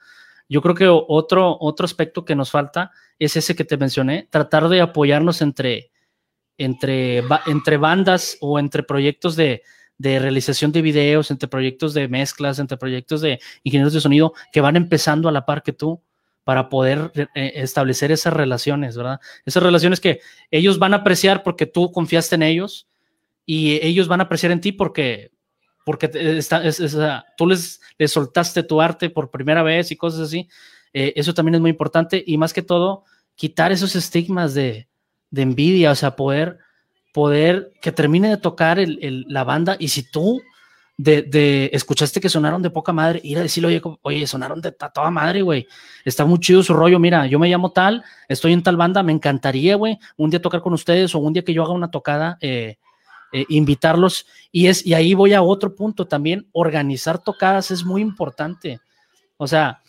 Yo 0.48 0.62
creo 0.62 0.74
que 0.74 0.88
otro, 0.88 1.56
otro 1.60 1.84
aspecto 1.84 2.24
que 2.24 2.36
nos 2.36 2.50
falta 2.50 2.92
es 3.18 3.36
ese 3.36 3.54
que 3.54 3.64
te 3.64 3.76
mencioné, 3.76 4.28
tratar 4.30 4.68
de 4.68 4.80
apoyarnos 4.80 5.42
entre, 5.42 5.90
entre, 6.56 7.22
entre 7.46 7.76
bandas 7.76 8.38
o 8.40 8.58
entre 8.58 8.82
proyectos 8.82 9.36
de, 9.36 9.62
de 10.00 10.18
realización 10.18 10.72
de 10.72 10.80
videos, 10.80 11.30
entre 11.30 11.46
proyectos 11.46 11.92
de 11.92 12.08
mezclas, 12.08 12.58
entre 12.58 12.78
proyectos 12.78 13.20
de 13.20 13.38
ingenieros 13.64 13.92
de 13.92 14.00
sonido 14.00 14.32
que 14.50 14.62
van 14.62 14.76
empezando 14.76 15.28
a 15.28 15.32
la 15.32 15.44
par 15.44 15.62
que 15.62 15.74
tú 15.74 16.02
para 16.42 16.70
poder 16.70 17.12
eh, 17.34 17.52
establecer 17.56 18.10
esas 18.10 18.32
relaciones, 18.32 18.96
¿verdad? 18.96 19.20
Esas 19.44 19.62
relaciones 19.62 20.00
que 20.00 20.20
ellos 20.50 20.78
van 20.78 20.94
a 20.94 20.98
apreciar 20.98 21.42
porque 21.42 21.66
tú 21.66 21.92
confiaste 21.92 22.36
en 22.36 22.44
ellos 22.44 22.88
y 23.44 23.78
ellos 23.86 24.08
van 24.08 24.20
a 24.20 24.24
apreciar 24.24 24.52
en 24.52 24.62
ti 24.62 24.72
porque 24.72 25.32
porque 25.84 26.10
está, 26.38 26.64
es, 26.64 26.80
es, 26.80 26.96
tú 27.36 27.46
les, 27.46 27.82
les, 27.98 28.10
soltaste 28.10 28.62
tu 28.62 28.80
arte 28.80 29.10
por 29.10 29.30
primera 29.30 29.62
vez 29.62 29.90
y 29.90 29.96
cosas 29.96 30.20
así. 30.20 30.48
Eh, 30.94 31.12
eso 31.14 31.34
también 31.34 31.56
es 31.56 31.60
muy 31.60 31.70
importante 31.70 32.24
y 32.26 32.38
más 32.38 32.54
que 32.54 32.62
todo, 32.62 33.04
quitar 33.34 33.70
esos 33.70 33.94
estigmas 33.96 34.54
de, 34.54 34.88
de 35.30 35.42
envidia, 35.42 35.90
o 35.90 35.94
sea, 35.94 36.16
poder, 36.16 36.58
poder 37.12 37.72
que 37.80 37.92
termine 37.92 38.28
de 38.28 38.36
tocar 38.36 38.78
el, 38.78 39.24
la 39.28 39.44
banda 39.44 39.76
y 39.78 39.88
si 39.88 40.10
tú 40.10 40.40
de, 40.96 41.22
de, 41.22 41.70
escuchaste 41.72 42.20
que 42.20 42.28
sonaron 42.28 42.60
de 42.60 42.68
poca 42.68 42.92
madre, 42.92 43.20
ir 43.24 43.38
a 43.38 43.42
decirle, 43.42 43.68
oye, 43.68 43.82
oye, 44.02 44.26
sonaron 44.26 44.60
de 44.60 44.70
toda 44.72 45.10
madre, 45.10 45.40
güey, 45.40 45.66
está 46.04 46.26
muy 46.26 46.38
chido 46.40 46.62
su 46.62 46.74
rollo, 46.74 46.98
mira, 46.98 47.26
yo 47.26 47.38
me 47.38 47.48
llamo 47.48 47.72
tal, 47.72 48.04
estoy 48.28 48.52
en 48.52 48.62
tal 48.62 48.76
banda, 48.76 49.02
me 49.02 49.12
encantaría, 49.12 49.76
güey, 49.76 49.98
un 50.18 50.28
día 50.28 50.42
tocar 50.42 50.60
con 50.60 50.74
ustedes 50.74 51.14
o 51.14 51.18
un 51.20 51.32
día 51.32 51.42
que 51.42 51.54
yo 51.54 51.62
haga 51.62 51.72
una 51.72 51.90
tocada, 51.90 52.36
eh, 52.42 52.76
eh, 53.32 53.46
invitarlos. 53.48 54.26
Y 54.52 54.66
es 54.66 54.84
y 54.84 54.92
ahí 54.92 55.14
voy 55.14 55.32
a 55.32 55.40
otro 55.40 55.74
punto 55.74 56.06
también 56.06 56.48
organizar 56.52 57.18
tocadas 57.18 57.70
es 57.70 57.84
muy 57.84 58.02
importante. 58.02 58.80
O 59.36 59.46
sea 59.46 59.80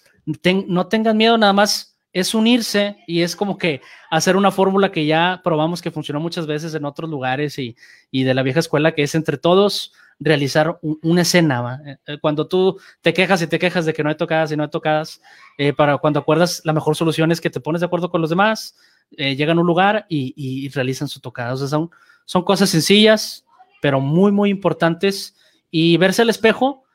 no 0.68 0.88
tengan 0.88 1.18
miedo 1.18 1.38
nada 1.38 1.54
más 1.54 1.91
es 2.14 2.34
unirse 2.34 2.98
y 3.08 3.22
es 3.22 3.36
como 3.36 3.58
que 3.58 3.82
hacer 4.10 4.36
una 4.36 4.52
fórmula 4.52 4.92
que 4.92 5.06
ya 5.06 5.42
probamos 5.44 5.82
que 5.82 5.92
funcionó 5.92 6.20
muchas 6.20 6.46
veces 6.48 6.74
en 6.74 6.86
otros 6.86 7.10
lugares 7.10 7.58
y, 7.58 7.76
y 8.12 8.24
de 8.24 8.34
la 8.34 8.44
vieja 8.44 8.60
escuela 8.60 8.94
que 8.94 9.04
es 9.04 9.16
entre 9.16 9.38
todos 9.38 9.94
realizar 10.20 10.78
un, 10.82 11.00
una 11.02 11.22
escena 11.22 11.62
¿va? 11.62 11.80
Eh, 12.06 12.18
cuando 12.20 12.48
tú 12.48 12.80
te 13.02 13.14
quejas 13.14 13.42
y 13.42 13.48
te 13.48 13.60
quejas 13.60 13.86
de 13.86 13.94
que 13.94 14.04
no 14.04 14.10
hay 14.10 14.16
tocadas 14.16 14.52
y 14.52 14.58
no 14.58 14.64
hay 14.64 14.70
tocadas 14.70 15.22
eh, 15.58 15.74
para 15.74 15.98
cuando 15.98 16.20
acuerdas 16.20 16.62
la 16.66 16.74
mejor 16.74 16.96
solución 16.96 17.32
es 17.32 17.42
que 17.42 17.50
te 17.50 17.60
pones 17.60 17.82
de 17.82 17.88
acuerdo 17.88 18.12
con 18.12 18.22
los 18.22 18.30
demás 18.30 18.76
eh, 19.18 19.36
llegan 19.36 19.58
a 19.58 19.62
un 19.62 19.68
lugar 19.68 20.06
y, 20.10 20.34
y, 20.36 20.70
realizan 20.70 21.08
su 21.08 21.20
tocada 21.20 21.54
o 21.54 21.58
sea 21.58 21.68
son 21.68 21.90
son 22.32 22.44
cosas 22.44 22.70
sencillas, 22.70 23.46
pero 23.82 24.00
muy, 24.00 24.32
muy 24.32 24.50
importantes. 24.50 25.36
Y 25.70 25.98
verse 25.98 26.22
al 26.22 26.30
espejo. 26.30 26.86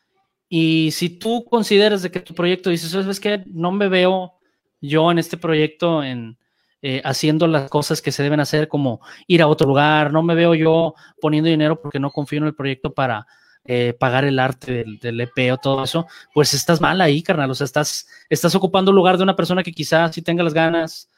Y 0.49 0.91
si 0.93 1.11
tú 1.11 1.45
consideras 1.45 2.03
de 2.03 2.11
que 2.11 2.21
tu 2.21 2.35
proyecto 2.35 2.71
dices, 2.71 2.95
es 2.95 3.21
que 3.21 3.45
no 3.47 3.71
me 3.73 3.89
veo 3.89 4.36
yo 4.81 5.11
en 5.11 5.19
este 5.19 5.37
proyecto 5.37 6.03
en, 6.03 6.39
eh, 6.83 7.01
haciendo 7.05 7.47
las 7.47 7.69
cosas 7.71 8.03
que 8.03 8.13
se 8.13 8.23
deben 8.23 8.41
hacer, 8.41 8.69
como 8.69 9.01
ir 9.27 9.43
a 9.43 9.49
otro 9.49 9.67
lugar, 9.67 10.13
no 10.13 10.23
me 10.23 10.35
veo 10.35 10.55
yo 10.55 10.95
poniendo 11.21 11.49
dinero 11.49 11.81
porque 11.81 11.99
no 11.99 12.11
confío 12.11 12.39
en 12.39 12.47
el 12.47 12.55
proyecto 12.55 12.93
para 12.93 13.27
eh, 13.65 13.95
pagar 13.99 14.25
el 14.25 14.39
arte 14.39 14.73
del, 14.73 14.99
del, 14.99 15.21
EP 15.21 15.53
o 15.53 15.57
todo 15.57 15.83
eso, 15.83 16.07
pues 16.33 16.55
estás 16.55 16.81
mal 16.81 17.01
ahí, 17.01 17.23
carnal. 17.23 17.51
O 17.51 17.55
sea, 17.55 17.65
estás, 17.65 18.07
estás 18.29 18.55
ocupando 18.55 18.91
el 18.91 18.97
lugar 18.97 19.17
de 19.17 19.25
una 19.25 19.35
persona 19.35 19.63
que 19.63 19.73
quizás 19.73 20.15
sí 20.15 20.23
tenga 20.23 20.45
las 20.45 20.55
ganas, 20.55 21.09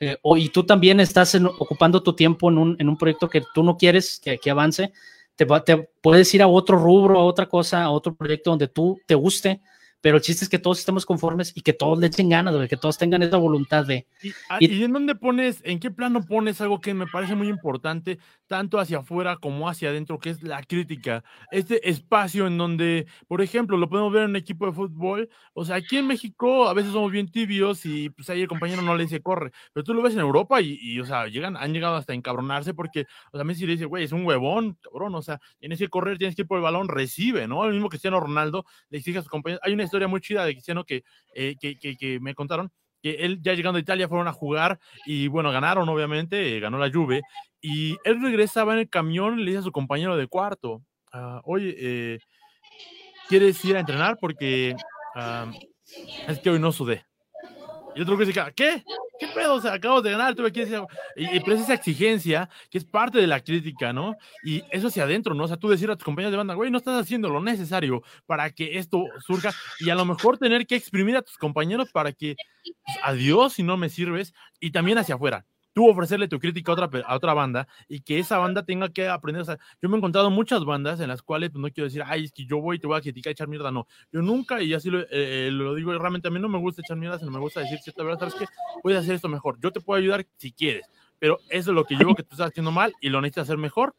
eh, 0.00 0.16
y 0.36 0.48
tú 0.50 0.64
también 0.64 1.00
estás 1.00 1.34
ocupando 1.34 2.02
tu 2.02 2.14
tiempo 2.14 2.50
en 2.50 2.58
un, 2.58 2.76
en 2.78 2.88
un, 2.88 2.96
proyecto 2.96 3.28
que 3.28 3.42
tú 3.52 3.64
no 3.64 3.76
quieres 3.76 4.20
que, 4.20 4.38
que 4.38 4.50
avance, 4.50 4.92
te, 5.34 5.44
te, 5.66 5.90
puedes 6.00 6.32
ir 6.34 6.42
a 6.42 6.46
otro 6.46 6.78
rubro, 6.78 7.18
a 7.18 7.24
otra 7.24 7.46
cosa, 7.46 7.82
a 7.82 7.90
otro 7.90 8.14
proyecto 8.14 8.50
donde 8.50 8.68
tú 8.68 9.00
te 9.06 9.14
guste, 9.14 9.60
pero 10.00 10.16
el 10.16 10.22
chiste 10.22 10.44
es 10.44 10.48
que 10.48 10.58
todos 10.58 10.78
estemos 10.78 11.04
conformes 11.04 11.52
y 11.56 11.62
que 11.62 11.72
todos 11.72 11.98
le 11.98 12.06
echen 12.06 12.28
ganas, 12.28 12.68
que 12.68 12.76
todos 12.76 12.98
tengan 12.98 13.22
esa 13.22 13.36
voluntad 13.36 13.84
de... 13.84 14.06
¿Y, 14.22 14.28
y, 14.60 14.72
¿Y 14.72 14.84
en 14.84 14.92
dónde 14.92 15.14
pones, 15.14 15.60
en 15.64 15.80
qué 15.80 15.90
plano 15.90 16.24
pones 16.24 16.60
algo 16.60 16.80
que 16.80 16.94
me 16.94 17.06
parece 17.06 17.34
muy 17.34 17.48
importante, 17.48 18.18
tanto 18.46 18.78
hacia 18.78 18.98
afuera 18.98 19.36
como 19.36 19.68
hacia 19.68 19.90
adentro, 19.90 20.18
que 20.18 20.30
es 20.30 20.42
la 20.42 20.62
crítica? 20.62 21.24
Este 21.50 21.88
espacio 21.88 22.46
en 22.46 22.58
donde, 22.58 23.06
por 23.26 23.42
ejemplo, 23.42 23.76
lo 23.76 23.88
podemos 23.88 24.12
ver 24.12 24.24
en 24.24 24.30
un 24.30 24.36
equipo 24.36 24.66
de 24.66 24.72
fútbol, 24.72 25.28
o 25.52 25.64
sea, 25.64 25.76
aquí 25.76 25.96
en 25.96 26.06
México 26.06 26.68
a 26.68 26.74
veces 26.74 26.92
somos 26.92 27.10
bien 27.10 27.30
tibios 27.30 27.84
y 27.84 28.10
pues 28.10 28.30
ahí 28.30 28.42
el 28.42 28.48
compañero 28.48 28.82
no 28.82 28.96
le 28.96 29.04
dice 29.04 29.20
corre, 29.20 29.50
pero 29.72 29.84
tú 29.84 29.94
lo 29.94 30.02
ves 30.02 30.14
en 30.14 30.20
Europa 30.20 30.60
y, 30.60 30.78
y 30.80 31.00
o 31.00 31.04
sea, 31.04 31.26
llegan, 31.26 31.56
han 31.56 31.72
llegado 31.72 31.96
hasta 31.96 32.14
encabronarse 32.14 32.74
porque, 32.74 33.06
o 33.32 33.36
sea, 33.36 33.44
Messi 33.44 33.66
le 33.66 33.72
dice, 33.72 33.84
güey, 33.84 34.04
es 34.04 34.12
un 34.12 34.24
huevón, 34.24 34.78
cabrón, 34.80 35.14
o 35.14 35.22
sea, 35.22 35.40
tienes 35.58 35.78
que 35.78 35.88
correr, 35.88 36.18
tienes 36.18 36.36
que 36.36 36.42
ir 36.42 36.48
por 36.48 36.58
el 36.58 36.62
balón, 36.62 36.88
recibe, 36.88 37.48
¿no? 37.48 37.64
El 37.64 37.72
mismo 37.72 37.88
Cristiano 37.88 38.20
Ronaldo 38.20 38.64
le 38.90 38.98
exige 38.98 39.18
a 39.18 39.22
sus 39.22 39.30
compañeros, 39.30 39.60
hay 39.64 39.72
una 39.72 39.87
historia 39.88 40.08
muy 40.08 40.20
chida 40.20 40.44
de 40.44 40.52
Cristiano 40.52 40.84
que, 40.84 41.02
eh, 41.34 41.56
que, 41.58 42.18
me 42.20 42.34
contaron 42.34 42.70
que 43.02 43.16
él 43.16 43.40
ya 43.42 43.54
llegando 43.54 43.78
a 43.78 43.80
Italia 43.80 44.08
fueron 44.08 44.28
a 44.28 44.32
jugar 44.32 44.78
y 45.06 45.28
bueno, 45.28 45.50
ganaron 45.52 45.88
obviamente, 45.88 46.56
eh, 46.56 46.60
ganó 46.60 46.78
la 46.78 46.90
Juve 46.90 47.22
y 47.60 47.96
él 48.04 48.20
regresaba 48.22 48.72
en 48.74 48.80
el 48.80 48.88
camión 48.88 49.38
y 49.38 49.44
le 49.44 49.50
dice 49.50 49.60
a 49.60 49.62
su 49.62 49.72
compañero 49.72 50.16
de 50.16 50.26
cuarto, 50.26 50.82
uh, 51.12 51.40
oye, 51.44 51.74
eh, 51.78 52.18
¿quieres 53.28 53.64
ir 53.64 53.76
a 53.76 53.80
entrenar? 53.80 54.18
Porque 54.20 54.74
uh, 55.16 55.50
es 56.30 56.38
que 56.40 56.50
hoy 56.50 56.58
no 56.58 56.72
sudé. 56.72 57.04
Y 57.98 58.02
otro 58.02 58.16
que 58.16 58.26
dice, 58.26 58.40
¿qué? 58.54 58.84
¿qué 59.18 59.26
pedo? 59.26 59.54
O 59.54 59.60
sea, 59.60 59.72
acabamos 59.72 60.04
de 60.04 60.12
ganar. 60.12 60.36
Y, 61.16 61.36
y, 61.36 61.40
pero 61.40 61.56
es 61.56 61.62
esa 61.62 61.74
exigencia 61.74 62.48
que 62.70 62.78
es 62.78 62.84
parte 62.84 63.18
de 63.18 63.26
la 63.26 63.40
crítica, 63.40 63.92
¿no? 63.92 64.14
Y 64.44 64.62
eso 64.70 64.86
hacia 64.86 65.02
adentro, 65.02 65.34
¿no? 65.34 65.42
O 65.42 65.48
sea, 65.48 65.56
tú 65.56 65.68
decir 65.68 65.90
a 65.90 65.96
tus 65.96 66.04
compañeros 66.04 66.30
de 66.30 66.36
banda, 66.36 66.54
güey, 66.54 66.70
no 66.70 66.78
estás 66.78 67.02
haciendo 67.02 67.28
lo 67.28 67.42
necesario 67.42 68.04
para 68.24 68.50
que 68.50 68.78
esto 68.78 69.02
surja 69.26 69.52
y 69.80 69.90
a 69.90 69.96
lo 69.96 70.04
mejor 70.04 70.38
tener 70.38 70.64
que 70.68 70.76
exprimir 70.76 71.16
a 71.16 71.22
tus 71.22 71.36
compañeros 71.38 71.90
para 71.90 72.12
que, 72.12 72.36
pues, 72.62 72.98
adiós 73.02 73.54
si 73.54 73.64
no 73.64 73.76
me 73.76 73.88
sirves 73.88 74.32
y 74.60 74.70
también 74.70 74.98
hacia 74.98 75.16
afuera 75.16 75.44
tú 75.72 75.88
ofrecerle 75.88 76.28
tu 76.28 76.38
crítica 76.38 76.72
a 76.72 76.74
otra, 76.74 77.00
a 77.06 77.14
otra 77.14 77.34
banda 77.34 77.68
y 77.88 78.00
que 78.00 78.18
esa 78.18 78.38
banda 78.38 78.64
tenga 78.64 78.88
que 78.88 79.08
aprender. 79.08 79.42
O 79.42 79.44
sea, 79.44 79.58
yo 79.80 79.88
me 79.88 79.96
he 79.96 79.98
encontrado 79.98 80.30
muchas 80.30 80.64
bandas 80.64 81.00
en 81.00 81.08
las 81.08 81.22
cuales 81.22 81.50
pues, 81.50 81.60
no 81.60 81.70
quiero 81.70 81.86
decir, 81.86 82.02
ay, 82.04 82.24
es 82.24 82.32
que 82.32 82.44
yo 82.46 82.60
voy 82.60 82.76
y 82.76 82.78
te 82.80 82.86
voy 82.86 82.98
a 82.98 83.00
criticar 83.00 83.30
y 83.30 83.32
echar 83.32 83.48
mierda. 83.48 83.70
No, 83.70 83.86
yo 84.12 84.22
nunca, 84.22 84.62
y 84.62 84.74
así 84.74 84.90
lo, 84.90 85.04
eh, 85.10 85.50
lo 85.52 85.74
digo, 85.74 85.96
realmente 85.98 86.28
a 86.28 86.30
mí 86.30 86.40
no 86.40 86.48
me 86.48 86.58
gusta 86.58 86.82
echar 86.82 86.96
mierda, 86.96 87.18
sino 87.18 87.30
me 87.30 87.38
gusta 87.38 87.60
decir 87.60 87.78
cierta 87.78 88.02
verdad, 88.02 88.18
sabes 88.20 88.34
que 88.34 88.46
puedes 88.82 89.00
hacer 89.00 89.14
esto 89.14 89.28
mejor. 89.28 89.58
Yo 89.60 89.70
te 89.70 89.80
puedo 89.80 89.98
ayudar 89.98 90.26
si 90.36 90.52
quieres, 90.52 90.86
pero 91.18 91.38
eso 91.48 91.70
es 91.70 91.74
lo 91.74 91.84
que 91.84 91.94
yo 91.94 92.00
creo 92.00 92.14
que 92.14 92.22
tú 92.22 92.34
estás 92.34 92.48
haciendo 92.48 92.70
mal 92.70 92.92
y 93.00 93.08
lo 93.08 93.20
necesitas 93.20 93.44
hacer 93.44 93.58
mejor. 93.58 93.94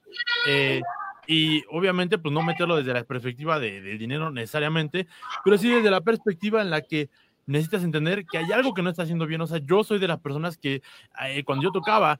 Eh, 0.48 0.82
y 1.28 1.64
obviamente, 1.70 2.18
pues 2.18 2.34
no 2.34 2.42
meterlo 2.42 2.76
desde 2.78 2.92
la 2.92 3.04
perspectiva 3.04 3.60
de, 3.60 3.82
del 3.82 4.00
dinero 4.00 4.32
necesariamente, 4.32 5.06
pero 5.44 5.60
sí 5.60 5.70
desde 5.70 5.92
la 5.92 6.02
perspectiva 6.02 6.60
en 6.62 6.72
la 6.72 6.82
que 6.82 7.10
necesitas 7.50 7.84
entender 7.84 8.26
que 8.26 8.38
hay 8.38 8.52
algo 8.52 8.74
que 8.74 8.82
no 8.82 8.90
está 8.90 9.04
haciendo 9.04 9.26
bien. 9.26 9.42
O 9.42 9.48
sea, 9.48 9.60
yo 9.64 9.84
soy 9.84 10.00
de 10.00 10.08
las 10.08 10.20
personas 10.20 10.58
que 10.58 10.82
eh, 11.26 11.44
cuando 11.44 11.64
yo 11.64 11.72
tocaba, 11.72 12.20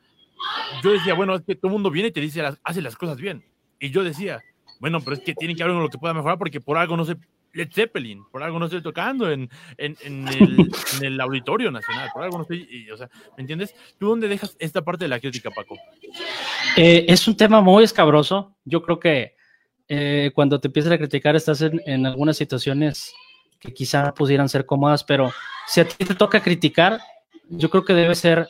yo 0.84 0.92
decía, 0.92 1.14
bueno, 1.14 1.36
es 1.36 1.44
que 1.44 1.56
todo 1.56 1.68
el 1.68 1.74
mundo 1.74 1.92
viene 1.92 2.10
y 2.10 2.12
te 2.12 2.22
dice, 2.22 2.44
hace 2.64 2.82
las 2.82 2.96
cosas 2.96 3.18
bien. 3.18 3.46
Y 3.80 3.92
yo 3.92 4.04
decía, 4.04 4.42
bueno, 4.80 5.00
pero 5.02 5.14
es 5.16 5.22
que 5.22 5.36
tiene 5.36 5.56
que 5.56 5.64
haber 5.64 5.76
uno 5.76 5.84
lo 5.84 5.90
que 5.90 6.00
pueda 6.00 6.14
mejorar 6.14 6.38
porque 6.38 6.60
por 6.60 6.78
algo 6.78 6.98
no 6.98 7.06
sé 7.06 7.16
Led 7.54 7.70
Zeppelin, 7.72 8.24
por 8.32 8.44
algo 8.44 8.60
no 8.60 8.66
estoy 8.66 8.82
tocando 8.82 9.32
en, 9.32 9.50
en, 9.78 9.98
en, 10.02 10.28
el, 10.28 10.72
en 10.98 11.04
el, 11.04 11.22
Auditorio 11.22 11.72
Nacional, 11.72 12.10
por 12.14 12.24
algo 12.24 12.38
no 12.38 12.42
estoy, 12.44 12.68
y, 12.70 12.92
o 12.92 12.98
sea, 12.98 13.10
¿me 13.38 13.42
entiendes? 13.42 13.74
¿Tú 13.98 14.08
dónde 14.08 14.28
dejas 14.28 14.56
esta 14.60 14.84
parte 14.84 15.06
de 15.06 15.10
la 15.10 15.20
crítica, 15.20 15.50
Paco? 15.50 15.76
Eh, 16.78 17.06
es 17.08 17.28
un 17.28 17.36
tema 17.36 17.60
muy 17.60 17.84
escabroso. 17.84 18.56
Yo 18.66 18.84
creo 18.84 19.00
que 19.00 19.36
eh, 19.88 20.32
cuando 20.36 20.60
te 20.60 20.68
empiezas 20.68 20.92
a 20.92 20.98
criticar 21.00 21.36
estás 21.36 21.62
en 21.62 22.06
algunas 22.06 22.38
situaciones 22.38 23.16
que 23.60 23.74
quizá 23.74 24.14
pudieran 24.14 24.50
ser 24.50 24.66
cómodas, 24.66 25.04
pero 25.04 25.32
si 25.68 25.82
a 25.82 25.88
ti 25.88 26.06
te 26.06 26.16
toca 26.16 26.42
criticar, 26.42 27.00
yo 27.50 27.70
creo 27.70 27.84
que 27.84 27.94
debe 27.94 28.16
ser 28.16 28.48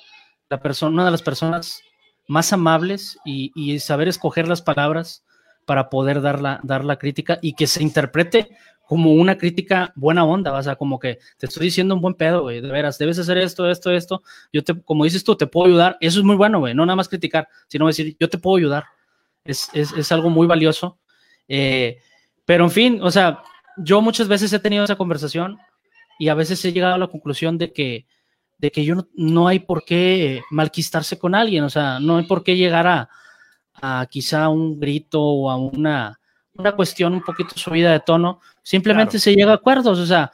la 0.50 0.60
persona, 0.62 0.94
una 0.94 1.06
de 1.06 1.12
las 1.12 1.22
personas 1.22 1.82
más 2.28 2.54
amables 2.54 3.18
y, 3.26 3.52
y, 3.56 3.80
saber 3.80 4.08
escoger 4.08 4.48
las 4.48 4.62
palabras 4.62 5.24
para 5.66 5.90
poder 5.90 6.22
dar 6.22 6.42
la, 6.42 6.60
dar 6.64 6.86
la 6.86 6.98
crítica 6.98 7.40
y 7.42 7.54
que 7.54 7.68
se 7.68 7.82
interprete 7.82 8.50
como 8.90 9.14
una 9.14 9.38
crítica 9.38 9.94
buena 9.96 10.26
onda, 10.26 10.52
o 10.52 10.64
sea, 10.64 10.76
como 10.76 10.98
que 10.98 11.20
te 11.38 11.46
estoy 11.46 11.66
diciendo 11.66 11.94
un 11.94 12.02
buen 12.02 12.16
pedo, 12.16 12.42
güey, 12.42 12.60
de 12.60 12.72
veras, 12.72 12.98
debes 12.98 13.20
hacer 13.20 13.38
esto, 13.38 13.70
esto, 13.70 13.92
esto, 13.92 14.24
yo 14.52 14.64
te, 14.64 14.82
como 14.82 15.04
dices 15.04 15.24
tú, 15.24 15.36
te 15.36 15.46
puedo 15.46 15.68
ayudar, 15.68 15.96
eso 16.02 16.18
es 16.18 16.26
muy 16.26 16.36
bueno, 16.36 16.58
güey, 16.58 16.74
no 16.74 16.88
nada 16.88 16.96
más 16.96 17.08
criticar, 17.08 17.48
sino 17.68 17.86
decir, 17.86 18.18
yo 18.20 18.30
te 18.30 18.40
puedo 18.40 18.58
ayudar, 18.58 18.86
es, 19.44 19.70
es, 19.74 19.92
es 19.92 20.12
algo 20.12 20.32
muy 20.32 20.48
valioso, 20.48 20.98
eh, 21.48 22.00
pero 22.46 22.64
en 22.64 22.72
fin, 22.72 23.00
o 23.04 23.12
sea, 23.12 23.44
yo 23.80 24.02
muchas 24.02 24.28
veces 24.28 24.52
he 24.54 24.60
tenido 24.60 24.84
esa 24.84 24.96
conversación 24.96 25.58
y 26.18 26.30
a 26.30 26.34
veces 26.36 26.64
he 26.66 26.74
llegado 26.74 26.96
a 26.96 26.98
la 26.98 27.08
conclusión 27.08 27.58
de 27.58 27.72
que, 27.72 28.06
de 28.58 28.72
que 28.72 28.84
yo 28.84 28.96
no, 28.96 29.08
no 29.16 29.48
hay 29.48 29.60
por 29.60 29.86
qué 29.86 30.42
malquistarse 30.52 31.18
con 31.18 31.36
alguien, 31.36 31.64
o 31.64 31.70
sea, 31.70 32.00
no 32.00 32.18
hay 32.18 32.26
por 32.26 32.44
qué 32.44 32.58
llegar 32.58 32.88
a, 32.88 33.10
a 33.82 34.08
quizá 34.10 34.50
un 34.50 34.80
grito 34.80 35.22
o 35.22 35.50
a 35.50 35.58
una, 35.58 36.20
una 36.54 36.74
cuestión 36.74 37.14
un 37.14 37.24
poquito 37.24 37.58
subida 37.58 37.92
de 37.92 38.02
tono, 38.02 38.42
simplemente 38.64 39.12
claro. 39.12 39.22
se 39.22 39.36
llega 39.36 39.52
a 39.52 39.56
acuerdos, 39.56 39.98
o 40.00 40.06
sea, 40.06 40.32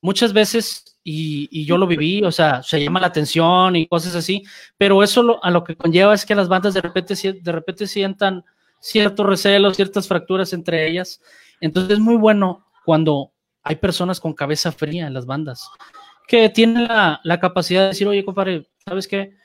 muchas 0.00 0.32
veces, 0.32 0.98
y, 1.02 1.48
y, 1.50 1.64
yo 1.64 1.76
lo 1.76 1.86
viví, 1.86 2.22
o 2.22 2.32
sea, 2.32 2.62
se 2.62 2.82
llama 2.82 3.00
la 3.00 3.08
atención 3.08 3.76
y 3.76 3.86
cosas 3.86 4.14
así, 4.14 4.42
pero 4.78 5.02
eso 5.02 5.22
lo, 5.22 5.44
a 5.44 5.50
lo 5.50 5.64
que 5.64 5.76
conlleva 5.76 6.14
es 6.14 6.24
que 6.24 6.34
las 6.34 6.48
bandas 6.48 6.74
de 6.74 6.80
repente, 6.80 7.14
de 7.14 7.52
repente 7.52 7.86
sientan 7.86 8.44
ciertos 8.80 9.26
recelos, 9.26 9.76
ciertas 9.76 10.06
fracturas 10.06 10.52
entre 10.52 10.88
ellas, 10.88 11.20
entonces 11.60 11.94
es 11.94 11.98
muy 11.98 12.16
bueno 12.16 12.64
cuando 12.84 13.32
hay 13.62 13.76
personas 13.76 14.20
con 14.20 14.34
cabeza 14.34 14.72
fría 14.72 15.06
en 15.06 15.14
las 15.14 15.26
bandas, 15.26 15.70
que 16.26 16.48
tienen 16.48 16.84
la, 16.84 17.38
capacidad 17.40 17.82
de 17.82 17.88
decir, 17.88 18.06
oye, 18.06 18.24
compadre, 18.24 18.68
¿sabes 18.84 19.08
qué? 19.08 19.36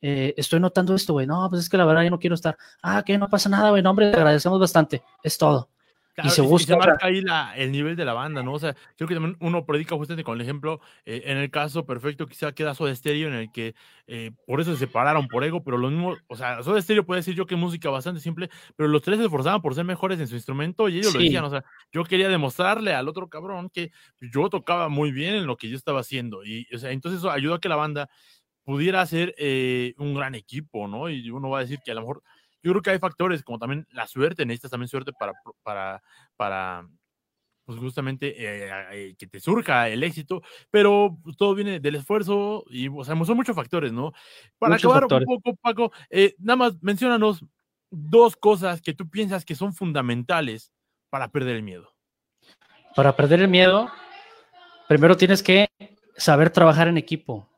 Eh, 0.00 0.34
estoy 0.36 0.60
notando 0.60 0.94
esto, 0.94 1.12
güey. 1.12 1.26
No, 1.26 1.48
pues 1.50 1.62
es 1.62 1.68
que 1.68 1.76
la 1.76 1.84
verdad 1.84 2.02
yo 2.02 2.10
no 2.10 2.18
quiero 2.18 2.34
estar. 2.34 2.56
Ah, 2.82 3.02
que 3.04 3.18
no 3.18 3.28
pasa 3.28 3.48
nada, 3.48 3.70
güey. 3.70 3.82
No, 3.82 3.90
hombre, 3.90 4.10
te 4.10 4.16
agradecemos 4.16 4.60
bastante. 4.60 5.02
Es 5.22 5.36
todo. 5.38 5.70
Claro, 6.18 6.32
y 6.32 6.34
se 6.34 6.42
busca. 6.42 6.62
Y 6.64 6.66
se 6.66 6.76
marca 6.76 7.06
ahí 7.06 7.20
la, 7.20 7.56
el 7.56 7.70
nivel 7.70 7.94
de 7.94 8.04
la 8.04 8.12
banda, 8.12 8.42
¿no? 8.42 8.52
O 8.52 8.58
sea, 8.58 8.74
creo 8.96 9.06
que 9.06 9.14
también 9.14 9.36
uno 9.38 9.64
predica 9.64 9.94
justamente 9.94 10.24
con 10.24 10.34
el 10.34 10.40
ejemplo, 10.40 10.80
eh, 11.04 11.22
en 11.26 11.38
el 11.38 11.48
caso 11.48 11.86
perfecto, 11.86 12.26
quizá 12.26 12.50
queda 12.50 12.74
Soda 12.74 12.92
Stereo, 12.92 13.28
en 13.28 13.34
el 13.34 13.52
que 13.52 13.76
eh, 14.08 14.32
por 14.44 14.60
eso 14.60 14.72
se 14.72 14.78
separaron 14.78 15.28
por 15.28 15.44
ego, 15.44 15.62
pero 15.62 15.78
lo 15.78 15.90
mismo, 15.90 16.16
o 16.26 16.36
sea, 16.36 16.60
Soda 16.64 16.82
Stereo 16.82 17.06
puede 17.06 17.20
decir 17.20 17.36
yo 17.36 17.46
que 17.46 17.54
música 17.54 17.88
bastante 17.88 18.20
simple, 18.20 18.50
pero 18.74 18.88
los 18.88 19.00
tres 19.00 19.18
se 19.18 19.26
esforzaban 19.26 19.62
por 19.62 19.76
ser 19.76 19.84
mejores 19.84 20.18
en 20.18 20.26
su 20.26 20.34
instrumento 20.34 20.88
y 20.88 20.98
ellos 20.98 21.12
sí. 21.12 21.18
lo 21.18 21.22
decían, 21.22 21.44
o 21.44 21.50
sea, 21.50 21.64
yo 21.92 22.02
quería 22.02 22.28
demostrarle 22.28 22.94
al 22.94 23.06
otro 23.06 23.28
cabrón 23.28 23.70
que 23.70 23.92
yo 24.20 24.48
tocaba 24.48 24.88
muy 24.88 25.12
bien 25.12 25.36
en 25.36 25.46
lo 25.46 25.56
que 25.56 25.68
yo 25.68 25.76
estaba 25.76 26.00
haciendo, 26.00 26.44
y, 26.44 26.66
o 26.74 26.78
sea, 26.78 26.90
entonces 26.90 27.20
eso 27.20 27.30
ayudó 27.30 27.54
a 27.54 27.60
que 27.60 27.68
la 27.68 27.76
banda 27.76 28.10
pudiera 28.64 29.06
ser 29.06 29.36
eh, 29.38 29.94
un 29.98 30.14
gran 30.14 30.34
equipo, 30.34 30.88
¿no? 30.88 31.08
Y 31.08 31.30
uno 31.30 31.48
va 31.48 31.58
a 31.58 31.62
decir 31.62 31.78
que 31.84 31.92
a 31.92 31.94
lo 31.94 32.00
mejor 32.00 32.24
yo 32.62 32.72
creo 32.72 32.82
que 32.82 32.90
hay 32.90 32.98
factores 32.98 33.42
como 33.42 33.58
también 33.58 33.86
la 33.90 34.06
suerte, 34.06 34.44
necesitas 34.44 34.70
también 34.70 34.88
suerte 34.88 35.12
para, 35.18 35.32
para, 35.62 36.02
para 36.36 36.86
pues 37.68 37.78
justamente 37.80 38.28
eh, 38.28 38.70
eh, 38.92 39.14
que 39.18 39.26
te 39.26 39.40
surja 39.40 39.90
el 39.90 40.02
éxito, 40.02 40.40
pero 40.70 41.18
todo 41.36 41.54
viene 41.54 41.80
del 41.80 41.96
esfuerzo 41.96 42.64
y, 42.70 42.88
o 42.88 43.04
sea, 43.04 43.14
son 43.24 43.36
muchos 43.36 43.54
factores, 43.54 43.92
¿no? 43.92 44.12
Para 44.58 44.76
Muchos 44.76 44.90
acabar 44.90 45.02
factores. 45.02 45.28
un 45.28 45.42
poco, 45.42 45.58
Paco, 45.60 45.92
eh, 46.08 46.34
nada 46.38 46.56
más 46.56 46.82
menciónanos 46.82 47.44
dos 47.90 48.36
cosas 48.36 48.80
que 48.80 48.94
tú 48.94 49.10
piensas 49.10 49.44
que 49.44 49.54
son 49.54 49.74
fundamentales 49.74 50.72
para 51.10 51.28
perder 51.28 51.56
el 51.56 51.62
miedo. 51.62 51.92
Para 52.96 53.14
perder 53.14 53.40
el 53.40 53.48
miedo, 53.48 53.90
primero 54.88 55.16
tienes 55.16 55.42
que 55.42 55.68
saber 56.16 56.48
trabajar 56.48 56.88
en 56.88 56.96
equipo. 56.96 57.48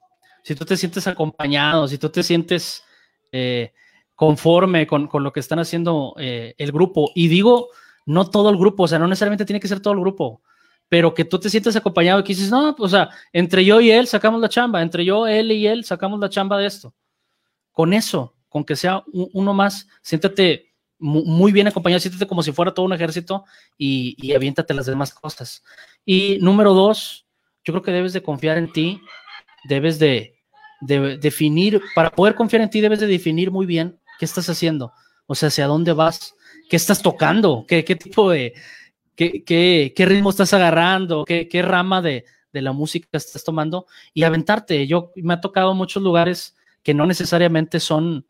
Si 0.43 0.57
tú 0.57 0.65
te 0.65 0.77
sientes 0.77 1.07
acompañado, 1.07 1.87
si 1.87 1.99
tú 1.99 2.09
te 2.09 2.25
sientes 2.25 2.85
eh, 3.31 3.73
conforme 4.21 4.87
con, 4.87 5.07
con, 5.07 5.25
lo 5.25 5.33
que 5.33 5.41
están 5.41 5.61
haciendo 5.61 6.15
eh, 6.19 6.55
el 6.59 6.73
grupo. 6.73 7.11
Y 7.15 7.29
digo, 7.29 7.71
no 8.05 8.29
todo 8.29 8.51
el 8.51 8.59
grupo, 8.59 8.83
o 8.83 8.87
sea, 8.87 8.99
no 8.99 9.09
necesariamente 9.09 9.47
tiene 9.47 9.61
que 9.61 9.67
ser 9.67 9.81
todo 9.81 9.95
el 9.95 10.01
grupo, 10.01 10.43
pero 10.91 11.15
que 11.15 11.25
tú 11.25 11.41
te 11.41 11.49
sientes 11.49 11.75
acompañado 11.75 12.21
y 12.21 12.25
que 12.25 12.35
dices, 12.35 12.51
no, 12.51 12.77
o 12.79 12.89
sea, 12.91 13.09
entre 13.33 13.65
yo 13.65 13.81
y 13.81 13.91
él 13.91 14.07
sacamos 14.07 14.39
la 14.43 14.51
chamba, 14.51 14.83
entre 14.83 15.07
yo, 15.07 15.27
él 15.27 15.51
y 15.53 15.67
él 15.67 15.87
sacamos 15.87 16.21
la 16.21 16.29
chamba 16.29 16.59
de 16.59 16.67
esto. 16.67 16.95
Con 17.73 17.95
eso, 17.95 18.37
con 18.51 18.63
que 18.63 18.77
sea 18.77 19.03
uno 19.11 19.55
más, 19.55 19.89
siéntate 20.03 20.75
muy 20.99 21.51
bien 21.51 21.69
acompañado, 21.69 22.01
siéntate 22.01 22.27
como 22.27 22.43
si 22.43 22.53
fuera 22.53 22.75
todo 22.75 22.85
un 22.85 22.93
ejército 22.93 23.47
y, 23.79 24.17
y 24.19 24.35
aviéntate 24.35 24.75
las 24.75 24.85
demás 24.85 25.15
cosas. 25.15 25.65
Y 26.05 26.37
número 26.43 26.75
dos, 26.75 27.27
yo 27.65 27.73
creo 27.73 27.83
que 27.83 27.91
debes 27.91 28.13
de 28.13 28.23
confiar 28.23 28.59
en 28.59 28.71
ti, 28.71 29.01
debes 29.65 29.99
de, 29.99 30.35
de 30.83 31.17
definir, 31.17 31.81
para 31.95 32.11
poder 32.11 32.35
confiar 32.35 32.61
en 32.61 32.69
ti, 32.69 32.83
debes 32.83 33.01
de 33.01 33.07
definir 33.07 33.51
muy 33.51 33.65
bien 33.65 33.99
¿Qué 34.21 34.27
estás 34.27 34.51
haciendo? 34.51 34.93
O 35.27 35.35
sea, 35.35 35.49
¿hacia 35.49 35.67
dónde 35.67 35.95
vas? 35.95 36.35
¿Qué 36.69 36.77
estás 36.77 37.01
tocando? 37.01 37.65
¿Qué, 37.67 37.83
tipo 37.83 38.31
de, 38.31 38.53
qué, 39.17 39.43
qué, 39.43 39.95
qué, 39.97 40.05
ritmo 40.05 40.29
estás 40.29 40.53
agarrando? 40.53 41.25
¿Qué, 41.25 41.49
qué 41.49 41.63
rama 41.63 42.03
de, 42.03 42.27
de, 42.53 42.61
la 42.61 42.73
música 42.73 43.09
estás 43.13 43.43
tomando? 43.43 43.87
Y 44.13 44.25
aventarte. 44.25 44.87
Yo 44.87 45.11
me 45.17 45.33
ha 45.33 45.41
tocado 45.41 45.75
muchos 45.75 46.03
lugares 46.03 46.55
que 46.83 46.93
no 46.93 47.07
necesariamente 47.07 47.81
son 47.81 48.27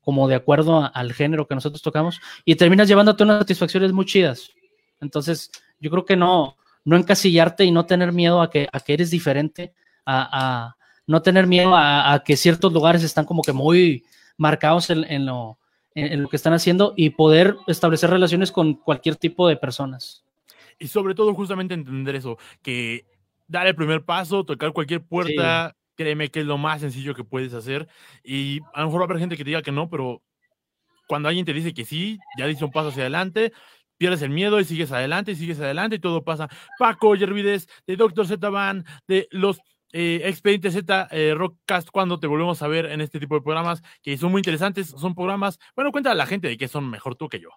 como 0.00 0.28
de 0.28 0.36
acuerdo 0.36 0.88
al 0.94 1.12
género 1.12 1.48
que 1.48 1.56
nosotros 1.56 1.82
tocamos 1.82 2.20
y 2.44 2.54
terminas 2.54 2.86
llevándote 2.86 3.24
unas 3.24 3.40
satisfacciones 3.40 3.92
muy 3.92 4.04
chidas. 4.06 4.52
Entonces, 5.00 5.50
yo 5.80 5.90
creo 5.90 6.04
que 6.04 6.14
no, 6.14 6.56
no 6.84 6.96
encasillarte 6.96 7.64
y 7.64 7.72
no 7.72 7.84
tener 7.84 8.12
miedo 8.12 8.42
a 8.42 8.48
que, 8.48 8.68
a 8.72 8.78
que 8.78 8.94
eres 8.94 9.10
diferente, 9.10 9.74
a, 10.06 10.76
no 11.04 11.20
tener 11.20 11.48
miedo 11.48 11.74
a, 11.74 12.22
que 12.24 12.36
ciertos 12.36 12.72
lugares 12.72 13.02
están 13.02 13.24
como 13.24 13.42
que 13.42 13.52
muy, 13.52 14.04
marcados 14.38 14.90
en, 14.90 15.04
en, 15.04 15.26
lo, 15.26 15.58
en, 15.94 16.12
en, 16.12 16.22
lo, 16.22 16.28
que 16.28 16.36
están 16.36 16.52
haciendo 16.52 16.94
y 16.96 17.10
poder 17.10 17.56
establecer 17.66 18.10
relaciones 18.10 18.52
con 18.52 18.74
cualquier 18.74 19.16
tipo 19.16 19.48
de 19.48 19.56
personas. 19.56 20.24
Y 20.78 20.88
sobre 20.88 21.14
todo 21.14 21.34
justamente 21.34 21.74
entender 21.74 22.16
eso, 22.16 22.38
que 22.62 23.06
dar 23.46 23.66
el 23.66 23.74
primer 23.74 24.04
paso, 24.04 24.44
tocar 24.44 24.72
cualquier 24.72 25.04
puerta, 25.04 25.70
sí. 25.70 25.92
créeme 25.96 26.30
que 26.30 26.40
es 26.40 26.46
lo 26.46 26.58
más 26.58 26.80
sencillo 26.80 27.14
que 27.14 27.24
puedes 27.24 27.54
hacer. 27.54 27.88
Y 28.24 28.60
a 28.74 28.80
lo 28.80 28.86
mejor 28.86 29.00
va 29.00 29.04
a 29.04 29.06
haber 29.06 29.18
gente 29.18 29.36
que 29.36 29.44
te 29.44 29.50
diga 29.50 29.62
que 29.62 29.72
no, 29.72 29.88
pero 29.88 30.22
cuando 31.06 31.28
alguien 31.28 31.44
te 31.44 31.52
dice 31.52 31.74
que 31.74 31.84
sí, 31.84 32.18
ya 32.38 32.46
dice 32.46 32.64
un 32.64 32.70
paso 32.70 32.88
hacia 32.88 33.02
adelante, 33.02 33.52
pierdes 33.98 34.22
el 34.22 34.30
miedo 34.30 34.58
y 34.58 34.64
sigues 34.64 34.90
adelante 34.90 35.32
y 35.32 35.36
sigues 35.36 35.60
adelante 35.60 35.96
y 35.96 35.98
todo 36.00 36.24
pasa. 36.24 36.48
Paco 36.78 37.14
Yervides, 37.14 37.68
de 37.86 37.96
Doctor 37.96 38.26
Z 38.26 38.48
Van, 38.48 38.84
de 39.06 39.28
los 39.30 39.60
eh, 39.92 40.22
Expediente 40.24 40.70
Z 40.70 41.08
eh, 41.10 41.34
Rockcast 41.36 41.90
cuando 41.90 42.18
te 42.18 42.26
volvemos 42.26 42.62
a 42.62 42.68
ver 42.68 42.86
en 42.86 43.00
este 43.00 43.20
tipo 43.20 43.34
de 43.34 43.42
programas 43.42 43.82
que 44.02 44.16
son 44.16 44.32
muy 44.32 44.40
interesantes, 44.40 44.88
son 44.88 45.14
programas, 45.14 45.58
bueno, 45.76 45.92
cuenta 45.92 46.10
a 46.10 46.14
la 46.14 46.26
gente 46.26 46.48
de 46.48 46.56
que 46.56 46.68
son 46.68 46.88
mejor 46.90 47.16
tú 47.16 47.28
que 47.28 47.40
yo. 47.40 47.50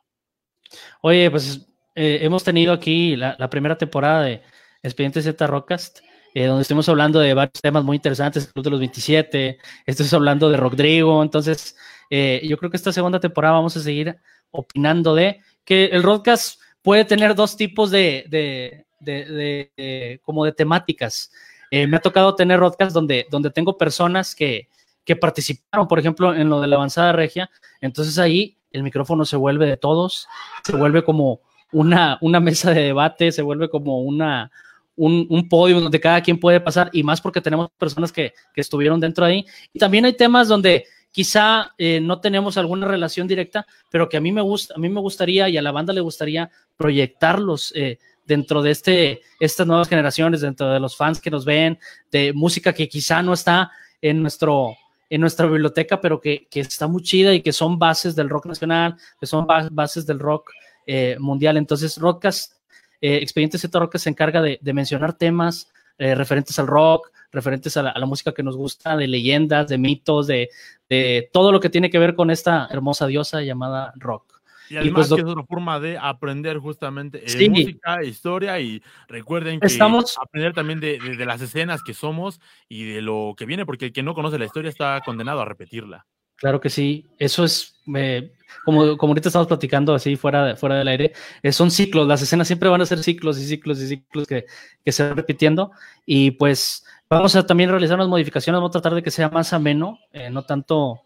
Oye, 1.02 1.30
pues 1.32 1.68
eh, 1.96 2.20
hemos 2.22 2.44
tenido 2.44 2.74
aquí 2.74 3.16
la, 3.16 3.50
primera 3.50 3.78
temporada 3.78 4.24
de 4.24 4.42
Expediente 4.84 5.22
Z 5.22 5.48
Rockcast 5.48 6.00
eh, 6.36 6.48
donde 6.48 6.64
estuvimos 6.64 6.90
hablando 6.90 7.22
de 7.22 7.34
varios 7.34 7.62
temas 7.62 7.86
muy 7.86 7.96
interesantes, 7.96 8.46
el 8.46 8.52
Club 8.52 8.66
de 8.66 8.72
los 8.72 8.80
27, 8.80 9.58
estuvimos 9.86 10.14
hablando 10.14 10.50
de 10.50 10.58
Rodrigo, 10.58 11.24
entonces 11.24 11.78
eh, 12.10 12.42
yo 12.44 12.58
creo 12.58 12.70
que 12.70 12.76
esta 12.76 12.92
segunda 12.92 13.22
temporada 13.22 13.54
vamos 13.54 13.78
a 13.78 13.80
seguir 13.80 14.18
opinando 14.52 15.16
de 15.16 15.40
que 15.64 15.86
el 15.86 16.04
Rodcast 16.04 16.60
puede 16.82 17.06
tener 17.06 17.36
dos 17.36 17.56
tipos 17.56 17.90
de, 17.90 18.26
de, 18.28 18.86
de, 19.00 20.20
como 20.24 20.44
de 20.44 20.52
temáticas. 20.52 21.32
Eh, 21.72 21.88
me 21.88 21.98
ha 21.98 22.02
tocado 22.02 22.36
tener 22.36 22.60
Rodcast 22.60 22.94
donde, 22.94 23.26
donde 23.30 23.50
tengo 23.50 23.78
personas 23.78 24.36
que, 24.36 24.70
que 25.04 25.16
participaron, 25.16 25.88
por 25.88 26.00
ejemplo, 26.00 26.34
en 26.34 26.50
lo 26.50 26.62
de 26.62 26.68
la 26.68 26.76
avanzada 26.76 27.12
regia, 27.12 27.50
entonces 27.82 28.18
ahí 28.18 28.58
el 28.72 28.84
micrófono 28.84 29.26
se 29.26 29.38
vuelve 29.38 29.66
de 29.66 29.78
todos, 29.78 30.28
se 30.64 30.76
vuelve 30.76 31.04
como 31.04 31.42
una, 31.72 32.18
una 32.22 32.40
mesa 32.40 32.72
de 32.72 32.82
debate, 32.82 33.32
se 33.32 33.42
vuelve 33.42 33.70
como 33.70 34.02
una, 34.02 34.52
un, 34.96 35.28
un, 35.30 35.48
podio 35.48 35.80
donde 35.80 36.00
cada 36.00 36.22
quien 36.22 36.40
puede 36.40 36.60
pasar, 36.60 36.90
y 36.94 37.04
más 37.04 37.22
porque 37.22 37.42
tenemos 37.42 37.70
personas 37.78 38.12
que, 38.12 38.34
que 38.54 38.62
estuvieron 38.62 39.00
dentro 39.00 39.26
de 39.26 39.32
ahí. 39.32 39.46
Y 39.74 39.80
también 39.80 40.06
hay 40.06 40.14
temas 40.14 40.48
donde 40.48 40.86
quizá 41.12 41.74
eh, 41.78 42.02
no 42.02 42.20
tenemos 42.20 42.58
alguna 42.58 42.88
relación 42.88 43.28
directa, 43.28 43.66
pero 43.90 44.10
que 44.10 44.18
a 44.18 44.22
mí 44.22 44.32
me 44.32 44.42
gusta, 44.42 44.74
a 44.76 44.78
mí 44.78 44.90
me 44.90 45.00
gustaría 45.00 45.48
y 45.48 45.58
a 45.58 45.62
la 45.62 45.72
banda 45.72 45.94
le 45.94 46.02
gustaría 46.02 46.50
proyectarlos 46.76 47.72
eh, 47.76 48.00
dentro 48.26 48.62
de 48.62 48.72
este, 48.72 49.22
estas 49.40 49.68
nuevas 49.68 49.88
generaciones, 49.88 50.42
dentro 50.42 50.72
de 50.72 50.80
los 50.80 50.96
fans 50.96 51.22
que 51.22 51.32
nos 51.32 51.46
ven, 51.46 51.80
de 52.12 52.34
música 52.34 52.74
que 52.74 52.90
quizá 52.90 53.22
no 53.22 53.34
está 53.34 53.72
en 54.02 54.22
nuestro 54.22 54.76
en 55.10 55.22
nuestra 55.22 55.46
biblioteca, 55.46 56.02
pero 56.02 56.20
que, 56.20 56.48
que 56.50 56.62
está 56.62 56.88
muy 56.88 57.04
chida 57.04 57.34
y 57.34 57.42
que 57.42 57.54
son 57.54 57.78
bases 57.78 58.16
del 58.16 58.30
rock 58.30 58.48
nacional, 58.48 58.96
que 59.20 59.28
son 59.28 59.46
bases 59.72 60.06
del 60.06 60.20
rock 60.20 60.52
eh, 60.88 61.16
mundial. 61.20 61.58
Entonces, 61.58 61.98
Rockcast, 61.98 62.54
eh, 63.02 63.18
Expediente 63.18 63.58
Z 63.58 63.78
Rockcast 63.78 64.04
se 64.04 64.10
encarga 64.10 64.42
de, 64.42 64.60
de 64.62 64.74
mencionar 64.74 65.14
temas 65.14 65.72
eh, 65.98 66.16
referentes 66.16 66.58
al 66.60 66.68
rock, 66.68 67.12
referentes 67.32 67.78
a 67.78 67.84
la, 67.84 67.92
a 67.92 68.00
la, 68.00 68.06
música 68.06 68.34
que 68.34 68.44
nos 68.44 68.58
gusta, 68.58 68.98
de 68.98 69.08
leyendas, 69.08 69.68
de 69.68 69.78
mitos, 69.78 70.28
de, 70.28 70.50
de, 70.90 71.30
todo 71.32 71.52
lo 71.52 71.60
que 71.60 71.70
tiene 71.70 71.90
que 71.90 72.00
ver 72.00 72.16
con 72.16 72.32
esta 72.32 72.68
hermosa 72.70 73.08
diosa 73.08 73.42
llamada 73.42 73.94
rock. 73.96 74.35
Y 74.70 74.78
además 74.78 75.08
y 75.08 75.10
pues, 75.10 75.22
que 75.22 75.28
es 75.28 75.36
una 75.36 75.46
forma 75.46 75.80
de 75.80 75.98
aprender 75.98 76.58
justamente 76.58 77.24
eh, 77.26 77.30
sí. 77.30 77.50
música, 77.50 78.04
historia 78.04 78.60
y 78.60 78.82
recuerden 79.08 79.60
que 79.60 79.68
Estamos... 79.68 80.18
aprender 80.22 80.54
también 80.54 80.80
de, 80.80 81.00
de, 81.00 81.16
de, 81.16 81.26
las 81.26 81.42
escenas 81.42 81.84
que 81.84 81.94
somos 81.94 82.40
y 82.68 82.86
de 82.86 83.02
lo 83.02 83.36
que 83.38 83.46
viene, 83.46 83.66
porque 83.66 83.86
el 83.86 83.94
que 83.94 84.04
no 84.04 84.16
conoce 84.16 84.40
la 84.40 84.46
historia 84.46 84.70
está 84.70 85.02
condenado 85.02 85.42
a 85.42 85.46
repetirla. 85.46 86.06
Claro 86.36 86.60
que 86.60 86.70
sí, 86.70 87.08
eso 87.18 87.46
es, 87.46 87.82
eh, 87.96 88.34
como, 88.66 88.98
como 88.98 89.12
ahorita 89.12 89.30
estamos 89.30 89.48
platicando 89.48 89.94
así 89.94 90.18
fuera, 90.18 90.56
fuera 90.58 90.76
del 90.76 90.88
aire, 90.90 91.14
eh, 91.42 91.52
son 91.54 91.72
ciclos, 91.72 92.08
las 92.08 92.22
escenas 92.22 92.48
siempre 92.48 92.68
van 92.68 92.82
a 92.82 92.86
ser 92.86 93.02
ciclos 93.02 93.40
y 93.40 93.48
ciclos 93.48 93.82
y 93.82 93.88
ciclos 93.88 94.28
que, 94.28 94.46
que 94.84 94.92
se 94.92 95.04
van 95.04 95.16
repitiendo 95.16 95.72
y 96.06 96.32
pues 96.32 96.86
vamos 97.10 97.36
a 97.38 97.46
también 97.46 97.70
realizar 97.70 97.96
unas 97.96 98.10
modificaciones, 98.10 98.58
vamos 98.58 98.72
a 98.72 98.82
tratar 98.82 98.96
de 98.96 99.04
que 99.04 99.12
sea 99.12 99.30
más 99.30 99.54
ameno, 99.54 100.00
eh, 100.12 100.30
no 100.30 100.44
tanto 100.44 101.02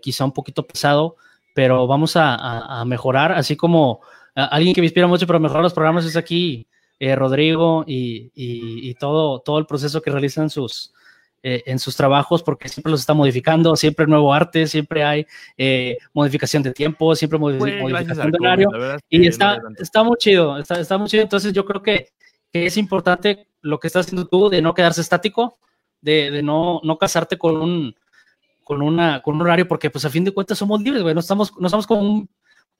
quizá 0.00 0.24
un 0.24 0.32
poquito 0.32 0.66
pesado, 0.66 1.16
pero 1.56 1.86
vamos 1.86 2.16
a, 2.16 2.34
a, 2.34 2.82
a 2.82 2.84
mejorar, 2.84 3.32
así 3.32 3.56
como 3.56 4.02
alguien 4.34 4.74
que 4.74 4.82
me 4.82 4.86
inspira 4.86 5.06
mucho 5.06 5.26
para 5.26 5.38
mejorar 5.38 5.62
los 5.62 5.72
programas 5.72 6.04
es 6.04 6.14
aquí 6.14 6.68
Rodrigo 7.00 7.82
y, 7.86 8.30
y, 8.34 8.90
y, 8.90 8.94
todo, 8.94 9.40
todo 9.40 9.58
el 9.58 9.64
proceso 9.64 10.02
que 10.02 10.10
realizan 10.10 10.50
sus, 10.50 10.92
eh, 11.42 11.62
en 11.64 11.78
sus 11.78 11.96
trabajos 11.96 12.42
porque 12.42 12.68
siempre 12.68 12.90
los 12.90 13.00
está 13.00 13.14
modificando, 13.14 13.74
siempre 13.74 14.04
hay 14.04 14.10
nuevo 14.10 14.34
arte, 14.34 14.66
siempre 14.66 15.02
hay 15.02 15.26
eh, 15.56 15.96
modificación 16.12 16.62
de 16.62 16.72
tiempo, 16.72 17.14
siempre 17.14 17.38
modi 17.38 17.56
Pues, 17.56 17.80
modificación 17.80 18.30
de 18.32 18.38
horario 18.38 18.68
y 19.08 19.26
está, 19.26 19.58
está 19.78 20.02
muy 20.02 20.16
chido, 20.18 20.58
está, 20.58 20.78
está 20.78 20.98
muy 20.98 21.08
chido. 21.08 21.22
Entonces 21.22 21.54
yo 21.54 21.64
creo 21.64 21.82
que, 21.82 22.08
que, 22.52 22.66
es 22.66 22.76
importante 22.76 23.46
lo 23.62 23.78
que 23.78 23.86
estás 23.86 24.06
haciendo 24.06 24.26
tú 24.26 24.50
de 24.50 24.60
no 24.60 24.74
quedarse 24.74 25.00
estático, 25.00 25.58
de, 26.00 26.30
de 26.30 26.42
no, 26.42 26.80
no 26.84 26.98
casarte 26.98 27.38
con 27.38 27.56
un, 27.56 27.94
con, 28.66 28.82
una, 28.82 29.22
con 29.22 29.36
un 29.36 29.42
horario 29.42 29.68
porque 29.68 29.90
pues 29.90 30.04
a 30.04 30.10
fin 30.10 30.24
de 30.24 30.32
cuentas 30.32 30.58
somos 30.58 30.82
libres, 30.82 31.04
güey, 31.04 31.14
no 31.14 31.20
estamos, 31.20 31.52
no 31.56 31.68
estamos 31.68 31.86
con 31.86 31.98
un, 31.98 32.28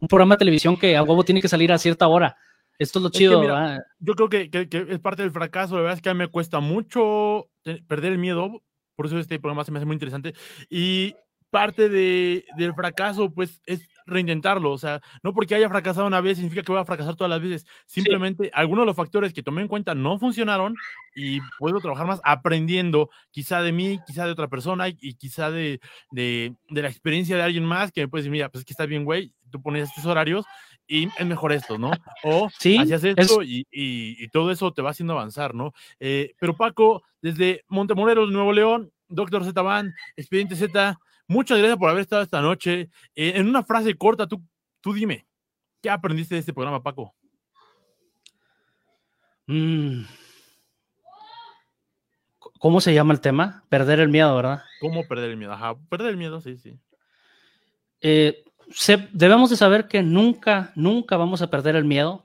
un 0.01 0.09
programa 0.09 0.35
de 0.35 0.41
televisión 0.41 0.77
que 0.77 0.97
a 0.97 1.05
huevo 1.05 1.23
tiene 1.23 1.41
que 1.41 1.47
salir 1.47 1.71
a 1.71 1.79
cierta 1.79 2.09
hora. 2.09 2.37
Esto 2.77 2.99
es 2.99 3.03
lo 3.05 3.09
chido. 3.11 3.35
Es 3.35 3.39
que 3.39 3.53
mira, 3.53 3.87
yo 4.01 4.15
creo 4.17 4.29
que, 4.29 4.51
que, 4.51 4.69
que, 4.69 4.85
es 4.89 4.99
parte 4.99 5.23
del 5.23 5.31
fracaso. 5.31 5.77
La 5.77 5.83
verdad 5.83 5.97
es 5.97 6.03
que 6.03 6.09
a 6.09 6.15
mí 6.15 6.19
me 6.19 6.27
cuesta 6.27 6.59
mucho 6.59 7.49
perder 7.87 8.11
el 8.11 8.19
miedo. 8.19 8.65
Por 8.97 9.07
eso 9.07 9.17
este 9.21 9.39
programa 9.39 9.63
se 9.63 9.71
me 9.71 9.79
hace 9.79 9.87
muy 9.87 9.95
interesante. 9.95 10.35
Y 10.69 11.15
parte 11.51 11.89
de, 11.89 12.45
del 12.57 12.75
fracaso, 12.75 13.33
pues, 13.33 13.63
es 13.65 13.89
reintentarlo. 14.07 14.73
O 14.73 14.79
sea, 14.79 15.01
no 15.23 15.33
porque 15.33 15.55
haya 15.55 15.69
fracasado 15.69 16.07
una 16.07 16.21
vez 16.21 16.39
significa 16.39 16.63
que 16.63 16.73
voy 16.73 16.81
a 16.81 16.85
fracasar 16.85 17.17
todas 17.17 17.31
las 17.31 17.41
veces. 17.41 17.67
Simplemente 17.87 18.45
sí. 18.45 18.51
algunos 18.55 18.83
de 18.83 18.87
los 18.87 18.97
factores 18.97 19.33
que 19.33 19.43
tomé 19.43 19.63
en 19.63 19.69
cuenta 19.69 19.95
no 19.95 20.19
funcionaron 20.19 20.75
y 21.15 21.41
puedo 21.59 21.81
trabajar 21.81 22.07
más 22.07 22.21
aprendiendo, 22.25 23.11
quizá 23.31 23.63
de 23.63 23.73
mí, 23.73 23.99
quizá 24.07 24.25
de 24.27 24.33
otra 24.33 24.49
persona 24.49 24.89
y, 24.89 25.15
quizá 25.15 25.51
de, 25.51 25.81
de, 26.11 26.55
de, 26.69 26.83
la 26.83 26.89
experiencia 26.89 27.37
de 27.37 27.43
alguien 27.43 27.65
más 27.65 27.91
que 27.91 28.03
me 28.03 28.09
puede 28.09 28.23
decir, 28.23 28.33
mira, 28.33 28.49
pues 28.49 28.61
es 28.61 28.67
que 28.67 28.73
está 28.73 28.87
bien, 28.87 29.05
güey, 29.05 29.33
tú 29.51 29.63
pones 29.63 29.89
estos 29.89 30.07
horarios 30.07 30.45
y 30.87 31.09
es 31.19 31.27
mejor 31.27 31.53
esto, 31.53 31.79
¿no? 31.79 31.91
O 32.23 32.49
sí, 32.59 32.77
hacías 32.77 33.03
esto 33.03 33.43
es... 33.43 33.49
y, 33.49 33.67
y, 33.71 34.23
y, 34.23 34.29
todo 34.29 34.51
eso 34.51 34.73
te 34.73 34.83
va 34.83 34.91
haciendo 34.91 35.15
avanzar, 35.15 35.55
¿no? 35.55 35.73
Eh, 35.99 36.35
pero 36.39 36.57
Paco, 36.57 37.03
desde 37.21 37.65
Montemorelos, 37.69 38.31
Nuevo 38.31 38.53
León, 38.53 38.93
Doctor 39.09 39.45
Z 39.45 39.61
Band, 39.63 39.93
Expediente 40.17 40.57
Z, 40.57 40.99
muchas 41.29 41.59
gracias 41.59 41.79
por 41.79 41.91
haber 41.91 42.03
estado 42.03 42.23
esta 42.23 42.41
noche. 42.41 42.91
Eh, 43.15 43.33
en 43.37 43.49
una 43.49 43.63
frase 43.63 43.95
corta, 43.97 44.27
tú, 44.27 44.43
tú 44.81 44.93
dime, 44.93 45.27
¿qué 45.83 45.91
aprendiste 45.91 46.35
de 46.35 46.41
este 46.41 46.53
programa, 46.53 46.83
Paco? 46.83 47.15
Mm. 49.47 50.03
¿Cómo 52.59 52.81
se 52.81 52.95
llama 52.95 53.13
el 53.13 53.21
tema? 53.21 53.65
Perder 53.69 54.01
el 54.01 54.09
miedo, 54.09 54.35
¿verdad? 54.35 54.63
¿Cómo 54.81 55.07
perder 55.07 55.31
el 55.31 55.37
miedo? 55.37 55.53
Ajá, 55.53 55.77
perder 55.89 56.09
el 56.09 56.17
miedo, 56.17 56.41
sí, 56.41 56.57
sí. 56.57 56.79
Eh, 58.01 58.45
se, 58.71 59.09
debemos 59.13 59.51
de 59.51 59.57
saber 59.57 59.89
que 59.89 60.03
nunca, 60.03 60.73
nunca 60.75 61.17
vamos 61.17 61.43
a 61.43 61.51
perder 61.51 61.77
el 61.77 61.85
miedo. 61.85 62.25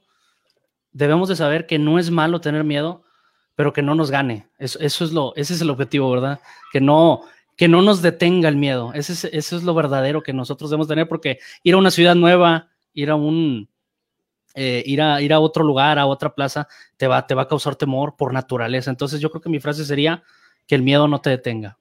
Debemos 0.91 1.29
de 1.29 1.35
saber 1.35 1.67
que 1.67 1.79
no 1.79 1.99
es 1.99 2.11
malo 2.11 2.41
tener 2.41 2.63
miedo, 2.63 3.03
pero 3.55 3.73
que 3.73 3.81
no 3.81 3.95
nos 3.95 4.09
gane. 4.09 4.47
Eso, 4.57 4.79
eso 4.79 5.05
es 5.05 5.11
lo, 5.11 5.33
ese 5.35 5.53
es 5.53 5.61
el 5.61 5.69
objetivo, 5.69 6.09
¿verdad? 6.09 6.39
Que 6.71 6.81
no, 6.81 7.21
que 7.61 7.67
no 7.67 7.83
nos 7.83 8.01
detenga 8.01 8.49
el 8.49 8.55
miedo. 8.55 8.91
Ese 8.95 9.13
es, 9.13 9.23
eso 9.25 9.55
es 9.55 9.61
lo 9.61 9.75
verdadero 9.75 10.23
que 10.23 10.33
nosotros 10.33 10.71
debemos 10.71 10.87
tener, 10.87 11.07
porque 11.07 11.37
ir 11.61 11.75
a 11.75 11.77
una 11.77 11.91
ciudad 11.91 12.15
nueva, 12.15 12.69
ir 12.91 13.11
a 13.11 13.15
un, 13.15 13.69
eh, 14.55 14.81
ir, 14.83 14.99
a, 14.99 15.21
ir 15.21 15.31
a 15.31 15.39
otro 15.39 15.63
lugar, 15.63 15.99
a 15.99 16.07
otra 16.07 16.33
plaza, 16.33 16.67
te 16.97 17.05
va, 17.05 17.27
te 17.27 17.35
va 17.35 17.43
a 17.43 17.47
causar 17.47 17.75
temor 17.75 18.15
por 18.17 18.33
naturaleza. 18.33 18.89
Entonces 18.89 19.21
yo 19.21 19.29
creo 19.29 19.43
que 19.43 19.49
mi 19.49 19.59
frase 19.59 19.85
sería 19.85 20.23
que 20.65 20.73
el 20.73 20.81
miedo 20.81 21.07
no 21.07 21.21
te 21.21 21.29
detenga. 21.29 21.77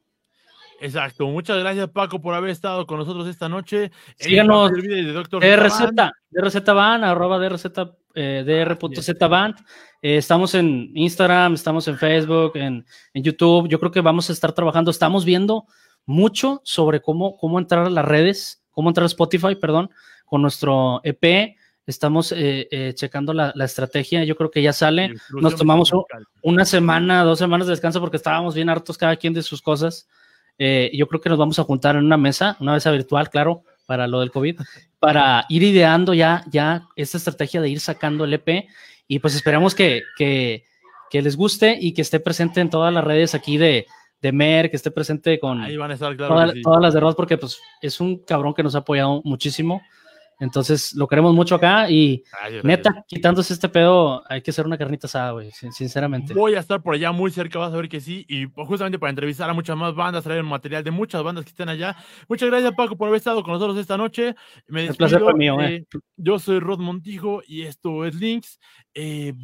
Exacto. 0.83 1.26
Muchas 1.28 1.59
gracias, 1.61 1.89
Paco, 1.89 2.20
por 2.20 2.35
haber 2.35 2.51
estado 2.51 2.87
con 2.87 2.99
nosotros 2.99 3.26
esta 3.26 3.49
noche. 3.49 3.91
Síganos 4.16 4.72
de 4.72 5.12
Doctor 5.14 5.43
DRZ, 5.43 5.95
DRZ 6.28 6.62
Van, 6.74 7.05
arroba 7.05 7.39
DRZ, 7.39 7.68
eh, 8.14 8.44
dr.z 8.44 9.28
Van. 9.28 9.54
Eh, 10.02 10.16
estamos 10.16 10.54
en 10.54 10.90
Instagram, 10.94 11.54
estamos 11.54 11.86
en 11.88 11.98
Facebook, 11.98 12.56
en, 12.56 12.86
en, 13.12 13.22
YouTube. 13.22 13.68
Yo 13.68 13.78
creo 13.78 13.92
que 13.92 14.00
vamos 14.00 14.30
a 14.30 14.32
estar 14.32 14.52
trabajando. 14.52 14.90
Estamos 14.90 15.24
viendo 15.24 15.66
mucho 16.06 16.62
sobre 16.64 17.00
cómo, 17.00 17.36
cómo 17.36 17.58
entrar 17.58 17.86
a 17.86 17.90
las 17.90 18.04
redes, 18.04 18.64
cómo 18.70 18.88
entrar 18.88 19.04
a 19.04 19.06
Spotify, 19.06 19.54
perdón, 19.56 19.90
con 20.24 20.40
nuestro 20.40 21.00
EP. 21.04 21.56
Estamos 21.86 22.32
eh, 22.32 22.68
eh, 22.70 22.92
checando 22.94 23.34
la, 23.34 23.52
la, 23.54 23.64
estrategia. 23.64 24.24
Yo 24.24 24.36
creo 24.36 24.50
que 24.50 24.62
ya 24.62 24.72
sale. 24.72 25.14
Nos 25.32 25.56
tomamos 25.56 25.92
una 26.42 26.64
semana, 26.64 27.24
dos 27.24 27.38
semanas 27.38 27.66
de 27.66 27.72
descanso 27.72 28.00
porque 28.00 28.16
estábamos 28.16 28.54
bien 28.54 28.70
hartos 28.70 28.96
cada 28.96 29.16
quien 29.16 29.34
de 29.34 29.42
sus 29.42 29.61
cosas. 29.61 30.08
Yo 30.58 31.06
creo 31.08 31.20
que 31.22 31.30
nos 31.30 31.38
vamos 31.38 31.58
a 31.58 31.64
juntar 31.64 31.96
en 31.96 32.04
una 32.04 32.18
mesa, 32.18 32.56
una 32.61 32.74
mesa 32.74 32.90
virtual, 32.90 33.30
claro, 33.30 33.64
para 33.86 34.06
lo 34.06 34.20
del 34.20 34.30
COVID, 34.30 34.61
para 35.01 35.46
ir 35.48 35.62
ideando 35.62 36.14
ya, 36.14 36.44
ya 36.51 36.86
esta 36.94 37.16
estrategia 37.16 37.61
de 37.61 37.70
ir 37.70 37.80
sacando 37.80 38.24
el 38.24 38.34
EP 38.34 38.68
y 39.09 39.18
pues 39.18 39.34
esperamos 39.34 39.74
que, 39.74 40.03
que, 40.16 40.64
que 41.11 41.22
les 41.22 41.36
guste 41.36 41.76
y 41.80 41.92
que 41.92 42.03
esté 42.03 42.20
presente 42.20 42.61
en 42.61 42.70
todas 42.70 42.92
las 42.92 43.03
redes 43.03 43.34
aquí 43.34 43.57
de, 43.57 43.86
de 44.20 44.32
Mer, 44.32 44.70
que 44.70 44.76
esté 44.76 44.90
presente 44.90 45.40
con 45.40 45.62
Ahí 45.62 45.76
van 45.76 45.90
a 45.90 45.94
estar, 45.94 46.14
claro 46.16 46.34
toda, 46.34 46.53
sí. 46.53 46.62
todas 46.62 46.82
las 46.82 46.94
de 46.94 47.01
Ross, 47.01 47.14
porque 47.14 47.38
pues 47.38 47.61
es 47.80 48.01
un 48.01 48.18
cabrón 48.18 48.55
que 48.55 48.62
nos 48.62 48.74
ha 48.74 48.78
apoyado 48.78 49.22
muchísimo. 49.24 49.82
Entonces 50.41 50.95
lo 50.95 51.07
queremos 51.07 51.34
mucho 51.34 51.55
acá 51.55 51.91
y 51.91 52.24
neta, 52.64 53.05
quitándose 53.07 53.53
este 53.53 53.68
pedo, 53.68 54.24
hay 54.26 54.41
que 54.41 54.51
hacer 54.51 54.64
una 54.66 54.78
carnita 54.78 55.07
asada, 55.07 55.32
güey, 55.32 55.51
sinceramente. 55.53 56.32
Voy 56.32 56.55
a 56.55 56.61
estar 56.61 56.82
por 56.82 56.95
allá 56.95 57.12
muy 57.12 57.30
cerca, 57.30 57.59
vas 57.59 57.72
a 57.72 57.76
ver 57.76 57.88
que 57.88 58.01
sí, 58.01 58.24
y 58.26 58.47
justamente 58.55 58.99
para 58.99 59.11
entrevistar 59.11 59.49
a 59.51 59.53
muchas 59.53 59.76
más 59.76 59.95
bandas, 59.95 60.24
traer 60.24 60.43
material 60.43 60.82
de 60.82 60.91
muchas 60.91 61.22
bandas 61.22 61.45
que 61.45 61.51
estén 61.51 61.68
allá. 61.68 61.95
Muchas 62.26 62.49
gracias, 62.49 62.72
Paco, 62.74 62.97
por 62.97 63.09
haber 63.09 63.18
estado 63.18 63.43
con 63.43 63.53
nosotros 63.53 63.76
esta 63.76 63.99
noche. 63.99 64.34
Me 64.66 64.82
despido, 64.82 64.93
El 64.93 64.97
placer 64.97 65.20
fue 65.20 65.34
mío, 65.34 65.61
eh. 65.61 65.86
eh. 65.93 65.99
Yo 66.16 66.38
soy 66.38 66.59
Rod 66.59 66.78
Montijo 66.78 67.43
y 67.47 67.62
esto 67.62 68.07
es 68.07 68.14
Links. 68.14 68.59
Eh, 68.95 69.34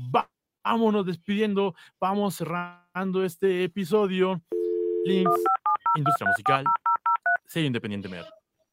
vámonos 0.64 1.04
despidiendo, 1.04 1.74
vamos 2.00 2.36
cerrando 2.36 3.22
este 3.22 3.64
episodio. 3.64 4.42
Links, 5.04 5.40
Industria 5.94 6.30
Musical, 6.30 6.64
sello 7.44 7.66
independiente 7.66 8.08
Mer. 8.08 8.24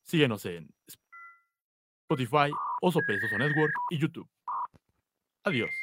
Síguenos 0.04 0.46
en 0.46 0.70
Spotify, 2.14 2.52
Oso 2.82 3.00
Pesos 3.08 3.32
o 3.34 3.38
Network 3.38 3.74
y 3.90 3.98
YouTube. 3.98 4.28
Adiós. 5.44 5.83